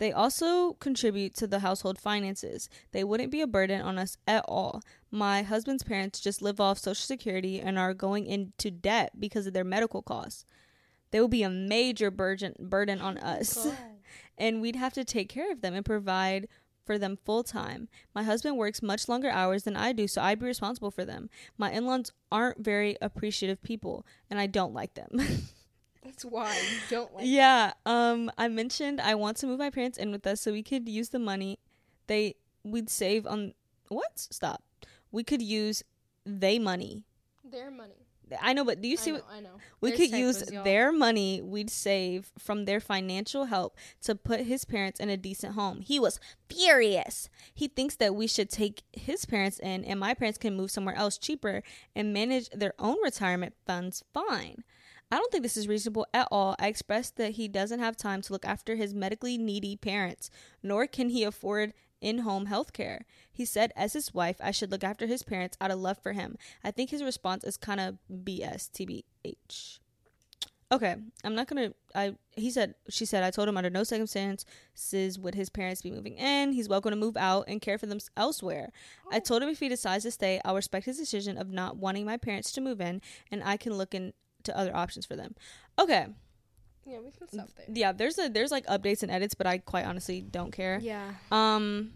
They 0.01 0.11
also 0.11 0.73
contribute 0.73 1.35
to 1.35 1.45
the 1.45 1.59
household 1.59 1.99
finances. 1.99 2.69
They 2.91 3.03
wouldn't 3.03 3.31
be 3.31 3.41
a 3.41 3.45
burden 3.45 3.81
on 3.81 3.99
us 3.99 4.17
at 4.25 4.43
all. 4.47 4.81
My 5.11 5.43
husband's 5.43 5.83
parents 5.83 6.19
just 6.19 6.41
live 6.41 6.59
off 6.59 6.79
Social 6.79 6.95
Security 6.95 7.61
and 7.61 7.77
are 7.77 7.93
going 7.93 8.25
into 8.25 8.71
debt 8.71 9.11
because 9.19 9.45
of 9.45 9.53
their 9.53 9.63
medical 9.63 10.01
costs. 10.01 10.43
They 11.11 11.21
will 11.21 11.27
be 11.27 11.43
a 11.43 11.51
major 11.51 12.09
burden 12.09 12.55
burden 12.59 12.99
on 12.99 13.19
us, 13.19 13.63
God. 13.63 13.77
and 14.39 14.59
we'd 14.59 14.75
have 14.75 14.93
to 14.93 15.05
take 15.05 15.29
care 15.29 15.51
of 15.51 15.61
them 15.61 15.75
and 15.75 15.85
provide 15.85 16.47
for 16.83 16.97
them 16.97 17.15
full 17.23 17.43
time. 17.43 17.87
My 18.15 18.23
husband 18.23 18.57
works 18.57 18.81
much 18.81 19.07
longer 19.07 19.29
hours 19.29 19.65
than 19.65 19.75
I 19.75 19.93
do, 19.93 20.07
so 20.07 20.23
I'd 20.23 20.39
be 20.39 20.47
responsible 20.47 20.89
for 20.89 21.05
them. 21.05 21.29
My 21.59 21.71
in-laws 21.71 22.11
aren't 22.31 22.65
very 22.65 22.97
appreciative 23.03 23.61
people, 23.61 24.03
and 24.31 24.39
I 24.39 24.47
don't 24.47 24.73
like 24.73 24.95
them. 24.95 25.09
That's 26.03 26.25
why 26.25 26.55
you 26.57 26.77
don't 26.89 27.13
like. 27.13 27.25
yeah 27.27 27.73
um 27.85 28.31
i 28.37 28.47
mentioned 28.47 28.99
i 28.99 29.13
want 29.15 29.37
to 29.37 29.47
move 29.47 29.59
my 29.59 29.69
parents 29.69 29.97
in 29.97 30.11
with 30.11 30.25
us 30.25 30.41
so 30.41 30.51
we 30.51 30.63
could 30.63 30.89
use 30.89 31.09
the 31.09 31.19
money 31.19 31.59
they 32.07 32.35
we'd 32.63 32.89
save 32.89 33.27
on 33.27 33.53
what 33.89 34.11
stop 34.17 34.63
we 35.11 35.23
could 35.23 35.41
use 35.41 35.83
they 36.25 36.57
money 36.57 37.03
Their 37.43 37.69
money. 37.69 37.93
i 38.41 38.51
know 38.53 38.63
but 38.65 38.81
do 38.81 38.87
you 38.87 38.97
see 38.97 39.11
I 39.11 39.13
what 39.13 39.29
know. 39.29 39.35
I 39.37 39.39
know. 39.41 39.49
we 39.81 39.89
There's 39.89 39.99
could 40.09 40.17
use 40.17 40.43
their 40.63 40.91
money 40.91 41.41
we'd 41.41 41.69
save 41.69 42.31
from 42.39 42.65
their 42.65 42.79
financial 42.79 43.45
help 43.45 43.77
to 44.01 44.15
put 44.15 44.41
his 44.41 44.65
parents 44.65 44.99
in 44.99 45.09
a 45.09 45.17
decent 45.17 45.53
home 45.53 45.81
he 45.81 45.99
was 45.99 46.19
furious 46.49 47.29
he 47.53 47.67
thinks 47.67 47.95
that 47.97 48.15
we 48.15 48.25
should 48.27 48.49
take 48.49 48.83
his 48.93 49.25
parents 49.25 49.59
in 49.59 49.83
and 49.85 49.99
my 49.99 50.13
parents 50.15 50.37
can 50.39 50.55
move 50.55 50.71
somewhere 50.71 50.95
else 50.95 51.17
cheaper 51.19 51.61
and 51.95 52.11
manage 52.13 52.49
their 52.51 52.73
own 52.79 52.97
retirement 53.03 53.53
funds 53.67 54.03
fine 54.13 54.63
I 55.11 55.17
don't 55.17 55.29
think 55.29 55.43
this 55.43 55.57
is 55.57 55.67
reasonable 55.67 56.07
at 56.13 56.29
all. 56.31 56.55
I 56.57 56.67
expressed 56.67 57.17
that 57.17 57.33
he 57.33 57.49
doesn't 57.49 57.79
have 57.81 57.97
time 57.97 58.21
to 58.21 58.33
look 58.33 58.45
after 58.45 58.75
his 58.75 58.93
medically 58.93 59.37
needy 59.37 59.75
parents, 59.75 60.29
nor 60.63 60.87
can 60.87 61.09
he 61.09 61.23
afford 61.23 61.73
in 61.99 62.19
home 62.19 62.45
health 62.45 62.71
care. 62.71 63.05
He 63.31 63.43
said, 63.43 63.73
as 63.75 63.93
his 63.93 64.13
wife, 64.13 64.37
I 64.41 64.51
should 64.51 64.71
look 64.71 64.83
after 64.83 65.07
his 65.07 65.21
parents 65.21 65.57
out 65.59 65.69
of 65.69 65.79
love 65.79 65.97
for 66.01 66.13
him. 66.13 66.37
I 66.63 66.71
think 66.71 66.89
his 66.89 67.03
response 67.03 67.43
is 67.43 67.57
kind 67.57 67.79
of 67.79 67.97
BS, 68.11 68.71
TBH. 68.71 69.79
Okay, 70.71 70.95
I'm 71.25 71.35
not 71.35 71.47
gonna. 71.47 71.73
I 71.93 72.15
he 72.31 72.49
said 72.49 72.75
she 72.87 73.03
said 73.03 73.23
I 73.23 73.31
told 73.31 73.49
him 73.49 73.57
under 73.57 73.69
no 73.69 73.83
circumstances 73.83 75.19
would 75.19 75.35
his 75.35 75.49
parents 75.49 75.81
be 75.81 75.91
moving 75.91 76.15
in. 76.15 76.53
He's 76.53 76.69
welcome 76.69 76.91
to 76.91 76.95
move 76.95 77.17
out 77.17 77.43
and 77.49 77.59
care 77.59 77.77
for 77.77 77.87
them 77.87 77.99
elsewhere. 78.15 78.71
I 79.11 79.19
told 79.19 79.43
him 79.43 79.49
if 79.49 79.59
he 79.59 79.67
decides 79.67 80.05
to 80.05 80.11
stay, 80.11 80.39
I'll 80.45 80.55
respect 80.55 80.85
his 80.85 80.97
decision 80.97 81.37
of 81.37 81.49
not 81.49 81.75
wanting 81.75 82.05
my 82.05 82.15
parents 82.15 82.53
to 82.53 82.61
move 82.61 82.79
in, 82.79 83.01
and 83.29 83.43
I 83.43 83.57
can 83.57 83.73
look 83.73 83.93
into 84.47 84.57
other 84.57 84.75
options 84.75 85.05
for 85.05 85.15
them. 85.15 85.35
Okay, 85.79 86.07
Yeah, 86.85 86.99
we 86.99 87.11
can 87.11 87.27
stop 87.27 87.49
there. 87.55 87.65
yeah. 87.73 87.91
There's 87.91 88.17
a 88.17 88.27
there's 88.29 88.51
like 88.51 88.65
updates 88.65 89.03
and 89.03 89.11
edits, 89.11 89.33
but 89.35 89.47
I 89.47 89.59
quite 89.59 89.85
honestly 89.85 90.21
don't 90.21 90.51
care. 90.51 90.79
Yeah. 90.81 91.13
Um, 91.31 91.91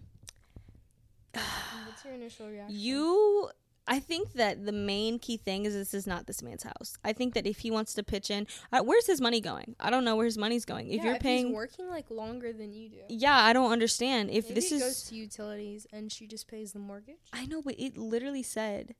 What's 1.34 2.04
your 2.06 2.14
initial 2.14 2.48
reaction? 2.50 2.76
you. 2.78 3.50
I 3.88 4.00
think 4.00 4.34
that 4.34 4.66
the 4.66 4.72
main 4.72 5.20
key 5.20 5.38
thing 5.38 5.66
is 5.66 5.76
this 5.76 5.94
is 5.94 6.08
not 6.08 6.26
this 6.26 6.42
man's 6.42 6.64
house. 6.64 6.98
I 7.04 7.14
think 7.14 7.36
that 7.36 7.46
if 7.46 7.60
he 7.60 7.70
wants 7.70 7.94
to 7.94 8.02
pitch 8.04 8.32
in, 8.32 8.48
uh, 8.72 8.82
where's 8.82 9.06
his 9.06 9.22
money 9.22 9.40
going? 9.42 9.76
I 9.80 9.92
don't 9.92 10.04
know 10.04 10.16
where 10.16 10.26
his 10.26 10.40
money's 10.40 10.66
going. 10.66 10.88
If 10.88 10.98
Yeah, 10.98 11.04
you're 11.06 11.16
if 11.18 11.22
paying, 11.22 11.48
he's 11.48 11.56
working 11.56 11.88
like 11.88 12.10
longer 12.10 12.52
than 12.52 12.74
you 12.74 12.90
do. 12.90 12.98
yeah, 13.10 13.38
I 13.44 13.54
don't 13.54 13.72
understand. 13.72 14.32
If 14.32 14.46
Maybe 14.46 14.56
this 14.56 14.72
is 14.72 14.82
goes 14.82 15.04
to 15.04 15.16
utilities 15.16 15.86
and 15.94 16.12
she 16.12 16.26
just 16.26 16.48
pays 16.48 16.72
the 16.74 16.80
mortgage. 16.80 17.20
I 17.32 17.46
know, 17.46 17.62
but 17.62 17.76
it 17.78 17.96
literally 17.96 18.42
said 18.42 18.96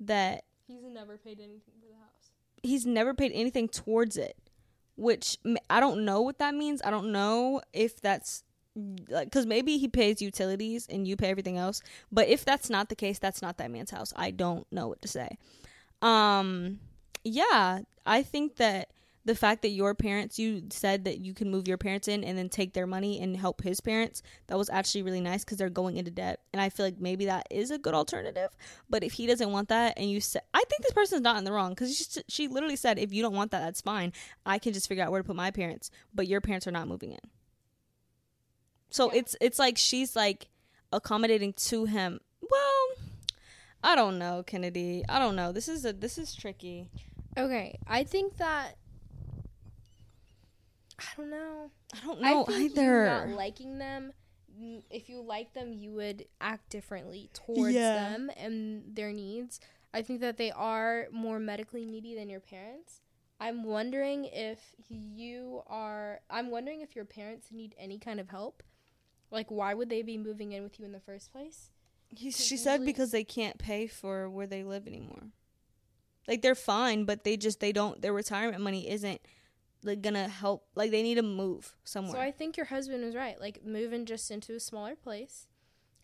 that 0.00 0.42
He's 0.66 0.82
never 0.82 1.16
paid 1.16 1.38
anything 1.38 1.74
for 1.80 1.86
the 1.86 1.94
house. 1.94 2.09
He's 2.62 2.86
never 2.86 3.14
paid 3.14 3.32
anything 3.32 3.68
towards 3.68 4.16
it, 4.16 4.36
which 4.96 5.38
I 5.68 5.80
don't 5.80 6.04
know 6.04 6.20
what 6.22 6.38
that 6.38 6.54
means. 6.54 6.80
I 6.84 6.90
don't 6.90 7.12
know 7.12 7.60
if 7.72 8.00
that's 8.00 8.44
like 9.08 9.26
because 9.26 9.46
maybe 9.46 9.78
he 9.78 9.88
pays 9.88 10.22
utilities 10.22 10.86
and 10.88 11.06
you 11.06 11.16
pay 11.16 11.28
everything 11.28 11.58
else 11.58 11.82
but 12.12 12.28
if 12.28 12.44
that's 12.44 12.70
not 12.70 12.88
the 12.88 12.94
case 12.94 13.18
that's 13.18 13.42
not 13.42 13.58
that 13.58 13.70
man's 13.70 13.90
house 13.90 14.12
i 14.16 14.30
don't 14.30 14.64
know 14.70 14.86
what 14.86 15.02
to 15.02 15.08
say 15.08 15.36
um 16.02 16.78
yeah 17.24 17.80
i 18.06 18.22
think 18.22 18.56
that 18.56 18.88
the 19.24 19.34
fact 19.34 19.60
that 19.62 19.68
your 19.68 19.94
parents 19.94 20.38
you 20.38 20.62
said 20.70 21.04
that 21.04 21.18
you 21.18 21.34
can 21.34 21.50
move 21.50 21.68
your 21.68 21.76
parents 21.76 22.08
in 22.08 22.24
and 22.24 22.38
then 22.38 22.48
take 22.48 22.72
their 22.72 22.86
money 22.86 23.20
and 23.20 23.36
help 23.36 23.62
his 23.62 23.78
parents 23.80 24.22
that 24.46 24.56
was 24.56 24.70
actually 24.70 25.02
really 25.02 25.20
nice 25.20 25.44
because 25.44 25.58
they're 25.58 25.68
going 25.68 25.96
into 25.98 26.10
debt. 26.10 26.40
And 26.52 26.60
i 26.62 26.68
feel 26.70 26.86
like 26.86 26.98
maybe 26.98 27.26
that 27.26 27.46
is 27.50 27.70
a 27.70 27.78
good 27.78 27.92
alternative. 27.94 28.50
But 28.88 29.04
if 29.04 29.12
he 29.12 29.26
doesn't 29.26 29.52
want 29.52 29.68
that 29.68 29.98
and 29.98 30.10
you 30.10 30.20
said 30.20 30.42
i 30.54 30.62
think 30.68 30.82
this 30.82 30.92
person's 30.92 31.20
not 31.20 31.36
in 31.36 31.44
the 31.44 31.52
wrong 31.52 31.70
because 31.70 31.94
she, 31.96 32.22
she 32.28 32.48
literally 32.48 32.76
said 32.76 32.98
if 32.98 33.12
you 33.12 33.22
don't 33.22 33.34
want 33.34 33.50
that 33.50 33.60
that's 33.60 33.80
fine. 33.82 34.12
I 34.46 34.58
can 34.58 34.72
just 34.72 34.88
figure 34.88 35.04
out 35.04 35.10
where 35.12 35.20
to 35.22 35.26
put 35.26 35.36
my 35.36 35.50
parents. 35.50 35.90
But 36.14 36.26
your 36.26 36.40
parents 36.40 36.66
are 36.66 36.72
not 36.72 36.88
moving 36.88 37.12
in. 37.12 37.20
So 38.90 39.12
Yeah. 39.12 39.18
it's 39.20 39.36
it's 39.40 39.58
like 39.58 39.76
she's 39.78 40.16
like 40.16 40.48
accommodating 40.92 41.52
to 41.54 41.84
him. 41.84 42.20
Well 42.40 42.86
i 43.82 43.94
don't 43.94 44.18
know 44.18 44.42
kennedy. 44.46 45.04
I 45.08 45.18
don't 45.18 45.36
know. 45.36 45.52
This 45.52 45.68
is 45.68 45.84
a 45.84 45.92
this 45.92 46.18
is 46.18 46.34
tricky. 46.34 46.88
Okay, 47.36 47.78
I 47.86 48.02
think 48.02 48.38
that 48.38 48.76
I 51.00 51.16
don't 51.16 51.30
know. 51.30 51.70
i 51.94 52.06
don't 52.06 52.20
know 52.20 52.42
I 52.42 52.44
think 52.44 52.72
either 52.78 53.06
not 53.06 53.28
liking 53.28 53.78
them. 53.78 54.12
If 54.90 55.08
you 55.08 55.22
like 55.22 55.54
them, 55.54 55.72
you 55.72 55.92
would 55.92 56.26
act 56.40 56.68
differently 56.70 57.30
towards 57.32 57.74
Yeah. 57.74 57.94
them 58.10 58.30
and 58.36 58.94
their 58.94 59.12
needs. 59.12 59.60
I 59.94 60.02
think 60.02 60.20
that 60.20 60.36
they 60.36 60.50
are 60.50 61.06
more 61.10 61.38
medically 61.38 61.84
needy 61.86 62.14
than 62.14 62.28
your 62.28 62.40
parents. 62.40 63.00
I'm 63.40 63.64
wondering 63.64 64.26
if 64.26 64.58
you 64.88 65.62
are. 65.66 66.20
I'm 66.28 66.50
wondering 66.50 66.82
if 66.82 66.94
your 66.94 67.06
parents 67.06 67.46
need 67.50 67.74
any 67.78 67.98
kind 67.98 68.20
of 68.20 68.28
help. 68.28 68.62
Like, 69.30 69.50
why 69.50 69.72
would 69.72 69.88
they 69.88 70.02
be 70.02 70.18
moving 70.18 70.52
in 70.52 70.62
with 70.62 70.78
you 70.78 70.84
in 70.84 70.92
the 70.92 71.00
first 71.00 71.32
place? 71.32 71.70
He, 72.14 72.30
she 72.32 72.56
said 72.56 72.84
because 72.84 73.12
they 73.12 73.24
can't 73.24 73.56
pay 73.56 73.86
for 73.86 74.28
where 74.28 74.46
they 74.46 74.62
live 74.64 74.86
anymore. 74.86 75.28
Like 76.28 76.42
they're 76.42 76.54
fine, 76.56 77.04
but 77.04 77.24
they 77.24 77.36
just 77.36 77.60
they 77.60 77.72
don't 77.72 78.02
their 78.02 78.12
retirement 78.12 78.62
money 78.62 78.90
isn't 78.90 79.20
like 79.82 80.02
gonna 80.02 80.28
help. 80.28 80.66
Like 80.74 80.90
they 80.90 81.02
need 81.02 81.16
to 81.16 81.22
move 81.22 81.76
somewhere. 81.84 82.14
So 82.14 82.20
I 82.20 82.30
think 82.30 82.56
your 82.56 82.66
husband 82.66 83.04
was 83.04 83.14
right. 83.14 83.40
Like 83.40 83.64
moving 83.64 84.06
just 84.06 84.30
into 84.30 84.54
a 84.54 84.60
smaller 84.60 84.94
place. 84.94 85.46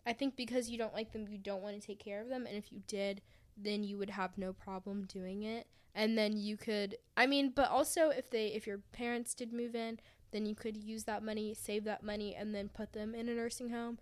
I 0.05 0.13
think 0.13 0.37
because 0.37 0.69
you 0.69 0.77
don't 0.77 0.93
like 0.93 1.11
them, 1.11 1.27
you 1.27 1.37
don't 1.37 1.61
want 1.61 1.79
to 1.79 1.85
take 1.85 1.99
care 1.99 2.21
of 2.21 2.29
them, 2.29 2.45
and 2.45 2.55
if 2.57 2.71
you 2.71 2.81
did, 2.87 3.21
then 3.57 3.83
you 3.83 3.97
would 3.97 4.11
have 4.11 4.37
no 4.37 4.53
problem 4.53 5.03
doing 5.03 5.43
it. 5.43 5.67
And 5.93 6.17
then 6.17 6.37
you 6.37 6.57
could, 6.57 6.95
I 7.17 7.25
mean, 7.25 7.51
but 7.55 7.69
also 7.69 8.09
if 8.09 8.29
they, 8.29 8.47
if 8.47 8.67
your 8.67 8.79
parents 8.93 9.33
did 9.33 9.51
move 9.51 9.75
in, 9.75 9.99
then 10.31 10.45
you 10.45 10.55
could 10.55 10.77
use 10.77 11.05
that 11.05 11.23
money, 11.23 11.53
save 11.53 11.83
that 11.85 12.03
money, 12.03 12.35
and 12.35 12.53
then 12.53 12.69
put 12.69 12.93
them 12.93 13.15
in 13.15 13.27
a 13.27 13.33
nursing 13.33 13.69
home. 13.69 13.97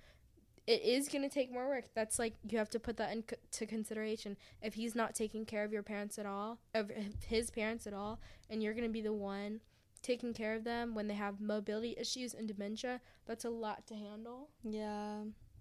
It 0.68 0.82
is 0.82 1.08
going 1.10 1.22
to 1.22 1.30
take 1.30 1.52
more 1.52 1.68
work. 1.68 1.86
That's 1.94 2.18
like 2.18 2.34
you 2.50 2.58
have 2.58 2.70
to 2.72 2.80
put 2.80 2.98
that 2.98 3.12
into 3.12 3.66
consideration. 3.68 4.36
If 4.64 4.74
he's 4.74 4.96
not 4.96 5.14
taking 5.14 5.46
care 5.46 5.64
of 5.64 5.72
your 5.72 5.84
parents 5.84 6.18
at 6.18 6.26
all, 6.26 6.58
of 6.74 6.92
his 7.28 7.52
parents 7.52 7.86
at 7.86 7.94
all, 7.94 8.20
and 8.50 8.64
you're 8.64 8.74
going 8.74 8.86
to 8.86 8.90
be 8.90 9.02
the 9.02 9.14
one 9.14 9.62
taking 10.02 10.34
care 10.34 10.56
of 10.56 10.64
them 10.64 10.94
when 10.96 11.08
they 11.08 11.14
have 11.16 11.40
mobility 11.42 11.96
issues 12.00 12.34
and 12.34 12.48
dementia, 12.48 13.02
that's 13.28 13.46
a 13.46 13.50
lot 13.50 13.86
to 13.88 13.96
handle. 13.96 14.50
yeah, 14.64 15.18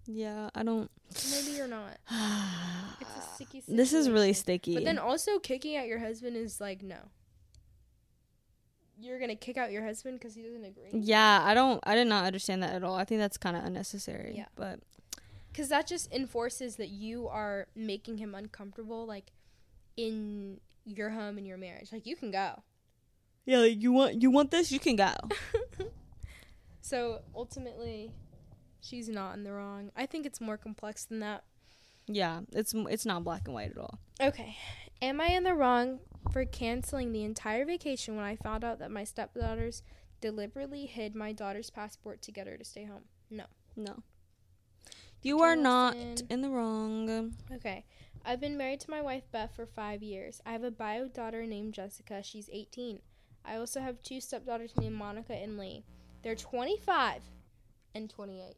yeah. 0.07 0.49
I 0.55 0.63
don't. 0.63 0.89
Maybe 1.31 1.51
you're 1.57 1.67
not. 1.67 1.97
It's 3.01 3.09
a 3.17 3.33
sticky 3.35 3.59
situation. 3.61 3.75
this 3.77 3.91
is 3.93 4.09
really 4.09 4.33
sticky. 4.33 4.75
But 4.75 4.85
then 4.85 4.97
also 4.97 5.37
kicking 5.39 5.75
out 5.75 5.85
your 5.87 5.99
husband 5.99 6.37
is 6.37 6.61
like 6.61 6.81
no. 6.81 6.97
You're 8.97 9.19
gonna 9.19 9.35
kick 9.35 9.57
out 9.57 9.71
your 9.71 9.83
husband 9.83 10.19
because 10.19 10.33
he 10.35 10.41
doesn't 10.41 10.63
agree. 10.63 10.89
yeah, 10.93 11.41
I 11.43 11.53
don't. 11.53 11.81
I 11.83 11.95
did 11.95 12.07
not 12.07 12.23
understand 12.25 12.63
that 12.63 12.73
at 12.73 12.83
all. 12.83 12.95
I 12.95 13.03
think 13.03 13.19
that's 13.19 13.37
kind 13.37 13.57
of 13.57 13.65
unnecessary. 13.65 14.33
Yeah. 14.37 14.45
but 14.55 14.79
Because 15.55 15.69
that 15.69 15.87
just 15.87 16.11
enforces 16.11 16.75
that 16.75 16.89
you 16.89 17.29
are 17.29 17.67
making 17.77 18.17
him 18.17 18.35
uncomfortable, 18.35 19.05
like 19.05 19.31
in 19.95 20.59
your 20.83 21.11
home 21.11 21.37
and 21.37 21.47
your 21.47 21.57
marriage. 21.57 21.93
Like 21.93 22.05
you 22.05 22.17
can 22.17 22.29
go. 22.29 22.61
yeah, 23.45 23.59
like, 23.59 23.81
you 23.81 23.93
want 23.93 24.21
you 24.21 24.29
want 24.29 24.51
this, 24.51 24.69
you 24.69 24.79
can 24.81 24.97
go. 24.97 25.13
so 26.81 27.21
ultimately, 27.33 28.11
she's 28.81 29.07
not 29.07 29.37
in 29.37 29.45
the 29.45 29.53
wrong. 29.53 29.91
I 29.95 30.05
think 30.05 30.25
it's 30.25 30.41
more 30.41 30.57
complex 30.57 31.05
than 31.05 31.21
that. 31.21 31.45
yeah, 32.05 32.41
it's 32.51 32.73
it's 32.75 33.05
not 33.05 33.23
black 33.23 33.43
and 33.45 33.53
white 33.53 33.71
at 33.71 33.77
all. 33.77 33.99
Okay. 34.21 34.57
Am 35.01 35.21
I 35.21 35.27
in 35.27 35.43
the 35.43 35.53
wrong 35.53 35.99
for 36.33 36.43
canceling 36.43 37.13
the 37.13 37.23
entire 37.23 37.63
vacation 37.63 38.17
when 38.17 38.25
I 38.25 38.35
found 38.35 38.65
out 38.65 38.79
that 38.79 38.91
my 38.91 39.05
stepdaughters 39.05 39.83
deliberately 40.19 40.85
hid 40.85 41.15
my 41.15 41.31
daughter's 41.31 41.69
passport 41.69 42.21
to 42.23 42.33
get 42.33 42.45
her 42.45 42.57
to 42.57 42.65
stay 42.65 42.83
home? 42.83 43.03
No. 43.29 43.45
No, 43.77 44.03
you 45.25 45.41
are 45.41 45.55
not 45.55 45.97
in 46.29 46.41
the 46.41 46.49
wrong. 46.49 47.33
Okay. 47.51 47.83
I've 48.23 48.39
been 48.39 48.57
married 48.57 48.79
to 48.81 48.91
my 48.91 49.01
wife 49.01 49.23
Beth 49.31 49.53
for 49.55 49.65
five 49.65 50.01
years. 50.03 50.41
I 50.45 50.51
have 50.51 50.63
a 50.63 50.71
bio 50.71 51.07
daughter 51.07 51.45
named 51.45 51.73
Jessica. 51.73 52.21
She's 52.23 52.49
18. 52.51 52.99
I 53.43 53.55
also 53.57 53.81
have 53.81 54.01
two 54.01 54.21
stepdaughters 54.21 54.75
named 54.77 54.95
Monica 54.95 55.33
and 55.33 55.57
Lee. 55.57 55.83
They're 56.23 56.35
25 56.35 57.21
and 57.93 58.09
28 58.09 58.55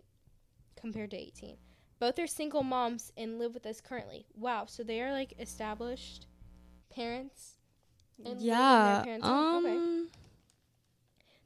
compared 0.75 1.11
to 1.11 1.17
18. 1.17 1.57
Both 1.99 2.19
are 2.19 2.27
single 2.27 2.63
moms 2.63 3.11
and 3.17 3.39
live 3.39 3.53
with 3.53 3.65
us 3.65 3.81
currently. 3.81 4.25
Wow, 4.35 4.65
so 4.65 4.83
they 4.83 5.01
are 5.01 5.11
like 5.11 5.33
established 5.39 6.27
parents. 6.89 7.53
and 8.25 8.41
Yeah. 8.41 9.03
parents' 9.03 9.25
home? 9.27 9.65
Okay. 9.65 9.75
Um. 9.75 10.09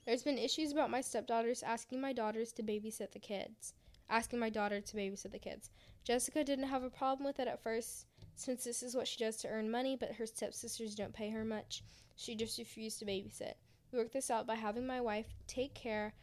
There's 0.05 0.23
been 0.23 0.37
issues 0.37 0.71
about 0.71 0.89
my 0.89 1.01
stepdaughters 1.01 1.63
asking 1.63 2.01
my 2.01 2.13
daughters 2.13 2.51
to 2.53 2.63
babysit 2.63 3.11
the 3.11 3.19
kids. 3.19 3.73
Asking 4.11 4.39
my 4.39 4.49
daughter 4.49 4.81
to 4.81 4.97
babysit 4.97 5.31
the 5.31 5.39
kids. 5.39 5.71
Jessica 6.03 6.43
didn't 6.43 6.67
have 6.67 6.83
a 6.83 6.89
problem 6.89 7.25
with 7.25 7.39
it 7.39 7.47
at 7.47 7.63
first, 7.63 8.05
since 8.35 8.63
this 8.63 8.83
is 8.83 8.93
what 8.93 9.07
she 9.07 9.23
does 9.23 9.37
to 9.37 9.47
earn 9.47 9.71
money, 9.71 9.95
but 9.95 10.11
her 10.15 10.25
stepsisters 10.25 10.93
don't 10.93 11.13
pay 11.13 11.29
her 11.29 11.45
much. 11.45 11.81
She 12.17 12.35
just 12.35 12.59
refused 12.59 12.99
to 12.99 13.05
babysit. 13.05 13.53
We 13.91 13.99
worked 13.99 14.13
this 14.13 14.29
out 14.29 14.45
by 14.45 14.55
having 14.55 14.85
my 14.85 14.99
wife 14.99 15.27
take 15.47 15.73
care 15.73 16.13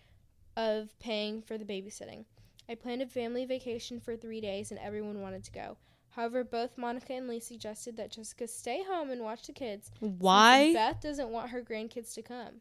of 0.55 0.96
paying 1.01 1.40
for 1.40 1.57
the 1.57 1.64
babysitting. 1.64 2.27
I 2.68 2.74
planned 2.74 3.01
a 3.01 3.07
family 3.07 3.46
vacation 3.46 4.01
for 4.01 4.16
three 4.16 4.42
days, 4.42 4.70
and 4.70 4.79
everyone 4.81 5.22
wanted 5.22 5.44
to 5.44 5.53
go. 5.53 5.79
However, 6.11 6.44
both 6.44 6.77
Monica 6.77 7.14
and 7.14 7.29
Lee 7.29 7.40
suggested 7.40 7.96
that 7.96 8.11
Jessica 8.11 8.48
stay 8.48 8.83
home 8.83 9.09
and 9.11 9.22
watch 9.22 9.46
the 9.46 9.53
kids 9.53 9.90
Why? 10.01 10.72
Beth 10.72 11.01
doesn't 11.01 11.31
want 11.31 11.51
her 11.51 11.62
grandkids 11.62 12.12
to 12.14 12.22
come. 12.22 12.61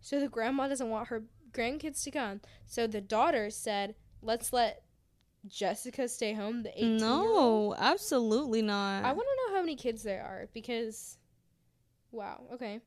So 0.00 0.18
the 0.18 0.28
grandma 0.28 0.68
doesn't 0.68 0.88
want 0.88 1.08
her 1.08 1.24
grandkids 1.56 2.02
to 2.04 2.10
come. 2.10 2.40
So 2.66 2.86
the 2.86 3.00
daughter 3.00 3.50
said, 3.50 3.94
"Let's 4.22 4.52
let 4.52 4.84
Jessica 5.46 6.08
stay 6.08 6.34
home." 6.34 6.62
The 6.62 6.76
18 6.76 6.96
No, 6.98 7.74
absolutely 7.76 8.62
not. 8.62 9.04
I 9.04 9.12
want 9.12 9.26
to 9.28 9.50
know 9.50 9.56
how 9.56 9.62
many 9.62 9.76
kids 9.76 10.02
there 10.02 10.22
are 10.22 10.48
because 10.52 11.18
wow, 12.10 12.44
okay. 12.52 12.80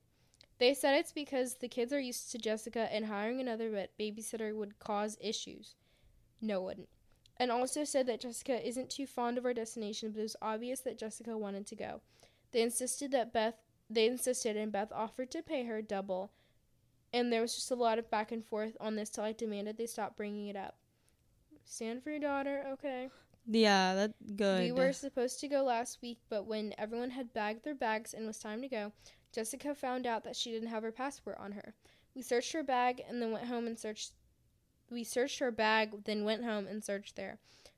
They 0.60 0.74
said 0.74 0.96
it's 0.96 1.14
because 1.14 1.56
the 1.56 1.70
kids 1.70 1.94
are 1.94 2.00
used 2.00 2.32
to 2.32 2.38
Jessica 2.38 2.94
and 2.94 3.06
hiring 3.06 3.40
another 3.40 3.72
ba- 3.72 3.88
babysitter 3.98 4.54
would 4.54 4.78
cause 4.78 5.18
issues. 5.22 5.76
No, 6.42 6.60
it 6.60 6.64
wouldn't. 6.64 6.90
And 7.38 7.50
also 7.50 7.86
said 7.86 8.08
that 8.08 8.20
Jessica 8.20 8.68
isn't 8.68 8.90
too 8.90 9.08
fond 9.08 9.38
of 9.38 9.46
our 9.46 9.54
destination, 9.54 10.12
but 10.12 10.20
it 10.20 10.24
was 10.24 10.36
obvious 10.42 10.82
that 10.82 10.98
Jessica 10.98 11.38
wanted 11.38 11.66
to 11.68 11.76
go. 11.78 12.02
They 12.52 12.62
insisted 12.62 13.12
that 13.12 13.32
Beth, 13.32 13.56
they 13.90 14.08
insisted, 14.08 14.58
and 14.58 14.72
Beth 14.72 14.92
offered 14.92 15.32
to 15.32 15.42
pay 15.42 15.64
her 15.64 15.82
double. 15.82 16.34
And 17.14 17.32
there 17.32 17.42
was 17.42 17.56
just 17.56 17.72
a 17.72 17.76
lot 17.76 18.00
of 18.00 18.10
back 18.12 18.32
and 18.32 18.46
forth 18.46 18.78
on 18.80 18.96
this 18.96 19.10
till 19.10 19.24
I 19.24 19.32
demanded 19.32 19.78
they 19.78 19.88
stop 19.88 20.16
bringing 20.16 20.48
it 20.48 20.56
up. 20.56 20.76
Stand 21.66 22.04
for 22.04 22.12
your 22.12 22.20
daughter, 22.20 22.66
okay. 22.74 23.10
yeah, 23.48 23.94
that's 23.96 24.14
good. 24.36 24.64
We 24.64 24.72
were 24.72 24.94
supposed 24.94 25.40
to 25.42 25.48
go 25.48 25.64
last 25.64 26.00
week, 26.02 26.20
but 26.30 26.46
when 26.46 26.74
everyone 26.78 27.12
had 27.12 27.34
bagged 27.34 27.64
their 27.64 27.76
bags 27.76 28.14
and 28.14 28.24
it 28.24 28.28
was 28.28 28.40
time 28.40 28.62
to 28.62 28.68
go, 28.68 28.92
Jessica 29.32 29.76
found 29.76 30.06
out 30.08 30.24
that 30.24 30.36
she 30.36 30.52
didn't 30.52 30.70
have 30.70 30.84
her 30.84 30.92
passport 30.92 31.38
on 31.40 31.52
her. 31.54 31.74
We 32.16 32.22
searched 32.22 32.54
her 32.54 32.64
bag 32.64 33.02
and 33.08 33.22
then 33.22 33.32
went 33.32 33.46
home 33.46 33.68
and 33.68 33.78
searched. 33.78 34.14
We 34.90 35.04
searched 35.04 35.40
her 35.40 35.52
bag, 35.52 36.04
then 36.06 36.24
went 36.24 36.44
home 36.44 36.68
and 36.68 36.84
searched 36.84 37.16
there. 37.16 37.38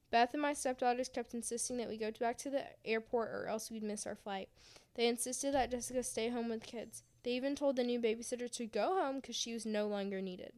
Beth 0.09 0.33
and 0.33 0.41
my 0.41 0.53
stepdaughters 0.53 1.09
kept 1.09 1.33
insisting 1.33 1.77
that 1.77 1.87
we 1.89 1.97
go 1.97 2.11
back 2.19 2.37
to 2.39 2.49
the 2.49 2.63
airport 2.85 3.29
or 3.29 3.47
else 3.47 3.71
we'd 3.71 3.83
miss 3.83 4.05
our 4.05 4.15
flight. 4.15 4.49
They 4.95 5.07
insisted 5.07 5.53
that 5.53 5.71
Jessica 5.71 6.03
stay 6.03 6.29
home 6.29 6.49
with 6.49 6.63
kids. 6.63 7.03
They 7.23 7.31
even 7.31 7.55
told 7.55 7.75
the 7.75 7.83
new 7.83 7.99
babysitter 7.99 8.51
to 8.51 8.65
go 8.65 8.99
home 8.99 9.17
because 9.17 9.35
she 9.35 9.53
was 9.53 9.65
no 9.65 9.87
longer 9.87 10.21
needed. 10.21 10.53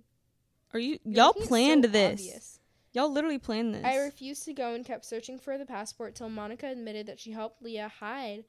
Are 0.74 0.80
you 0.80 1.00
y'all 1.04 1.28
making 1.28 1.42
it 1.42 1.46
so 1.46 1.48
planned 1.48 1.84
this? 1.86 2.22
obvious. 2.22 2.60
Y'all 2.94 3.12
literally 3.12 3.40
planned 3.40 3.74
this. 3.74 3.84
I 3.84 3.98
refused 3.98 4.46
to 4.46 4.54
go 4.54 4.74
and 4.74 4.86
kept 4.86 5.06
searching 5.06 5.40
for 5.40 5.58
the 5.58 5.66
passport 5.66 6.16
till 6.16 6.30
Monica 6.30 6.68
admitted 6.68 7.08
that 7.08 7.20
she 7.20 7.32
helped 7.32 7.62
Leah 7.64 7.92
hide 8.00 8.46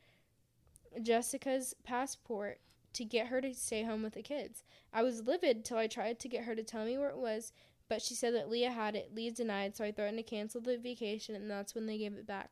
Jessica's 1.02 1.74
passport 1.82 2.60
to 2.92 3.04
get 3.04 3.28
her 3.28 3.40
to 3.40 3.54
stay 3.54 3.82
home 3.82 4.02
with 4.02 4.14
the 4.14 4.22
kids. 4.22 4.62
I 4.92 5.02
was 5.02 5.26
livid 5.26 5.64
till 5.64 5.78
I 5.78 5.86
tried 5.86 6.20
to 6.20 6.28
get 6.28 6.44
her 6.44 6.54
to 6.54 6.62
tell 6.62 6.84
me 6.84 6.96
where 6.98 7.08
it 7.08 7.16
was, 7.16 7.52
but 7.88 8.02
she 8.02 8.14
said 8.14 8.34
that 8.34 8.50
Leah 8.50 8.70
had 8.70 8.94
it. 8.94 9.14
Leah 9.14 9.32
denied, 9.32 9.76
so 9.76 9.84
I 9.84 9.92
threatened 9.92 10.18
to 10.18 10.22
cancel 10.22 10.60
the 10.60 10.78
vacation, 10.78 11.34
and 11.34 11.50
that's 11.50 11.74
when 11.74 11.86
they 11.86 11.98
gave 11.98 12.14
it 12.14 12.26
back. 12.26 12.50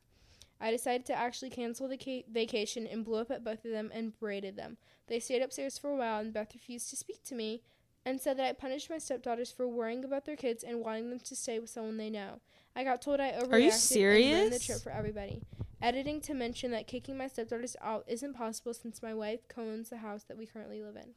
I 0.63 0.71
decided 0.71 1.05
to 1.07 1.15
actually 1.15 1.51
cancel 1.51 1.89
the 1.89 1.99
ca- 1.99 2.25
vacation 2.31 2.87
and 2.87 3.05
blew 3.05 3.19
up 3.19 3.33
at 3.33 3.43
both 3.43 3.65
of 3.65 3.73
them 3.73 3.91
and 3.93 4.19
berated 4.21 4.57
them. 4.57 4.77
They 5.09 5.19
stayed 5.19 5.43
upstairs 5.43 5.77
for 5.77 5.91
a 5.91 5.97
while, 5.97 6.21
and 6.21 6.33
Beth 6.33 6.55
refused 6.55 6.89
to 6.91 6.97
speak 6.97 7.25
to 7.25 7.35
me 7.35 7.63
and 8.07 8.21
said 8.21 8.39
that 8.39 8.47
I 8.49 8.53
punished 8.53 8.89
my 8.89 8.99
stepdaughters 8.99 9.51
for 9.51 9.67
worrying 9.67 10.05
about 10.05 10.25
their 10.25 10.37
kids 10.37 10.63
and 10.63 10.81
wanting 10.81 11.11
them 11.11 11.19
to 11.19 11.37
stay 11.37 11.59
with 11.59 11.69
someone 11.69 11.97
they 11.97 12.11
know. 12.11 12.41
I 12.77 12.85
got 12.85 13.03
told 13.03 13.19
I 13.19 13.33
overreacted 13.33 13.53
Are 13.53 13.59
you 13.59 13.71
and 13.71 14.39
ruined 14.39 14.53
the 14.53 14.59
trip 14.61 14.81
for 14.81 14.93
everybody. 14.93 15.43
Editing 15.83 16.21
to 16.23 16.35
mention 16.35 16.71
that 16.71 16.87
kicking 16.87 17.19
my 17.19 17.27
stepdaughters 17.27 17.77
out 17.83 18.05
isn't 18.07 18.35
possible 18.35 18.73
since 18.73 19.03
my 19.03 19.13
wife 19.13 19.49
co-owns 19.49 19.91
the 19.91 19.97
house 19.97 20.23
that 20.25 20.39
we 20.39 20.47
currently 20.47 20.81
live 20.81 20.95
in. 20.95 21.15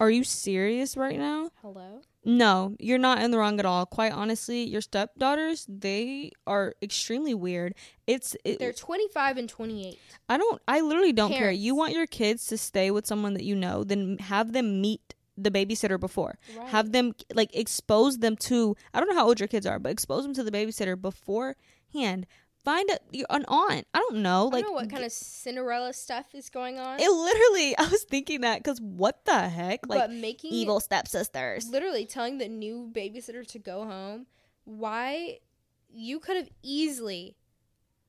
Are 0.00 0.10
you 0.10 0.24
serious 0.24 0.96
right 0.96 1.18
now? 1.18 1.50
Hello? 1.62 2.00
No, 2.24 2.74
you're 2.78 2.98
not 2.98 3.22
in 3.22 3.30
the 3.30 3.38
wrong 3.38 3.60
at 3.60 3.66
all. 3.66 3.84
Quite 3.84 4.12
honestly, 4.12 4.64
your 4.64 4.80
stepdaughters, 4.80 5.66
they 5.68 6.32
are 6.46 6.74
extremely 6.82 7.34
weird. 7.34 7.74
It's 8.06 8.34
it, 8.44 8.58
They're 8.58 8.72
25 8.72 9.36
and 9.36 9.48
28. 9.48 9.98
I 10.28 10.36
don't 10.38 10.60
I 10.66 10.80
literally 10.80 11.12
don't 11.12 11.30
care. 11.30 11.50
You 11.50 11.74
want 11.74 11.92
your 11.92 12.06
kids 12.06 12.46
to 12.46 12.56
stay 12.56 12.90
with 12.90 13.06
someone 13.06 13.34
that 13.34 13.44
you 13.44 13.54
know, 13.54 13.84
then 13.84 14.18
have 14.18 14.52
them 14.52 14.80
meet 14.80 15.14
the 15.36 15.50
babysitter 15.50 16.00
before. 16.00 16.38
Right. 16.56 16.68
Have 16.68 16.92
them 16.92 17.12
like 17.34 17.54
expose 17.54 18.18
them 18.18 18.36
to 18.36 18.76
I 18.94 19.00
don't 19.00 19.08
know 19.08 19.16
how 19.16 19.26
old 19.26 19.38
your 19.38 19.48
kids 19.48 19.66
are, 19.66 19.78
but 19.78 19.92
expose 19.92 20.24
them 20.24 20.34
to 20.34 20.42
the 20.44 20.50
babysitter 20.50 21.00
beforehand. 21.00 22.26
Find 22.64 22.88
a, 22.90 22.98
an 23.30 23.44
aunt. 23.46 23.86
I 23.92 23.98
don't 23.98 24.22
know. 24.22 24.46
Like 24.46 24.64
don't 24.64 24.72
know 24.72 24.80
what 24.80 24.90
kind 24.90 25.04
of 25.04 25.12
Cinderella 25.12 25.92
stuff 25.92 26.26
is 26.34 26.48
going 26.48 26.78
on. 26.78 26.98
it 26.98 27.10
literally 27.10 27.76
I 27.78 27.88
was 27.88 28.04
thinking 28.04 28.40
that 28.40 28.64
cuz 28.64 28.80
what 28.80 29.24
the 29.26 29.48
heck? 29.48 29.86
Like 29.86 29.98
but 29.98 30.10
making 30.10 30.52
evil 30.52 30.80
stepsisters. 30.80 31.68
literally 31.68 32.06
telling 32.06 32.38
the 32.38 32.48
new 32.48 32.90
babysitter 32.92 33.46
to 33.46 33.58
go 33.58 33.84
home 33.84 34.26
why 34.64 35.40
you 35.92 36.18
could 36.18 36.36
have 36.36 36.48
easily 36.62 37.36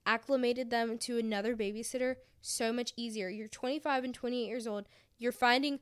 acclimated 0.05 0.69
them 0.69 0.97
to 0.99 1.17
another 1.17 1.55
babysitter 1.55 2.15
so 2.41 2.71
much 2.71 2.93
easier 2.95 3.27
you're 3.27 3.47
25 3.47 4.03
and 4.03 4.13
28 4.13 4.45
years 4.45 4.67
old 4.67 4.87
you're 5.17 5.31
finding 5.31 5.79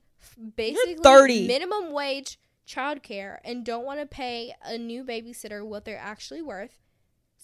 basically 0.55 0.95
30. 0.95 1.45
minimum 1.47 1.91
wage 1.91 2.39
childcare 2.67 3.39
and 3.43 3.65
don't 3.65 3.85
want 3.85 3.99
to 3.99 4.05
pay 4.05 4.53
a 4.63 4.77
new 4.77 5.03
babysitter 5.03 5.65
what 5.65 5.83
they're 5.83 5.97
actually 5.97 6.41
worth 6.41 6.79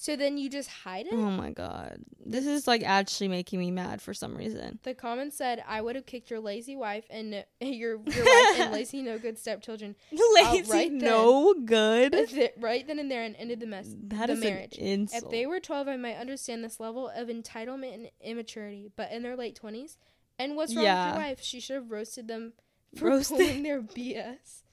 so 0.02 0.16
then 0.16 0.38
you 0.38 0.50
just 0.50 0.70
hide 0.70 1.08
it 1.08 1.14
Oh 1.14 1.30
my 1.30 1.52
god. 1.52 1.98
This 2.26 2.46
is 2.46 2.68
like 2.68 2.84
actually 2.84 3.28
making 3.28 3.60
me 3.60 3.70
mad 3.70 4.02
for 4.02 4.14
some 4.14 4.34
reason. 4.38 4.80
the 4.84 4.94
comment 4.94 5.34
said 5.34 5.62
i 5.68 5.82
would 5.82 5.96
have 5.96 6.06
kicked 6.06 6.30
your 6.30 6.40
lazy 6.40 6.76
wife 6.78 7.06
and 7.10 7.34
uh, 7.36 7.42
your 7.66 8.00
your 8.06 8.26
wife 8.26 8.60
and 8.60 8.72
lazy 8.72 9.02
no 9.02 9.18
good 9.20 9.38
stepchildren 9.38 9.96
Lazy 10.36 10.72
right 10.72 10.90
then. 10.90 10.98
no 11.00 11.54
good. 11.66 12.14
th- 12.30 12.52
right 12.60 12.88
then 12.88 12.98
and 13.00 13.12
there 13.12 13.24
and 13.24 13.36
ended 13.38 13.60
the 13.60 13.66
mess 13.68 13.94
That 14.08 14.28
the 14.28 14.34
is 14.34 14.40
marriage. 14.40 14.78
an 14.78 14.86
insult. 14.86 15.24
If 15.26 15.30
they 15.32 15.46
were 15.46 15.60
12, 15.60 15.88
I 15.88 15.98
might 15.98 16.16
understand 16.18 16.64
this 16.64 16.80
level 16.80 17.10
of 17.10 17.28
entitlement 17.28 17.94
and 17.94 18.10
immaturity, 18.22 18.90
but 18.96 19.12
in 19.12 19.24
their 19.24 19.36
late 19.36 19.60
20s, 19.62 19.98
and 20.38 20.56
what's 20.56 20.74
wrong 20.76 20.86
Yeah. 20.86 21.06
with 21.12 21.16
your 21.20 21.28
wife? 21.28 21.42
She 21.42 21.60
should 21.60 21.76
have 21.76 21.92
roasted 21.92 22.28
them 22.28 22.54
for 22.96 23.10
Roasted. 23.10 23.38
pulling 23.38 23.64
their 23.64 23.82
BS. 23.82 24.64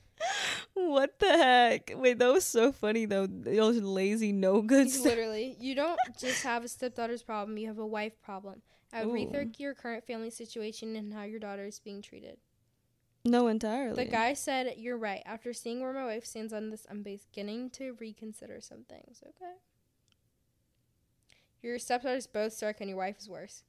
What 0.74 1.18
the 1.18 1.28
heck? 1.28 1.92
Wait, 1.94 2.18
that 2.18 2.32
was 2.32 2.44
so 2.44 2.72
funny 2.72 3.06
though. 3.06 3.26
Those 3.26 3.80
lazy 3.80 4.32
no 4.32 4.62
good. 4.62 4.88
Literally, 5.00 5.56
you 5.60 5.74
don't 5.74 5.98
just 6.18 6.42
have 6.42 6.64
a 6.64 6.68
stepdaughter's 6.68 7.22
problem; 7.22 7.58
you 7.58 7.68
have 7.68 7.78
a 7.78 7.86
wife 7.86 8.20
problem. 8.22 8.62
I 8.92 9.04
would 9.04 9.12
Ooh. 9.12 9.26
rethink 9.26 9.58
your 9.58 9.74
current 9.74 10.06
family 10.06 10.30
situation 10.30 10.96
and 10.96 11.12
how 11.12 11.24
your 11.24 11.40
daughter 11.40 11.64
is 11.64 11.80
being 11.80 12.02
treated. 12.02 12.38
No, 13.24 13.48
entirely. 13.48 14.04
The 14.04 14.10
guy 14.10 14.34
said, 14.34 14.74
"You're 14.76 14.96
right. 14.96 15.22
After 15.26 15.52
seeing 15.52 15.80
where 15.80 15.92
my 15.92 16.04
wife 16.04 16.24
stands 16.24 16.52
on 16.52 16.70
this, 16.70 16.86
I'm 16.88 17.02
beginning 17.02 17.70
to 17.70 17.96
reconsider 18.00 18.60
some 18.60 18.84
things." 18.84 19.22
Okay. 19.26 19.54
Your 21.62 21.78
stepdaughter's 21.78 22.28
both 22.28 22.52
suck, 22.52 22.80
and 22.80 22.88
your 22.88 22.98
wife 22.98 23.18
is 23.18 23.28
worse. 23.28 23.64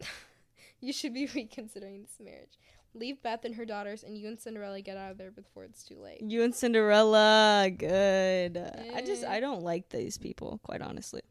you 0.80 0.92
should 0.92 1.12
be 1.12 1.26
reconsidering 1.34 2.02
this 2.02 2.18
marriage. 2.20 2.58
Leave 2.94 3.22
Beth 3.22 3.44
and 3.44 3.54
her 3.54 3.64
daughters, 3.64 4.02
and 4.02 4.18
you 4.18 4.26
and 4.28 4.38
Cinderella 4.40 4.80
get 4.80 4.96
out 4.96 5.12
of 5.12 5.18
there 5.18 5.30
before 5.30 5.64
it's 5.64 5.84
too 5.84 5.98
late. 6.00 6.20
You 6.22 6.42
and 6.42 6.54
Cinderella, 6.54 7.70
good. 7.76 8.56
I 8.94 9.02
just 9.02 9.22
Eh. 9.22 9.30
I 9.30 9.40
don't 9.40 9.62
like 9.62 9.88
these 9.90 10.18
people, 10.18 10.60
quite 10.64 10.82
honestly. 10.82 11.22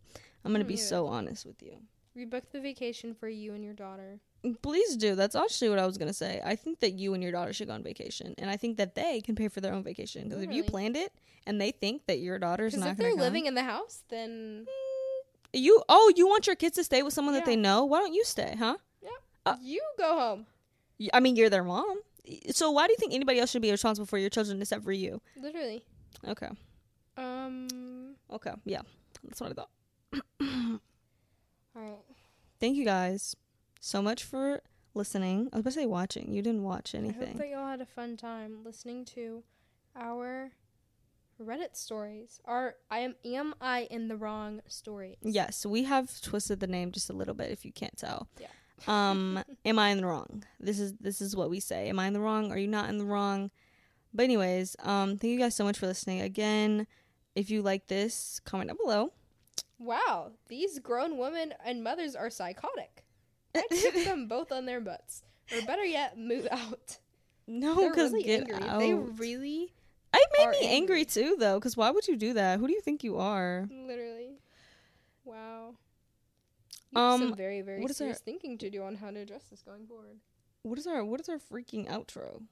I'm 0.45 0.53
gonna 0.53 0.64
be 0.64 0.78
so 0.78 1.07
honest 1.07 1.45
with 1.45 1.62
you. 1.62 1.78
Rebook 2.18 2.43
the 2.51 2.62
vacation 2.62 3.14
for 3.14 3.28
you 3.28 3.53
and 3.53 3.64
your 3.64 3.74
daughter. 3.74 4.20
Please 4.62 4.95
do. 4.95 5.16
That's 5.16 5.36
actually 5.36 5.70
what 5.70 5.80
I 5.80 5.86
was 5.86 5.97
gonna 5.97 6.14
say. 6.14 6.41
I 6.43 6.55
think 6.55 6.80
that 6.80 6.93
you 6.93 7.14
and 7.14 7.22
your 7.22 7.34
daughter 7.34 7.51
should 7.51 7.68
go 7.68 7.74
on 7.74 7.84
vacation, 7.84 8.36
and 8.38 8.49
I 8.49 8.55
think 8.55 8.78
that 8.78 8.95
they 8.95 9.20
can 9.22 9.36
pay 9.36 9.49
for 9.49 9.60
their 9.60 9.74
own 9.74 9.84
vacation. 9.84 10.30
Because 10.30 10.43
if 10.43 10.51
you 10.51 10.64
planned 10.64 10.95
it 10.95 11.14
and 11.45 11.60
they 11.60 11.72
think 11.72 12.05
that 12.07 12.20
your 12.20 12.39
daughter's 12.39 12.76
not 12.76 12.91
if 12.91 12.97
they're 12.97 13.12
come, 13.12 13.20
living 13.20 13.47
in 13.47 13.53
the 13.55 13.64
house, 13.64 14.03
then 14.10 14.66
you 15.51 15.84
oh 15.89 16.12
you 16.16 16.26
want 16.28 16.47
your 16.47 16.55
kids 16.55 16.76
to 16.78 16.84
stay 16.86 17.03
with 17.03 17.14
someone 17.14 17.34
that 17.36 17.45
they 17.45 17.57
know? 17.57 17.84
Why 17.84 17.99
don't 17.99 18.14
you 18.14 18.24
stay, 18.24 18.55
huh? 18.57 18.78
Uh, 19.45 19.55
you 19.62 19.82
go 19.97 20.20
home. 20.20 20.45
I 21.14 21.20
mean, 21.20 21.36
you're 21.36 21.50
their 21.50 21.64
mom. 21.64 22.00
So 22.52 22.72
why 22.72 22.88
do 22.88 22.93
you 22.93 22.97
think 22.97 23.14
anybody 23.14 23.39
else 23.39 23.52
should 23.52 23.62
be 23.62 23.72
responsible 23.72 24.06
for 24.06 24.18
your 24.18 24.30
children 24.30 24.62
except 24.62 24.84
for 24.84 24.91
you? 24.91 25.22
Literally. 25.36 25.84
Okay. 26.28 26.50
Um. 27.18 28.16
Okay. 28.32 28.54
Yeah. 28.66 28.82
That's 29.24 29.41
what 29.41 29.52
I 29.52 29.54
thought. 29.54 29.70
All 31.76 31.82
right. 31.82 32.00
Thank 32.60 32.76
you 32.76 32.86
guys 32.86 33.36
so 33.80 34.02
much 34.02 34.24
for 34.24 34.62
listening. 34.93 35.50
I 35.54 35.58
was 35.58 35.62
about 35.62 35.74
to 35.74 35.80
say 35.80 35.86
watching. 35.86 36.34
You 36.34 36.41
didn't 36.41 36.64
watch 36.64 36.93
anything. 36.93 37.24
I 37.24 37.28
hope 37.28 37.38
that 37.38 37.50
y'all 37.50 37.68
had 37.68 37.82
a 37.82 37.86
fun 37.86 38.18
time 38.18 38.64
listening 38.64 39.06
to 39.06 39.43
our 39.95 40.52
Reddit 41.41 41.76
stories. 41.76 42.41
Our 42.45 42.76
I 42.91 43.00
am 43.00 43.16
am 43.24 43.56
I 43.62 43.88
in 43.89 44.08
the 44.10 44.18
wrong 44.18 44.62
story? 44.68 45.18
Yes, 45.22 45.66
we 45.66 45.84
have 45.84 46.22
twisted 46.22 46.60
the 46.60 46.68
name 46.68 46.91
just 46.91 47.10
a 47.10 47.14
little 47.14 47.34
bit 47.34 47.52
if 47.52 47.64
you 47.64 47.72
can't 47.72 47.97
tell. 47.97 48.28
Yeah. 48.39 48.47
Um, 48.88 49.43
am 49.65 49.80
I 49.80 49.89
in 49.89 49.97
the 49.97 50.05
wrong? 50.05 50.43
This 50.59 50.80
is 50.80 50.93
this 50.99 51.21
is 51.21 51.36
what 51.36 51.49
we 51.49 51.59
say. 51.59 51.89
Am 51.89 51.99
I 51.99 52.07
in 52.07 52.13
the 52.13 52.19
wrong? 52.19 52.51
Are 52.51 52.57
you 52.57 52.67
not 52.67 52.89
in 52.89 52.97
the 52.97 53.05
wrong? 53.05 53.51
But 54.13 54.23
anyways, 54.23 54.75
um, 54.80 55.17
thank 55.17 55.32
you 55.32 55.39
guys 55.39 55.55
so 55.55 55.63
much 55.63 55.77
for 55.77 55.88
listening. 55.88 56.21
Again, 56.21 56.88
if 57.36 57.49
you 57.49 57.61
like 57.61 57.88
this, 57.88 58.41
comment 58.43 58.69
down 58.69 58.77
below. 58.77 59.11
Wow, 59.77 60.32
these 60.47 60.80
grown 60.80 61.17
women 61.17 61.53
and 61.63 61.84
mothers 61.84 62.15
are 62.15 62.30
psychotic. 62.30 63.05
I'd 63.55 63.69
kick 63.69 63.93
them 64.05 64.27
both 64.27 64.51
on 64.51 64.65
their 64.65 64.82
butts, 64.82 65.23
or 65.53 65.61
better 65.65 65.86
yet, 65.86 66.17
move 66.17 66.47
out. 66.51 66.97
No, 67.47 67.88
because 67.89 68.11
really 68.11 68.23
get 68.23 68.49
angry. 68.51 68.67
out. 68.67 68.80
They 68.80 68.93
really, 68.93 69.73
I 70.13 70.23
made 70.38 70.49
me 70.49 70.57
angry 70.63 70.99
angry. 70.99 71.05
too, 71.05 71.36
though. 71.39 71.59
Because 71.59 71.77
why 71.77 71.91
would 71.91 72.07
you 72.07 72.15
do 72.15 72.34
that? 72.34 72.59
Who 72.59 72.67
do 72.67 72.73
you 72.73 72.82
think 72.82 73.03
you 73.03 73.17
are? 73.17 73.67
literally, 73.71 74.39
wow. 75.23 75.75
You 76.91 76.99
Um, 77.01 77.19
some 77.21 77.35
very 77.35 77.61
very 77.61 77.81
what 77.81 77.91
is 77.91 77.99
our- 78.01 78.05
serious 78.07 78.19
thinking 78.21 78.57
to 78.57 78.69
do 78.69 78.81
on 78.83 78.95
how 78.95 79.11
to 79.11 79.19
address 79.19 79.43
this 79.49 79.61
going 79.61 79.85
forward. 79.87 80.19
What 80.63 80.79
is 80.79 80.87
our 80.87 81.03
What 81.05 81.19
is 81.21 81.29
our 81.29 81.37
freaking 81.39 81.87
outro? 81.87 82.45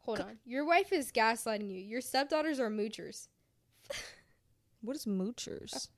Hold 0.00 0.20
on, 0.20 0.38
your 0.44 0.64
wife 0.64 0.92
is 0.92 1.12
gaslighting 1.12 1.70
you. 1.70 1.80
Your 1.80 2.00
stepdaughters 2.00 2.58
are 2.60 2.70
moochers. 2.70 3.28
What 4.84 4.96
is 4.96 5.06
moochers? 5.06 5.88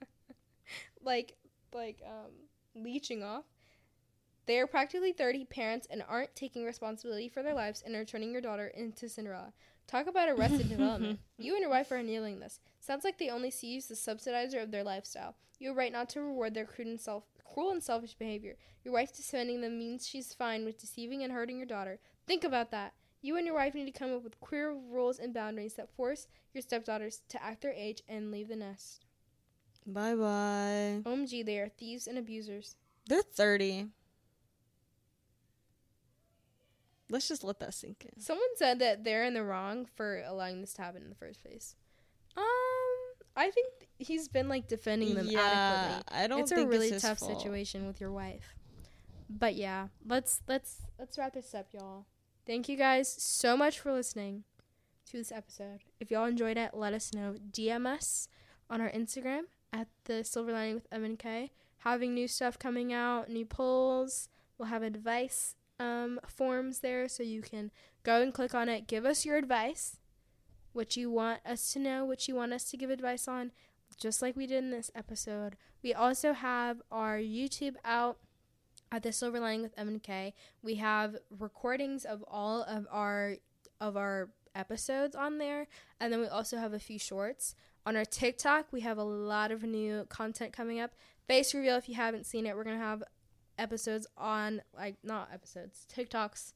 like 1.02 1.36
like 1.72 2.02
um 2.06 2.32
leeching 2.74 3.22
off. 3.22 3.44
They 4.46 4.58
are 4.58 4.66
practically 4.66 5.12
30 5.12 5.46
parents 5.46 5.86
and 5.90 6.04
aren't 6.06 6.36
taking 6.36 6.64
responsibility 6.66 7.30
for 7.30 7.42
their 7.42 7.54
lives 7.54 7.82
and 7.84 7.94
are 7.96 8.04
turning 8.04 8.30
your 8.30 8.42
daughter 8.42 8.66
into 8.66 9.08
Cinderella. 9.08 9.54
Talk 9.86 10.06
about 10.06 10.28
arrested 10.28 10.68
development. 10.68 11.20
You 11.38 11.54
and 11.54 11.60
your 11.62 11.70
wife 11.70 11.90
are 11.90 12.02
nailing 12.02 12.40
this. 12.40 12.60
Sounds 12.80 13.04
like 13.04 13.18
they 13.18 13.28
only 13.28 13.50
see 13.50 13.68
you 13.72 13.78
as 13.78 13.86
the 13.88 13.94
subsidizer 13.94 14.62
of 14.62 14.70
their 14.70 14.84
lifestyle. 14.84 15.34
You 15.58 15.72
are 15.72 15.74
right 15.74 15.92
not 15.92 16.08
to 16.10 16.20
reward 16.20 16.54
their 16.54 16.64
crude 16.64 16.86
and 16.88 17.00
self 17.00 17.24
cruel 17.44 17.70
and 17.70 17.82
selfish 17.82 18.14
behavior. 18.14 18.56
Your 18.84 18.94
wife 18.94 19.14
defending 19.14 19.60
them 19.60 19.78
means 19.78 20.06
she's 20.06 20.32
fine 20.34 20.64
with 20.64 20.78
deceiving 20.80 21.22
and 21.22 21.32
hurting 21.32 21.56
your 21.56 21.66
daughter. 21.66 21.98
Think 22.26 22.44
about 22.44 22.70
that. 22.70 22.94
You 23.20 23.36
and 23.36 23.46
your 23.46 23.54
wife 23.56 23.74
need 23.74 23.86
to 23.86 23.98
come 23.98 24.14
up 24.14 24.22
with 24.22 24.40
clear 24.40 24.72
rules 24.72 25.18
and 25.18 25.32
boundaries 25.34 25.74
that 25.74 25.94
force 25.96 26.26
your 26.52 26.62
stepdaughters 26.62 27.22
to 27.30 27.42
act 27.42 27.62
their 27.62 27.72
age 27.72 28.02
and 28.08 28.30
leave 28.30 28.48
the 28.48 28.56
nest. 28.56 29.04
bye 29.86 30.14
bye. 30.14 31.00
OMG, 31.04 31.44
they 31.44 31.58
are 31.58 31.68
thieves 31.68 32.06
and 32.06 32.18
abusers. 32.18 32.76
They're 33.08 33.22
thirty. 33.22 33.86
Let's 37.10 37.28
just 37.28 37.44
let 37.44 37.60
that 37.60 37.74
sink 37.74 38.06
in. 38.06 38.20
Someone 38.20 38.48
said 38.56 38.78
that 38.78 39.04
they're 39.04 39.24
in 39.24 39.34
the 39.34 39.44
wrong 39.44 39.86
for 39.94 40.22
allowing 40.26 40.60
this 40.60 40.72
to 40.74 40.82
happen 40.82 41.02
in 41.02 41.10
the 41.10 41.14
first 41.14 41.42
place. 41.42 41.76
Um, 42.36 42.44
I 43.36 43.50
think 43.50 43.68
th- 43.78 44.08
he's 44.08 44.28
been 44.28 44.48
like 44.48 44.68
defending 44.68 45.14
them 45.14 45.28
adequately. 45.28 46.02
I 46.08 46.26
don't. 46.26 46.40
It's 46.40 46.52
a 46.52 46.66
really 46.66 46.88
it's 46.88 47.02
tough 47.02 47.18
fault. 47.18 47.36
situation 47.36 47.86
with 47.86 48.00
your 48.00 48.10
wife. 48.10 48.54
But 49.28 49.54
yeah, 49.54 49.88
let's 50.06 50.40
let's 50.48 50.82
let's 50.98 51.18
wrap 51.18 51.34
this 51.34 51.54
up, 51.54 51.68
y'all. 51.72 52.06
Thank 52.46 52.68
you 52.68 52.76
guys 52.76 53.10
so 53.10 53.56
much 53.56 53.80
for 53.80 53.92
listening 53.92 54.44
to 55.10 55.16
this 55.16 55.32
episode. 55.32 55.80
If 56.00 56.10
y'all 56.10 56.26
enjoyed 56.26 56.56
it, 56.56 56.72
let 56.74 56.92
us 56.92 57.12
know. 57.14 57.36
DM 57.52 57.86
us 57.86 58.28
on 58.70 58.80
our 58.80 58.90
Instagram 58.90 59.42
at 59.72 59.88
the 60.04 60.24
Silver 60.24 60.52
Lining 60.52 60.74
with 60.74 60.86
M 60.92 61.04
and 61.04 61.18
K. 61.18 61.50
Having 61.78 62.14
new 62.14 62.28
stuff 62.28 62.58
coming 62.58 62.92
out, 62.92 63.28
new 63.28 63.44
polls. 63.44 64.28
We'll 64.56 64.68
have 64.68 64.82
advice 64.82 65.54
um, 65.84 66.18
forms 66.26 66.78
there, 66.78 67.08
so 67.08 67.22
you 67.22 67.42
can 67.42 67.70
go 68.02 68.22
and 68.22 68.32
click 68.32 68.54
on 68.54 68.70
it. 68.70 68.86
Give 68.86 69.04
us 69.04 69.26
your 69.26 69.36
advice, 69.36 69.98
what 70.72 70.96
you 70.96 71.10
want 71.10 71.40
us 71.44 71.72
to 71.74 71.78
know, 71.78 72.06
what 72.06 72.26
you 72.26 72.34
want 72.34 72.54
us 72.54 72.64
to 72.70 72.78
give 72.78 72.88
advice 72.88 73.28
on, 73.28 73.52
just 73.98 74.22
like 74.22 74.34
we 74.34 74.46
did 74.46 74.64
in 74.64 74.70
this 74.70 74.90
episode. 74.94 75.56
We 75.82 75.92
also 75.92 76.32
have 76.32 76.80
our 76.90 77.18
YouTube 77.18 77.74
out 77.84 78.16
at 78.90 79.02
the 79.02 79.12
Silver 79.12 79.40
Lining 79.40 79.60
with 79.60 79.74
M 79.76 79.88
and 79.88 80.02
K. 80.02 80.32
We 80.62 80.76
have 80.76 81.16
recordings 81.38 82.06
of 82.06 82.24
all 82.26 82.62
of 82.62 82.86
our 82.90 83.36
of 83.78 83.96
our 83.98 84.30
episodes 84.54 85.14
on 85.14 85.36
there, 85.36 85.66
and 86.00 86.10
then 86.10 86.20
we 86.20 86.28
also 86.28 86.56
have 86.56 86.72
a 86.72 86.78
few 86.78 86.98
shorts. 86.98 87.54
On 87.84 87.94
our 87.94 88.06
TikTok, 88.06 88.68
we 88.72 88.80
have 88.80 88.96
a 88.96 89.04
lot 89.04 89.50
of 89.50 89.62
new 89.62 90.06
content 90.08 90.54
coming 90.54 90.80
up. 90.80 90.92
Face 91.28 91.52
reveal, 91.54 91.76
if 91.76 91.90
you 91.90 91.94
haven't 91.94 92.24
seen 92.24 92.46
it, 92.46 92.56
we're 92.56 92.64
gonna 92.64 92.78
have 92.78 93.02
episodes 93.58 94.06
on 94.16 94.62
like 94.76 94.96
not 95.02 95.28
episodes, 95.32 95.86
TikToks, 95.94 96.52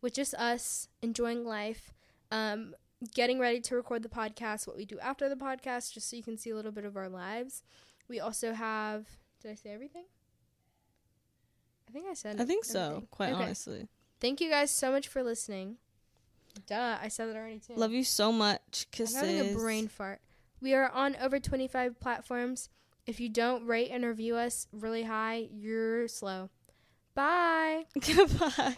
with 0.00 0.14
just 0.14 0.34
us 0.34 0.88
enjoying 1.02 1.44
life, 1.44 1.92
um, 2.30 2.74
getting 3.14 3.38
ready 3.38 3.60
to 3.60 3.74
record 3.76 4.02
the 4.02 4.08
podcast, 4.08 4.66
what 4.66 4.76
we 4.76 4.84
do 4.84 4.98
after 5.00 5.28
the 5.28 5.36
podcast, 5.36 5.92
just 5.92 6.08
so 6.10 6.16
you 6.16 6.22
can 6.22 6.36
see 6.38 6.50
a 6.50 6.56
little 6.56 6.72
bit 6.72 6.84
of 6.84 6.96
our 6.96 7.08
lives. 7.08 7.62
We 8.08 8.20
also 8.20 8.52
have. 8.54 9.06
Did 9.42 9.52
I 9.52 9.54
say 9.54 9.70
everything? 9.70 10.04
I 11.88 11.92
think 11.92 12.06
I 12.10 12.14
said. 12.14 12.40
I 12.40 12.44
think 12.44 12.64
so, 12.64 13.04
quite 13.10 13.32
Okay. 13.32 13.44
honestly. 13.44 13.88
Thank 14.20 14.40
you 14.40 14.50
guys 14.50 14.70
so 14.70 14.90
much 14.90 15.08
for 15.08 15.22
listening. 15.22 15.76
Duh, 16.66 16.98
I 17.00 17.08
said 17.08 17.26
that 17.28 17.36
already 17.36 17.60
too. 17.60 17.74
Love 17.76 17.92
you 17.92 18.02
so 18.04 18.32
much. 18.32 18.86
I'm 18.86 18.90
Kisses. 18.90 19.16
having 19.16 19.40
a 19.40 19.54
brain 19.54 19.86
fart. 19.88 20.20
We 20.60 20.74
are 20.74 20.88
on 20.90 21.14
over 21.16 21.38
25 21.38 22.00
platforms. 22.00 22.68
If 23.08 23.20
you 23.20 23.30
don't 23.30 23.66
rate 23.66 23.88
and 23.90 24.04
review 24.04 24.36
us 24.36 24.66
really 24.70 25.02
high, 25.04 25.48
you're 25.50 26.08
slow. 26.08 26.50
Bye. 27.14 27.86
Goodbye. 28.06 28.76